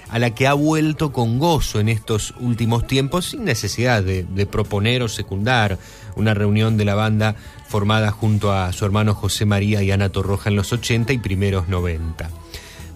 [0.08, 5.02] a la que ha vuelto con gozo en estos últimos tiempos sin necesidad de, proponer
[5.02, 5.78] o secundar
[6.14, 7.34] una reunión de la banda
[7.68, 11.68] formada junto a su hermano José María y Ana Torroja en los 80 y primeros
[11.68, 12.30] 90.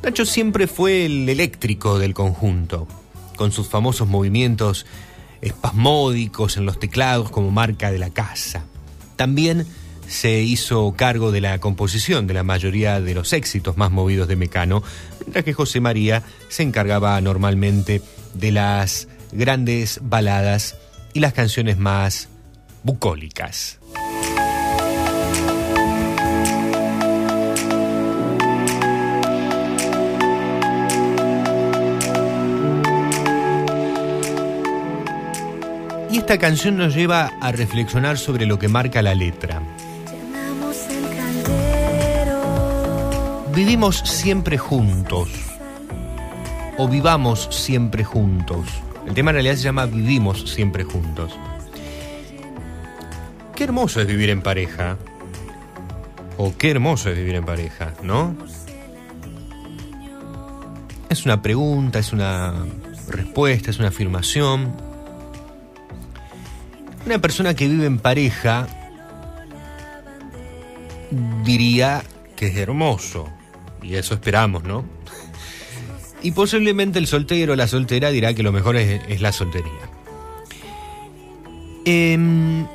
[0.02, 2.86] Nacho siempre fue el eléctrico del conjunto,
[3.36, 4.86] con sus famosos movimientos
[5.40, 8.64] espasmódicos en los teclados como marca de la casa.
[9.16, 9.66] También
[10.08, 14.36] se hizo cargo de la composición de la mayoría de los éxitos más movidos de
[14.36, 14.82] Mecano,
[15.20, 18.02] mientras que José María se encargaba normalmente
[18.34, 20.76] de las grandes baladas
[21.12, 22.28] y las canciones más
[22.82, 23.78] bucólicas.
[36.10, 39.62] Y esta canción nos lleva a reflexionar sobre lo que marca la letra.
[43.54, 45.28] Vivimos siempre juntos.
[46.76, 48.66] O vivamos siempre juntos.
[49.06, 51.36] El tema en realidad se llama Vivimos siempre juntos.
[53.54, 54.96] Qué hermoso es vivir en pareja.
[56.36, 58.36] O qué hermoso es vivir en pareja, ¿no?
[61.08, 62.54] Es una pregunta, es una
[63.08, 64.72] respuesta, es una afirmación.
[67.06, 68.68] Una persona que vive en pareja
[71.42, 72.02] diría
[72.36, 73.37] que es hermoso.
[73.88, 74.84] Y eso esperamos, ¿no?
[76.22, 79.72] Y posiblemente el soltero o la soltera dirá que lo mejor es, la soltería.
[81.86, 82.66] Em,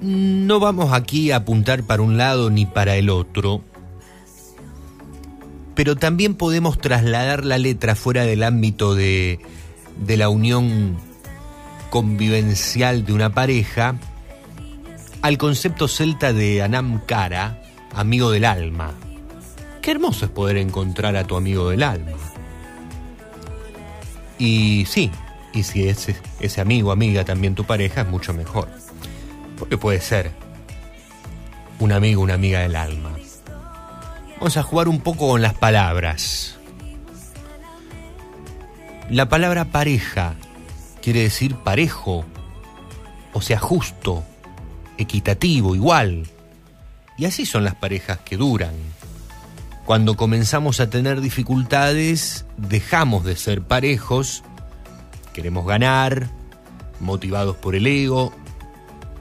[0.00, 3.62] no vamos aquí a apuntar para un lado ni para el otro,
[5.76, 9.38] pero también podemos trasladar la letra fuera del ámbito de,
[10.04, 10.96] de la unión
[11.90, 13.96] convivencial de una pareja
[15.22, 17.62] al concepto celta de Anam Cara,
[17.94, 18.94] amigo del alma.
[19.84, 22.16] Qué hermoso es poder encontrar a tu amigo del alma.
[24.38, 25.10] Y sí,
[25.52, 28.70] y si ese, ese amigo, amiga, también tu pareja, es mucho mejor.
[29.58, 30.30] Porque puede ser
[31.80, 33.10] un amigo, una amiga del alma.
[34.38, 36.56] Vamos a jugar un poco con las palabras.
[39.10, 40.36] La palabra pareja
[41.02, 42.24] quiere decir parejo,
[43.34, 44.24] o sea, justo,
[44.96, 46.26] equitativo, igual.
[47.18, 48.72] Y así son las parejas que duran.
[49.84, 54.42] Cuando comenzamos a tener dificultades, dejamos de ser parejos,
[55.34, 56.30] queremos ganar,
[57.00, 58.32] motivados por el ego,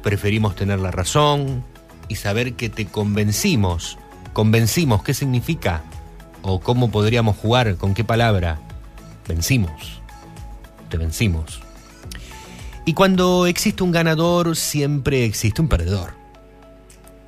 [0.02, 1.66] preferimos tener la razón
[2.08, 3.98] y saber que te convencimos.
[4.32, 5.84] Convencimos, ¿qué significa?
[6.44, 7.76] ¿O cómo podríamos jugar?
[7.76, 8.60] ¿Con qué palabra?
[9.28, 10.02] Vencimos.
[10.90, 11.60] Te vencimos.
[12.86, 16.14] Y cuando existe un ganador, siempre existe un perdedor.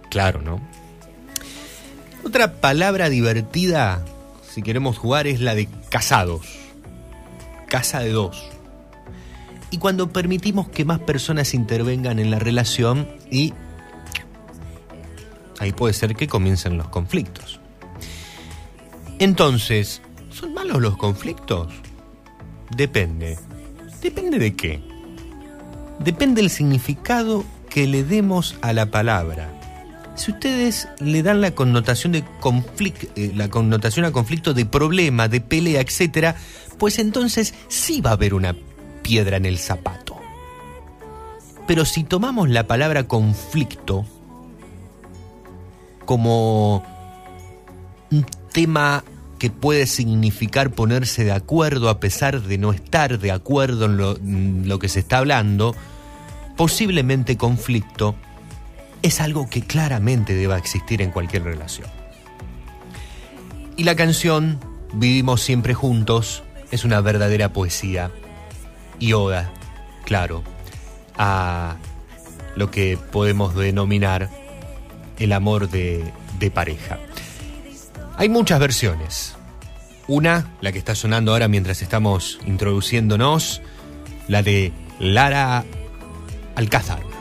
[0.10, 0.62] Claro, ¿no?
[2.26, 4.04] Otra palabra divertida,
[4.50, 6.58] si queremos jugar, es la de casados.
[7.68, 8.50] Casa de dos.
[9.70, 13.54] Y cuando permitimos que más personas intervengan en la relación y
[15.60, 17.60] ahí puede ser que comiencen los conflictos.
[19.20, 21.72] Entonces, ¿son malos los conflictos?
[22.76, 23.38] Depende.
[24.02, 24.82] ¿Depende de qué?
[26.00, 29.55] Depende del significado que le demos a la palabra.
[30.16, 35.42] Si ustedes le dan la connotación de conflicto, la connotación a conflicto de problema, de
[35.42, 36.36] pelea, etcétera,
[36.78, 38.56] pues entonces sí va a haber una
[39.02, 40.16] piedra en el zapato.
[41.68, 44.06] Pero si tomamos la palabra conflicto
[46.06, 46.84] como
[48.12, 49.04] un tema
[49.38, 54.80] que puede significar ponerse de acuerdo a pesar de no estar de acuerdo en lo
[54.80, 55.76] que se está hablando,
[56.56, 58.16] posiblemente conflicto
[59.06, 61.88] es algo que claramente deba existir en cualquier relación.
[63.78, 64.60] Y la canción
[64.98, 68.12] Vivimos siempre juntos es una verdadera poesía
[68.98, 69.52] y oda,
[70.06, 70.42] claro,
[71.18, 71.76] a
[72.56, 74.30] lo que podemos denominar
[75.20, 76.14] el amor de,
[76.54, 76.98] pareja.
[78.16, 79.36] Hay muchas versiones.
[80.08, 83.62] Una, la que está sonando ahora mientras estamos introduciéndonos,
[84.30, 85.66] la de Lara
[86.56, 87.15] Alcázar.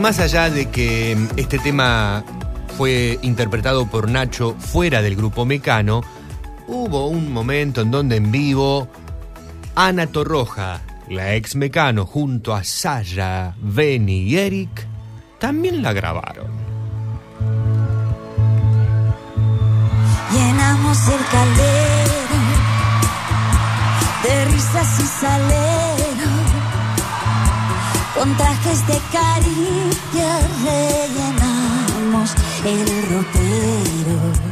[0.00, 2.24] Más allá de que este tema
[2.78, 6.02] fue interpretado por Nacho fuera del grupo Mecano,
[6.66, 8.88] hubo un momento en donde en vivo
[9.74, 14.86] Ana Torroja, la ex Mecano, junto a Saya, Benny y Eric,
[15.38, 16.50] también la grabaron.
[20.32, 22.12] Llenamos el caldero
[24.22, 25.99] de risas y salero,
[28.14, 34.50] con trajes de caricia rellenamos el ropero.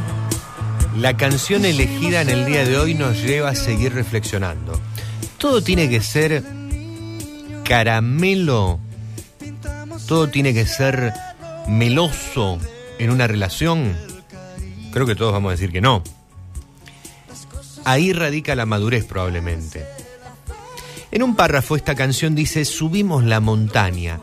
[0.97, 4.79] La canción elegida en el día de hoy nos lleva a seguir reflexionando.
[5.37, 6.43] Todo tiene que ser
[7.63, 8.79] caramelo.
[10.07, 11.13] Todo tiene que ser
[11.67, 12.57] meloso
[12.97, 13.95] en una relación.
[14.91, 16.03] Creo que todos vamos a decir que no.
[17.85, 19.98] Ahí radica la madurez probablemente.
[21.11, 24.19] En un párrafo esta canción dice, subimos la montaña,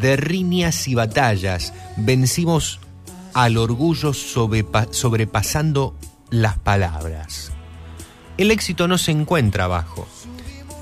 [0.00, 2.78] de riñas y batallas, vencimos
[3.34, 5.96] al orgullo sobrepa- sobrepasando
[6.30, 7.50] las palabras.
[8.38, 10.06] El éxito no se encuentra abajo.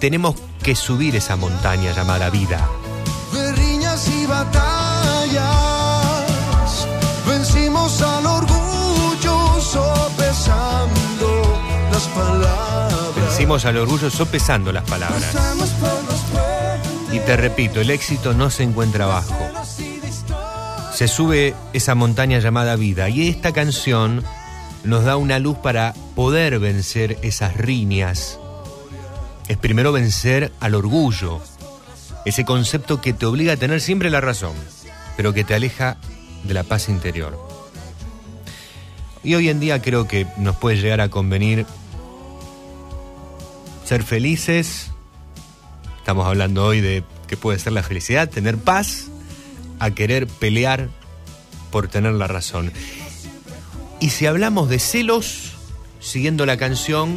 [0.00, 2.68] Tenemos que subir esa montaña llamada vida.
[3.32, 4.77] de riñas y batallas,
[13.48, 15.34] al orgullo sopesando las palabras.
[17.10, 19.38] Y te repito, el éxito no se encuentra abajo.
[20.94, 24.22] Se sube esa montaña llamada vida y esta canción
[24.84, 28.38] nos da una luz para poder vencer esas riñas.
[29.48, 31.40] Es primero vencer al orgullo,
[32.26, 34.52] ese concepto que te obliga a tener siempre la razón,
[35.16, 35.96] pero que te aleja
[36.44, 37.38] de la paz interior.
[39.24, 41.64] Y hoy en día creo que nos puede llegar a convenir
[43.88, 44.90] ser felices,
[45.96, 49.08] Estamos hablando hoy de qué puede ser la felicidad, tener paz,
[49.78, 50.88] a querer pelear
[51.70, 52.70] por tener la razón.
[53.98, 55.52] Y si hablamos de celos,
[56.00, 57.14] siguiendo la canción,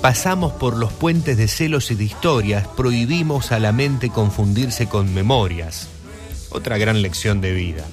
[0.00, 5.12] pasamos por los puentes de celos y de historias, prohibimos a la mente confundirse con
[5.12, 5.88] memorias.
[6.50, 7.84] Otra gran lección de vida.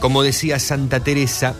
[0.00, 1.56] Como decía Santa Teresa,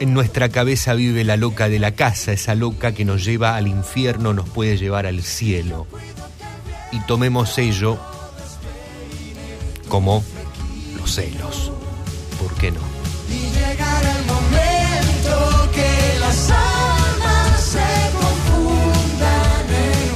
[0.00, 3.68] en nuestra cabeza vive la loca de la casa, esa loca que nos lleva al
[3.68, 5.86] infierno, nos puede llevar al cielo.
[6.90, 7.98] Y tomemos ello
[9.88, 10.24] como
[10.96, 11.70] los celos.
[12.40, 12.80] ¿Por qué no?
[13.28, 13.52] y
[14.26, 20.10] momento que las almas se confundan en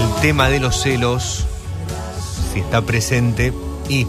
[0.00, 1.46] un El tema de los celos,
[2.52, 3.52] si está presente,
[3.88, 4.08] y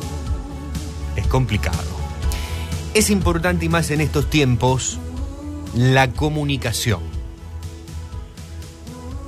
[1.16, 1.93] es complicado.
[2.94, 5.00] Es importante y más en estos tiempos
[5.76, 7.02] la comunicación.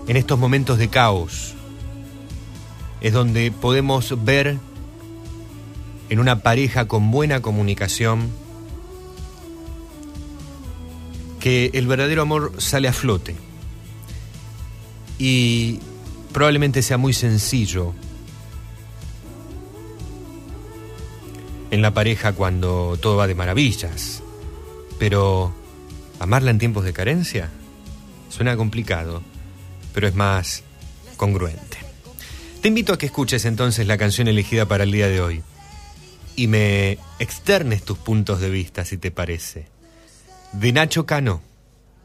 [0.07, 1.55] En estos momentos de caos
[3.01, 4.59] es donde podemos ver
[6.09, 8.29] en una pareja con buena comunicación
[11.39, 13.35] que el verdadero amor sale a flote.
[15.17, 15.79] Y
[16.31, 17.95] probablemente sea muy sencillo
[21.75, 24.23] en la pareja cuando todo va de maravillas.
[24.97, 25.53] Pero
[26.19, 27.49] amarla en tiempos de carencia
[28.29, 29.21] suena complicado,
[29.93, 30.63] pero es más
[31.17, 31.77] congruente.
[32.61, 35.43] Te invito a que escuches entonces la canción elegida para el día de hoy
[36.35, 39.67] y me externes tus puntos de vista, si te parece.
[40.51, 41.41] De Nacho Cano,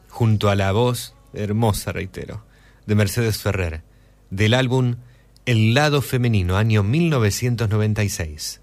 [0.09, 2.45] junto a la voz hermosa, reitero,
[2.85, 3.83] de Mercedes Ferrer,
[4.29, 4.97] del álbum
[5.45, 8.60] El lado femenino, año 1996.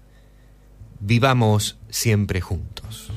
[0.99, 3.11] Vivamos siempre juntos.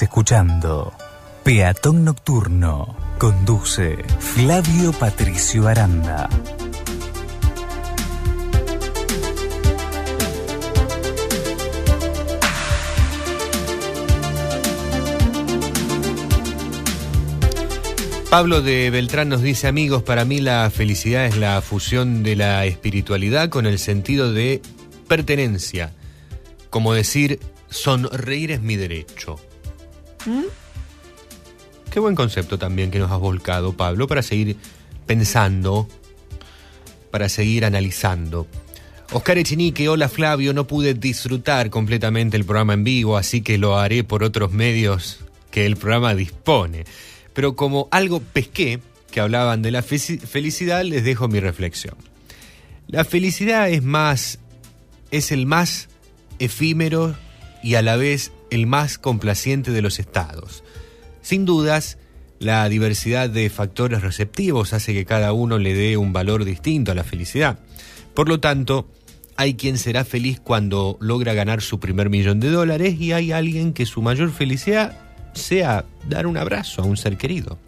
[0.00, 0.92] Escuchando
[1.42, 2.96] Peatón Nocturno.
[3.18, 6.28] Conduce Flavio Patricio Aranda.
[18.30, 22.66] Pablo de Beltrán nos dice, amigos, para mí la felicidad es la fusión de la
[22.66, 24.62] espiritualidad con el sentido de
[25.08, 25.92] pertenencia.
[26.70, 29.40] Como decir, sonreír es mi derecho.
[31.98, 34.56] Qué buen concepto también que nos has volcado, Pablo, para seguir
[35.04, 35.88] pensando,
[37.10, 38.46] para seguir analizando.
[39.10, 43.76] Oscar Echenique, hola Flavio, no pude disfrutar completamente el programa en vivo, así que lo
[43.76, 45.18] haré por otros medios
[45.50, 46.84] que el programa dispone.
[47.34, 48.78] Pero como algo pesqué,
[49.10, 51.96] que hablaban de la fe- felicidad, les dejo mi reflexión.
[52.86, 54.38] La felicidad es más,
[55.10, 55.88] es el más
[56.38, 57.16] efímero
[57.64, 60.62] y a la vez el más complaciente de los estados.
[61.28, 61.98] Sin dudas,
[62.38, 66.94] la diversidad de factores receptivos hace que cada uno le dé un valor distinto a
[66.94, 67.58] la felicidad.
[68.14, 68.88] Por lo tanto,
[69.36, 73.74] hay quien será feliz cuando logra ganar su primer millón de dólares y hay alguien
[73.74, 74.96] que su mayor felicidad
[75.34, 77.58] sea dar un abrazo a un ser querido.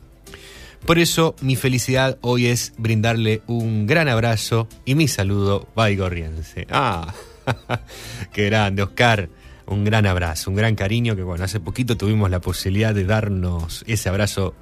[0.86, 6.66] Por eso mi felicidad hoy es brindarle un gran abrazo y mi saludo baigorriense.
[6.70, 7.12] Ah,
[8.32, 9.28] qué grande, Oscar.
[9.70, 13.84] Un gran abrazo, un gran cariño que bueno, hace poquito tuvimos la posibilidad de darnos
[13.86, 14.52] ese abrazo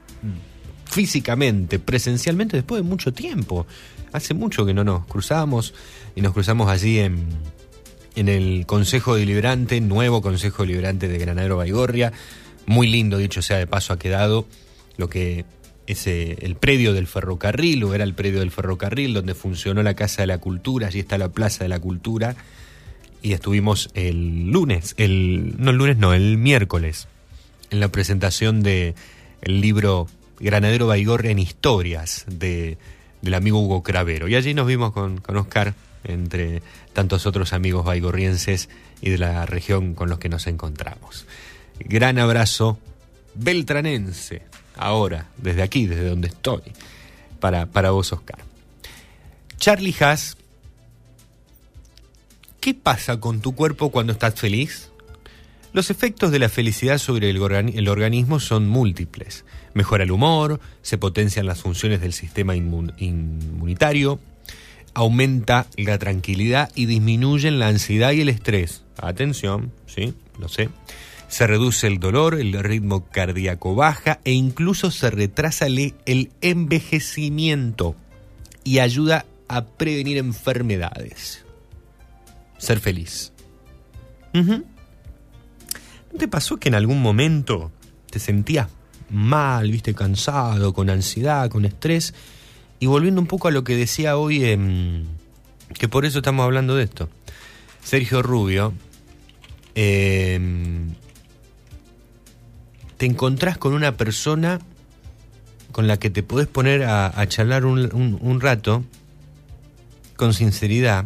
[0.84, 3.66] físicamente, presencialmente, después de mucho tiempo.
[4.12, 5.72] Hace mucho que no nos cruzamos
[6.14, 7.26] y nos cruzamos allí en,
[8.16, 12.12] en el Consejo Deliberante, nuevo Consejo Deliberante de Granadero Baigorria.
[12.66, 14.46] Muy lindo, dicho sea de paso, ha quedado
[14.98, 15.46] lo que
[15.86, 20.20] es el predio del ferrocarril, o era el predio del ferrocarril, donde funcionó la Casa
[20.20, 22.36] de la Cultura, allí está la Plaza de la Cultura.
[23.22, 27.08] Y estuvimos el lunes, el, no el lunes, no, el miércoles,
[27.70, 28.94] en la presentación de
[29.42, 30.06] el libro
[30.40, 32.78] Granadero Baigorria en historias de,
[33.22, 34.28] del amigo Hugo Cravero.
[34.28, 35.74] Y allí nos vimos con, con Oscar,
[36.04, 38.68] entre tantos otros amigos baigorrienses
[39.00, 41.26] y de la región con los que nos encontramos.
[41.80, 42.78] Gran abrazo
[43.34, 44.42] beltranense,
[44.76, 46.62] ahora, desde aquí, desde donde estoy,
[47.40, 48.38] para, para vos, Oscar.
[49.58, 50.36] Charlie Haas,
[52.60, 54.90] ¿qué pasa con tu cuerpo cuando estás feliz?
[55.72, 59.44] Los efectos de la felicidad sobre el, organi- el organismo son múltiples.
[59.74, 64.18] Mejora el humor, se potencian las funciones del sistema inmun- inmunitario,
[64.94, 68.82] aumenta la tranquilidad y disminuyen la ansiedad y el estrés.
[68.96, 70.70] Atención, sí, lo sé.
[71.28, 77.94] Se reduce el dolor, el ritmo cardíaco baja e incluso se retrasa el envejecimiento
[78.64, 81.44] y ayuda a prevenir enfermedades.
[82.58, 83.32] Ser feliz.
[84.34, 87.70] ¿No te pasó que en algún momento
[88.10, 88.68] te sentías
[89.10, 92.14] mal, viste, cansado, con ansiedad, con estrés?
[92.80, 95.04] Y volviendo un poco a lo que decía hoy, em,
[95.74, 97.08] que por eso estamos hablando de esto.
[97.82, 98.72] Sergio Rubio,
[99.74, 100.94] em,
[102.96, 104.60] te encontrás con una persona
[105.72, 108.84] con la que te podés poner a, a charlar un, un- un rato
[110.16, 111.04] con sinceridad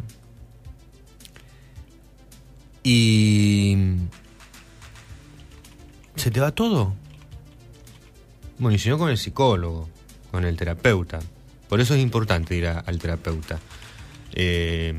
[2.82, 3.76] y
[6.16, 6.94] se te va todo.
[8.58, 9.88] Bueno, y si no con el psicólogo,
[10.30, 11.20] con el terapeuta.
[11.68, 13.58] Por eso es importante ir al terapeuta.
[14.34, 14.94] Eh,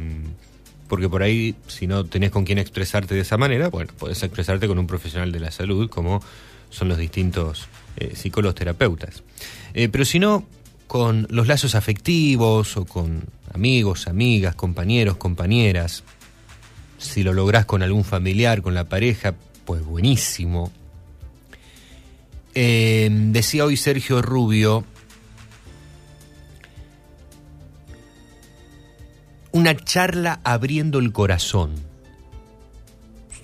[0.88, 4.68] porque por ahí, si no tenés con quién expresarte de esa manera, bueno, podés expresarte
[4.68, 6.22] con un profesional de la salud, como
[6.70, 9.24] son los distintos eh, psicólogos terapeutas.
[9.74, 10.46] Eh, pero si no,
[10.88, 16.04] con los lazos afectivos o con amigos, amigas, compañeros, compañeras,
[17.04, 20.72] si lo lográs con algún familiar, con la pareja, pues buenísimo.
[22.56, 24.86] Eh, decía hoy Sergio Rubio,
[29.52, 31.72] una charla abriendo el corazón.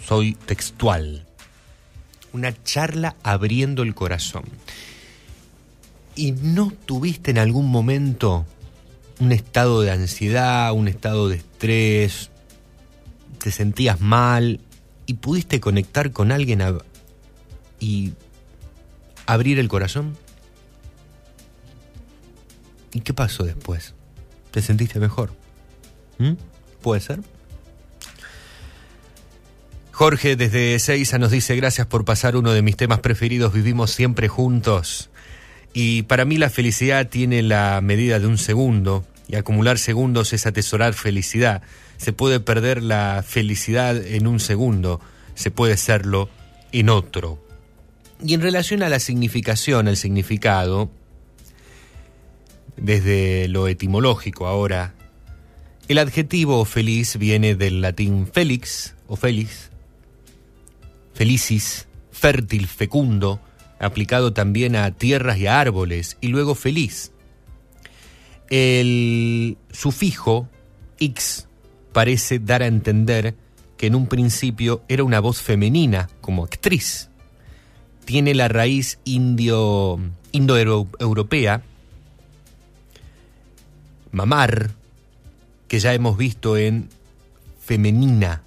[0.06, 1.26] Soy textual.
[2.32, 4.44] Una charla abriendo el corazón.
[6.16, 8.46] ¿Y no tuviste en algún momento
[9.20, 12.30] un estado de ansiedad, un estado de estrés,
[13.40, 14.60] te sentías mal
[15.06, 16.62] y pudiste conectar con alguien
[17.80, 18.14] y
[19.26, 20.18] abrir el corazón?
[22.94, 23.94] ¿Y qué pasó después?
[24.52, 25.32] ¿Te sentiste mejor?
[26.18, 26.34] ¿Mm?
[26.82, 27.20] ¿Puede ser?
[29.92, 34.28] Jorge desde Seiza nos dice gracias por pasar uno de mis temas preferidos, vivimos siempre
[34.28, 35.10] juntos.
[35.74, 40.48] Y para mí la felicidad tiene la medida de un segundo y acumular segundos es
[40.48, 41.62] atesorar felicidad.
[41.98, 45.00] Se puede perder la felicidad en un segundo,
[45.36, 46.30] se puede serlo
[46.72, 47.40] en otro.
[48.26, 50.90] Y en relación a la significación, al significado,
[52.76, 54.96] desde lo etimológico ahora,
[55.88, 59.70] el adjetivo feliz viene del latín felix o felis,
[61.14, 63.40] felicis, fértil, fecundo,
[63.80, 67.12] aplicado también a tierras y a árboles, y luego feliz.
[68.50, 70.48] El sufijo
[70.98, 71.48] ix
[71.94, 73.36] parece dar a entender
[73.78, 77.10] que en un principio era una voz femenina, como actriz.
[78.06, 80.00] Tiene la raíz indio,
[80.32, 81.64] indoeuropea,
[84.12, 84.72] mamar,
[85.68, 86.90] que ya hemos visto en
[87.60, 88.42] femenina.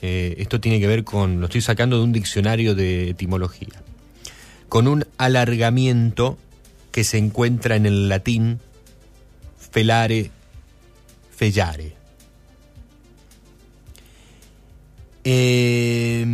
[0.00, 3.82] Eh, esto tiene que ver con, lo estoy sacando de un diccionario de etimología,
[4.68, 6.38] con un alargamiento
[6.92, 8.60] que se encuentra en el latín
[9.74, 10.30] felare,
[11.36, 11.96] fellare.
[15.24, 16.24] Eh,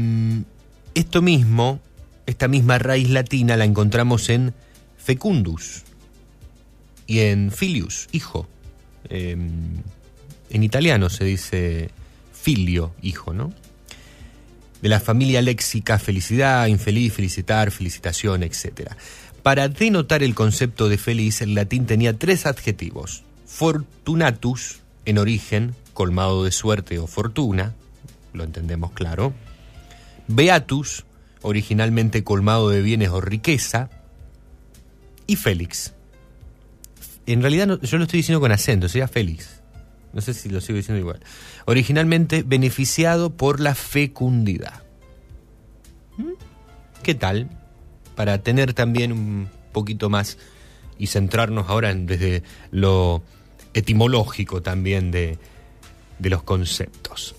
[0.95, 1.81] esto mismo,
[2.27, 4.53] esta misma raíz latina la encontramos en
[4.99, 5.85] fecundus
[7.07, 8.47] y en filius, hijo.
[9.09, 9.39] Eh,
[10.51, 11.91] en italiano se dice
[12.35, 13.55] filio, hijo, ¿no?
[14.83, 18.93] De la familia léxica felicidad, infeliz, felicitar, felicitación, etc.
[19.43, 23.25] Para denotar el concepto de feliz, el latín tenía tres adjetivos.
[23.51, 27.75] Fortunatus, en origen, colmado de suerte o fortuna,
[28.33, 29.35] lo entendemos claro.
[30.29, 31.05] Beatus,
[31.43, 33.91] originalmente colmado de bienes o riqueza.
[35.27, 35.95] Y Félix.
[37.27, 39.61] En realidad yo lo estoy diciendo con acento, sería Félix.
[40.13, 41.21] No sé si lo sigo diciendo igual.
[41.67, 44.83] Originalmente beneficiado por la fecundidad.
[46.17, 46.31] ¿Mm?
[47.03, 47.51] ¿Qué tal?
[48.15, 50.39] Para tener también un poquito más
[50.99, 53.23] y centrarnos ahora en- desde lo
[53.75, 55.39] etimológico también de,
[56.19, 57.35] de los conceptos.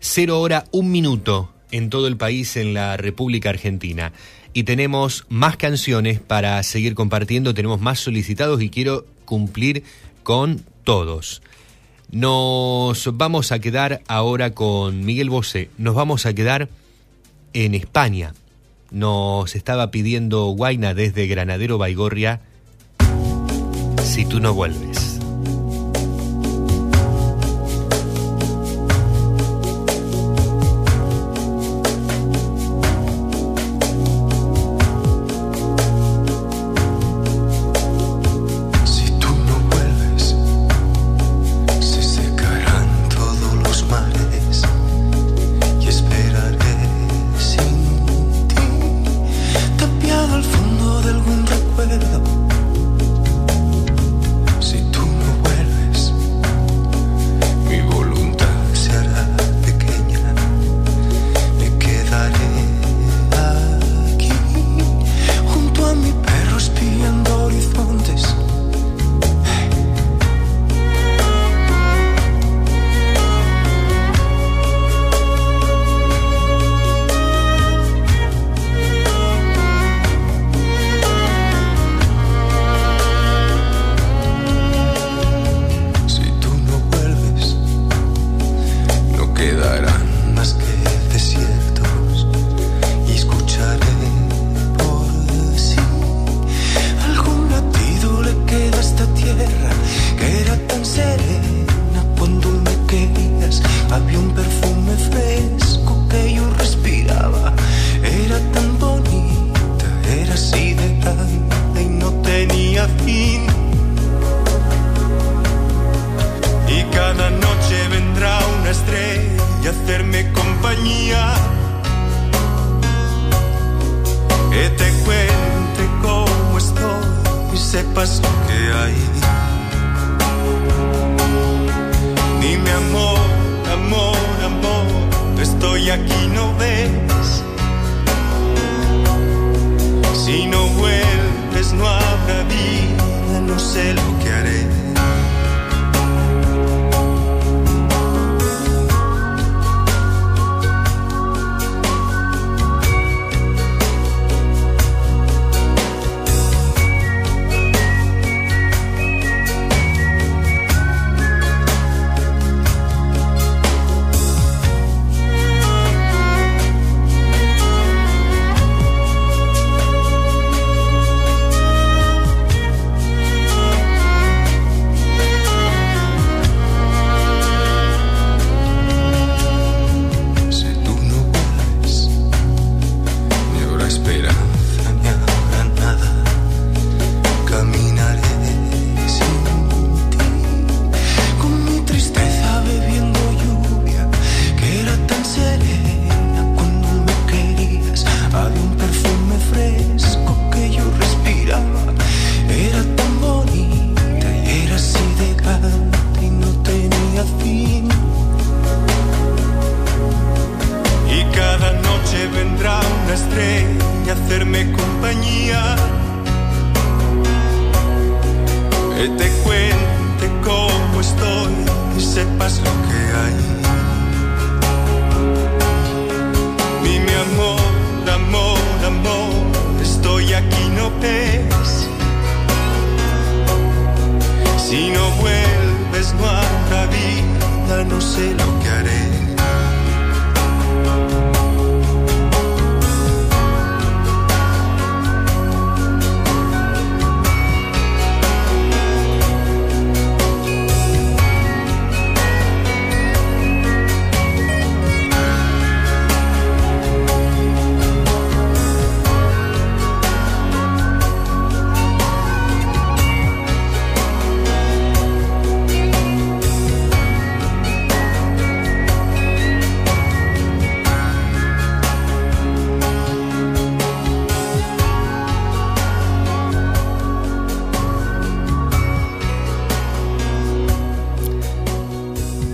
[0.00, 4.12] Cero hora, un minuto en todo el país en la República Argentina.
[4.52, 9.82] Y tenemos más canciones para seguir compartiendo, tenemos más solicitados y quiero cumplir
[10.22, 11.42] con todos.
[12.10, 16.68] Nos vamos a quedar ahora con Miguel Bosé, nos vamos a quedar
[17.54, 18.34] en España.
[18.90, 22.42] Nos estaba pidiendo Guaina desde Granadero Baigorria,
[24.12, 25.21] si tú no vuelves.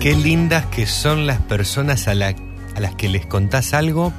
[0.09, 2.35] Qué lindas que son las personas a, la,
[2.81, 4.11] las que les contás algo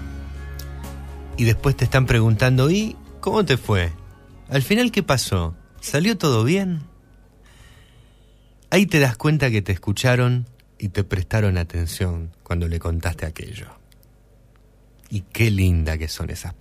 [1.35, 3.91] y después te están preguntando, ¿y cómo te fue?
[4.49, 5.55] ¿Al final qué pasó?
[5.81, 6.81] ¿Salió todo bien?
[8.69, 10.45] Ahí te das cuenta que te escucharon
[10.77, 13.69] y te prestaron atención cuando le contaste aquello.
[15.09, 16.53] Y qué linda que son esas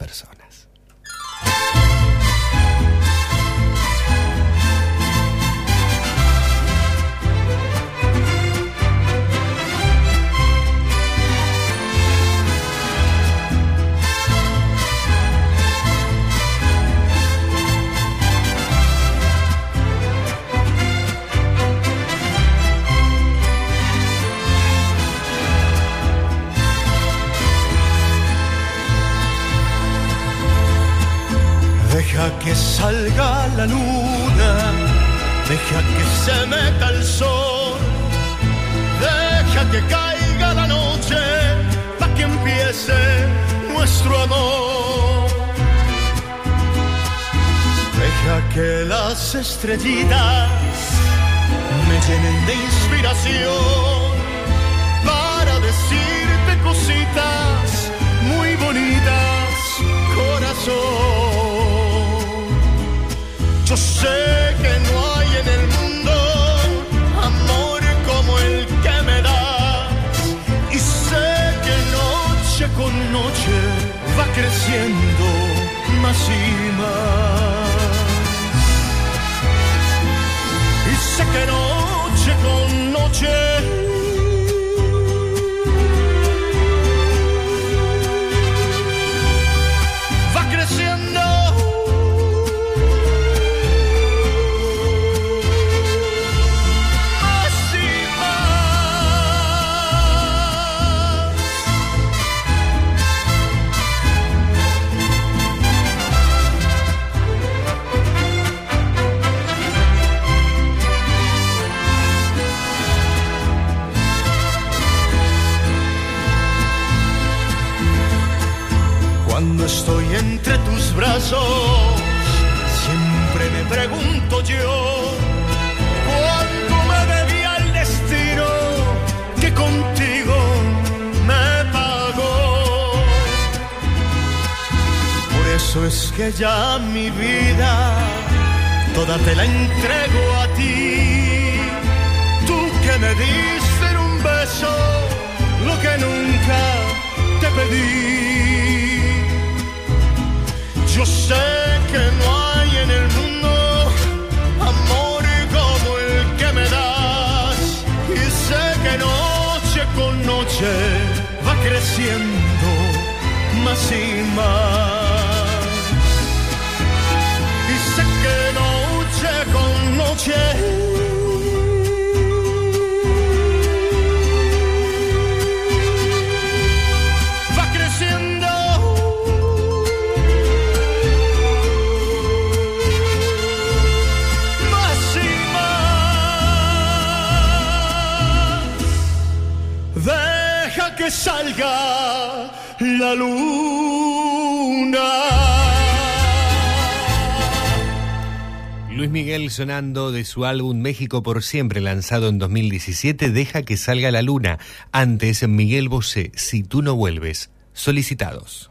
[199.59, 204.61] sonando de su álbum México por siempre, lanzado en 2017, Deja que salga la luna.
[204.93, 208.68] Antes, Miguel Bosé, Si tú no vuelves, solicitados.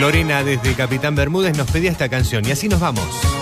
[0.00, 3.39] Lorena desde Capitán Bermúdez nos pedía esta canción y así nos vamos.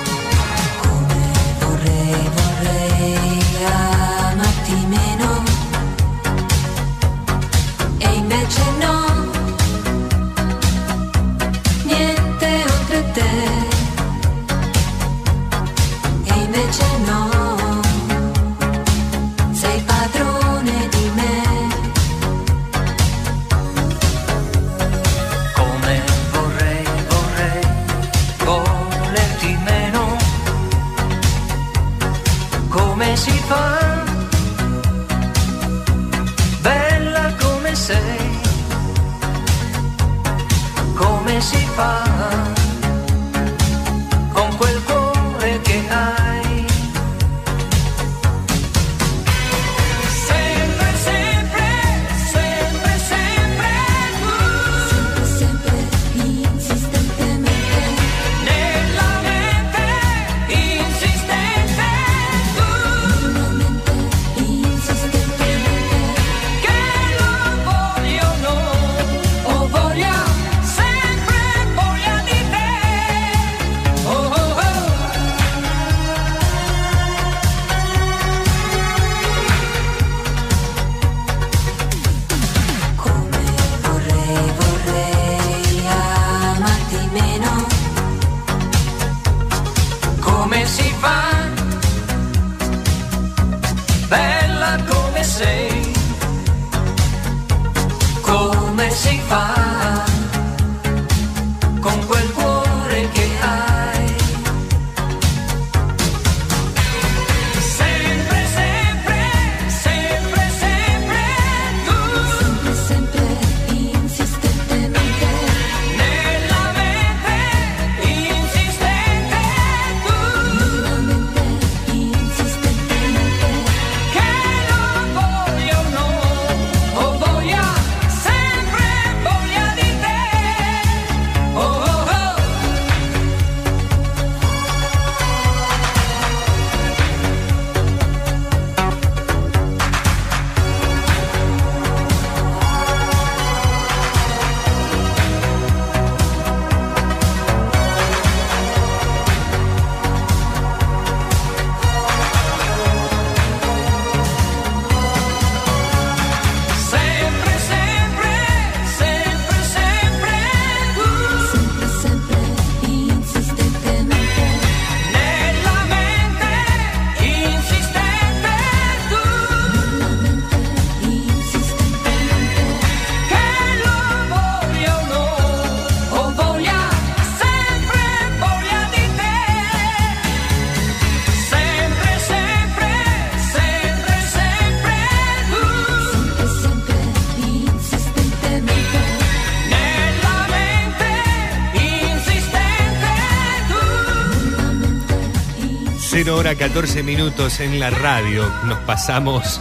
[196.39, 198.49] Hora 14 minutos en la radio.
[198.65, 199.61] Nos pasamos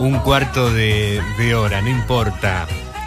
[0.00, 1.22] un cuarto de,
[1.56, 2.66] hora, no importa.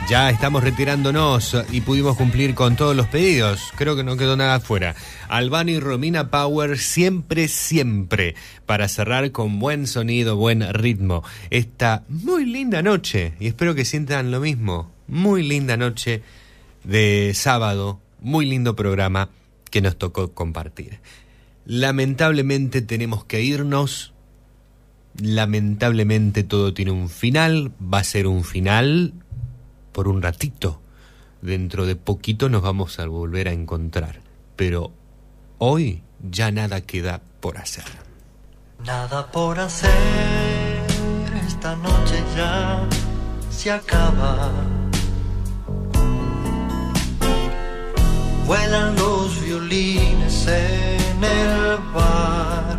[0.09, 3.59] Ya estamos retirándonos y pudimos cumplir con todos los pedidos.
[3.76, 4.95] Creo que no quedó nada afuera.
[5.27, 8.34] Albano y Romina Power siempre, siempre.
[8.66, 11.26] Para cerrar con buen sonido, buen ritmo.
[11.50, 13.34] Esta muy linda noche.
[13.42, 14.90] Y espero que sientan lo mismo.
[15.09, 16.24] Muy linda noche
[16.85, 18.00] de sábado.
[18.22, 19.32] Muy lindo programa
[19.69, 21.01] que nos tocó compartir.
[21.69, 24.13] Lamentablemente tenemos que irnos.
[25.21, 27.73] Lamentablemente todo tiene un final.
[27.81, 29.11] Va a ser un final
[29.91, 30.79] por un ratito.
[31.41, 34.21] Dentro de poquito nos vamos a volver a encontrar.
[34.55, 34.93] Pero
[35.57, 37.83] hoy ya nada queda por hacer.
[38.85, 39.89] Nada por hacer,
[41.45, 42.87] esta noche ya
[43.49, 44.53] se acaba.
[48.45, 50.47] Vuelan los violines
[51.17, 52.77] en el bar.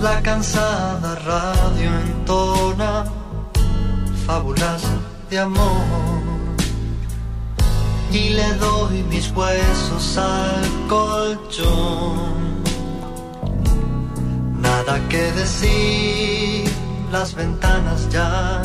[0.00, 3.04] La cansada radio entona
[4.26, 4.82] fábulas
[5.30, 6.22] de amor.
[8.12, 12.62] Y le doy mis huesos al colchón.
[14.60, 16.70] Nada que decir,
[17.10, 18.62] las ventanas ya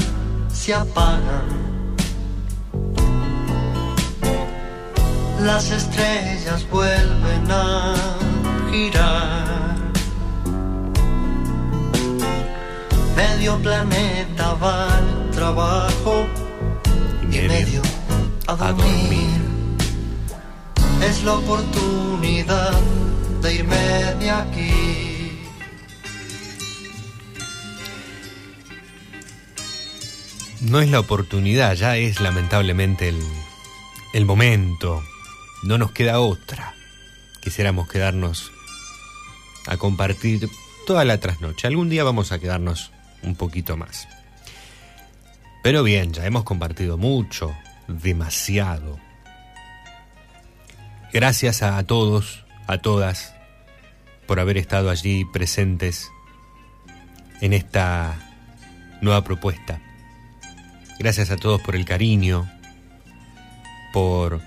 [0.50, 1.69] se apagan.
[5.42, 7.96] Las estrellas vuelven a
[8.70, 9.78] girar.
[13.16, 16.26] Medio planeta va al trabajo
[17.32, 17.82] y medio
[18.48, 19.42] a dormir.
[21.02, 22.78] Es la oportunidad
[23.42, 25.40] de irme de aquí.
[30.62, 33.22] No es la oportunidad, ya es lamentablemente el,
[34.14, 35.02] el momento.
[35.64, 36.74] No nos queda otra.
[37.42, 38.52] Quisiéramos quedarnos
[39.68, 40.50] a compartir
[40.86, 41.68] toda la trasnoche.
[41.68, 44.08] Algún día vamos a quedarnos un poquito más.
[45.64, 47.56] Pero bien, ya hemos compartido mucho,
[47.88, 49.00] demasiado.
[51.12, 53.34] Gracias a todos, a todas,
[54.26, 56.10] por haber estado allí presentes
[57.42, 58.16] en esta
[59.02, 59.82] nueva propuesta.
[61.00, 62.50] Gracias a todos por el cariño,
[63.92, 64.42] por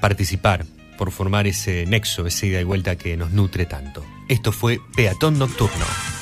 [0.00, 0.64] participar,
[0.96, 4.04] por formar ese nexo, esa ida y vuelta que nos nutre tanto.
[4.28, 6.17] Esto fue Peatón Nocturno.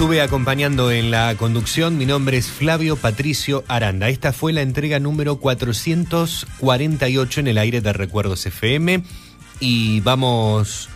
[0.00, 1.98] Estuve acompañando en la conducción.
[1.98, 4.08] Mi nombre es Flavio Patricio Aranda.
[4.08, 9.02] Esta fue la entrega número 448 en el aire de Recuerdos FM
[9.60, 10.88] y vamos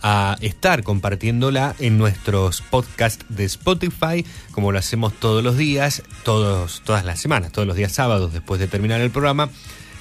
[0.00, 6.82] a estar compartiéndola en nuestros podcasts de Spotify, como lo hacemos todos los días, todos,
[6.84, 9.50] todas las semanas, todos los días sábados después de terminar el programa.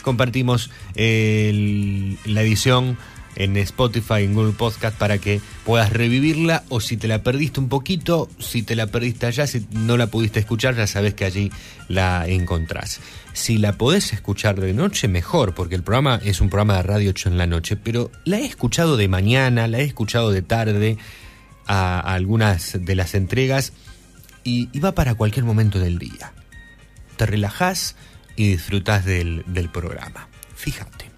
[0.04, 3.00] Compartimos la edición
[3.36, 7.70] en Spotify, en Google Podcast, para que puedas revivirla o si te la perdiste un
[7.70, 11.52] poquito, si te la perdiste allá, si no la pudiste escuchar, ya sabes que allí
[11.88, 13.00] la encontrás.
[13.34, 17.12] Si la podés escuchar de noche, mejor, porque el programa es un programa de radio
[17.12, 20.98] hecho en la noche, pero la he escuchado de mañana, la he escuchado de tarde,
[21.68, 23.74] a, algunas de las entregas,
[24.44, 26.34] y, va para cualquier momento del día.
[27.16, 27.96] Te relajás
[28.36, 30.28] y disfrutás del programa.
[30.56, 31.11] Fíjate.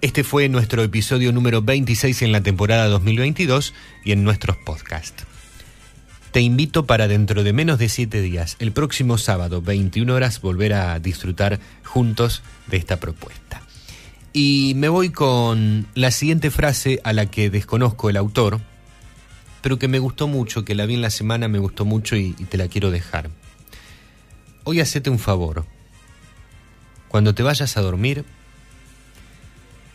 [0.00, 5.24] Este fue nuestro episodio número 26 en la temporada 2022 y en nuestros podcasts.
[6.30, 10.74] Te invito para dentro de menos de 7 días, el próximo sábado, 21 horas, volver
[10.74, 13.60] a disfrutar juntos de esta propuesta.
[14.32, 18.60] Y me voy con la siguiente frase a la que desconozco el autor,
[19.62, 22.36] pero que me gustó mucho, que la vi en la semana, me gustó mucho y,
[22.38, 23.30] y te la quiero dejar.
[24.62, 25.66] Hoy hacete un favor.
[27.08, 28.24] Cuando te vayas a dormir,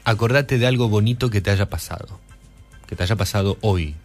[0.03, 2.19] acordate de algo bonito que te haya pasado,
[2.87, 3.95] que te haya pasado hoy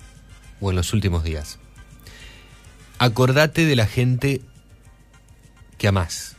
[0.60, 1.58] o en los últimos días.
[2.98, 4.42] Acordate de la gente
[5.76, 6.36] que amás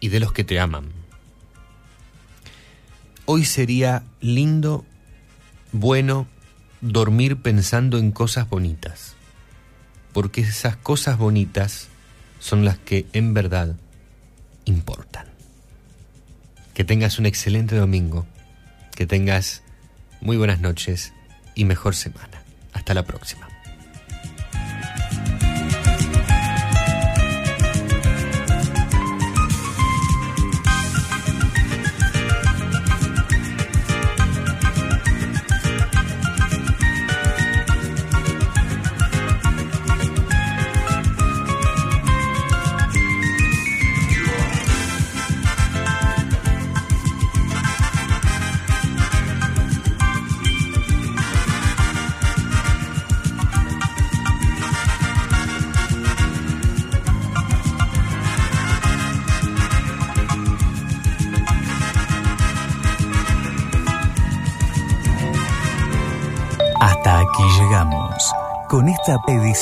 [0.00, 0.90] y de los que te aman.
[3.26, 4.86] Hoy sería lindo,
[5.72, 6.26] bueno,
[6.80, 9.16] dormir pensando en cosas bonitas,
[10.14, 11.88] porque esas cosas bonitas
[12.38, 13.76] son las que en verdad
[14.64, 15.27] importan.
[16.78, 18.24] Que tengas un excelente domingo,
[18.94, 19.64] que tengas
[20.20, 21.12] muy buenas noches
[21.56, 22.44] y mejor semana.
[22.72, 23.47] Hasta la próxima.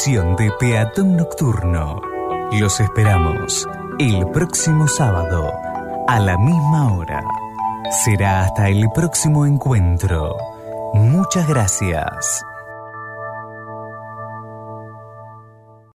[0.06, 2.00] De Peatón Nocturno.
[2.52, 3.68] Los esperamos
[3.98, 5.52] el próximo sábado
[6.06, 7.24] a la misma hora.
[8.04, 10.36] Será hasta el próximo encuentro.
[10.94, 12.44] Muchas gracias.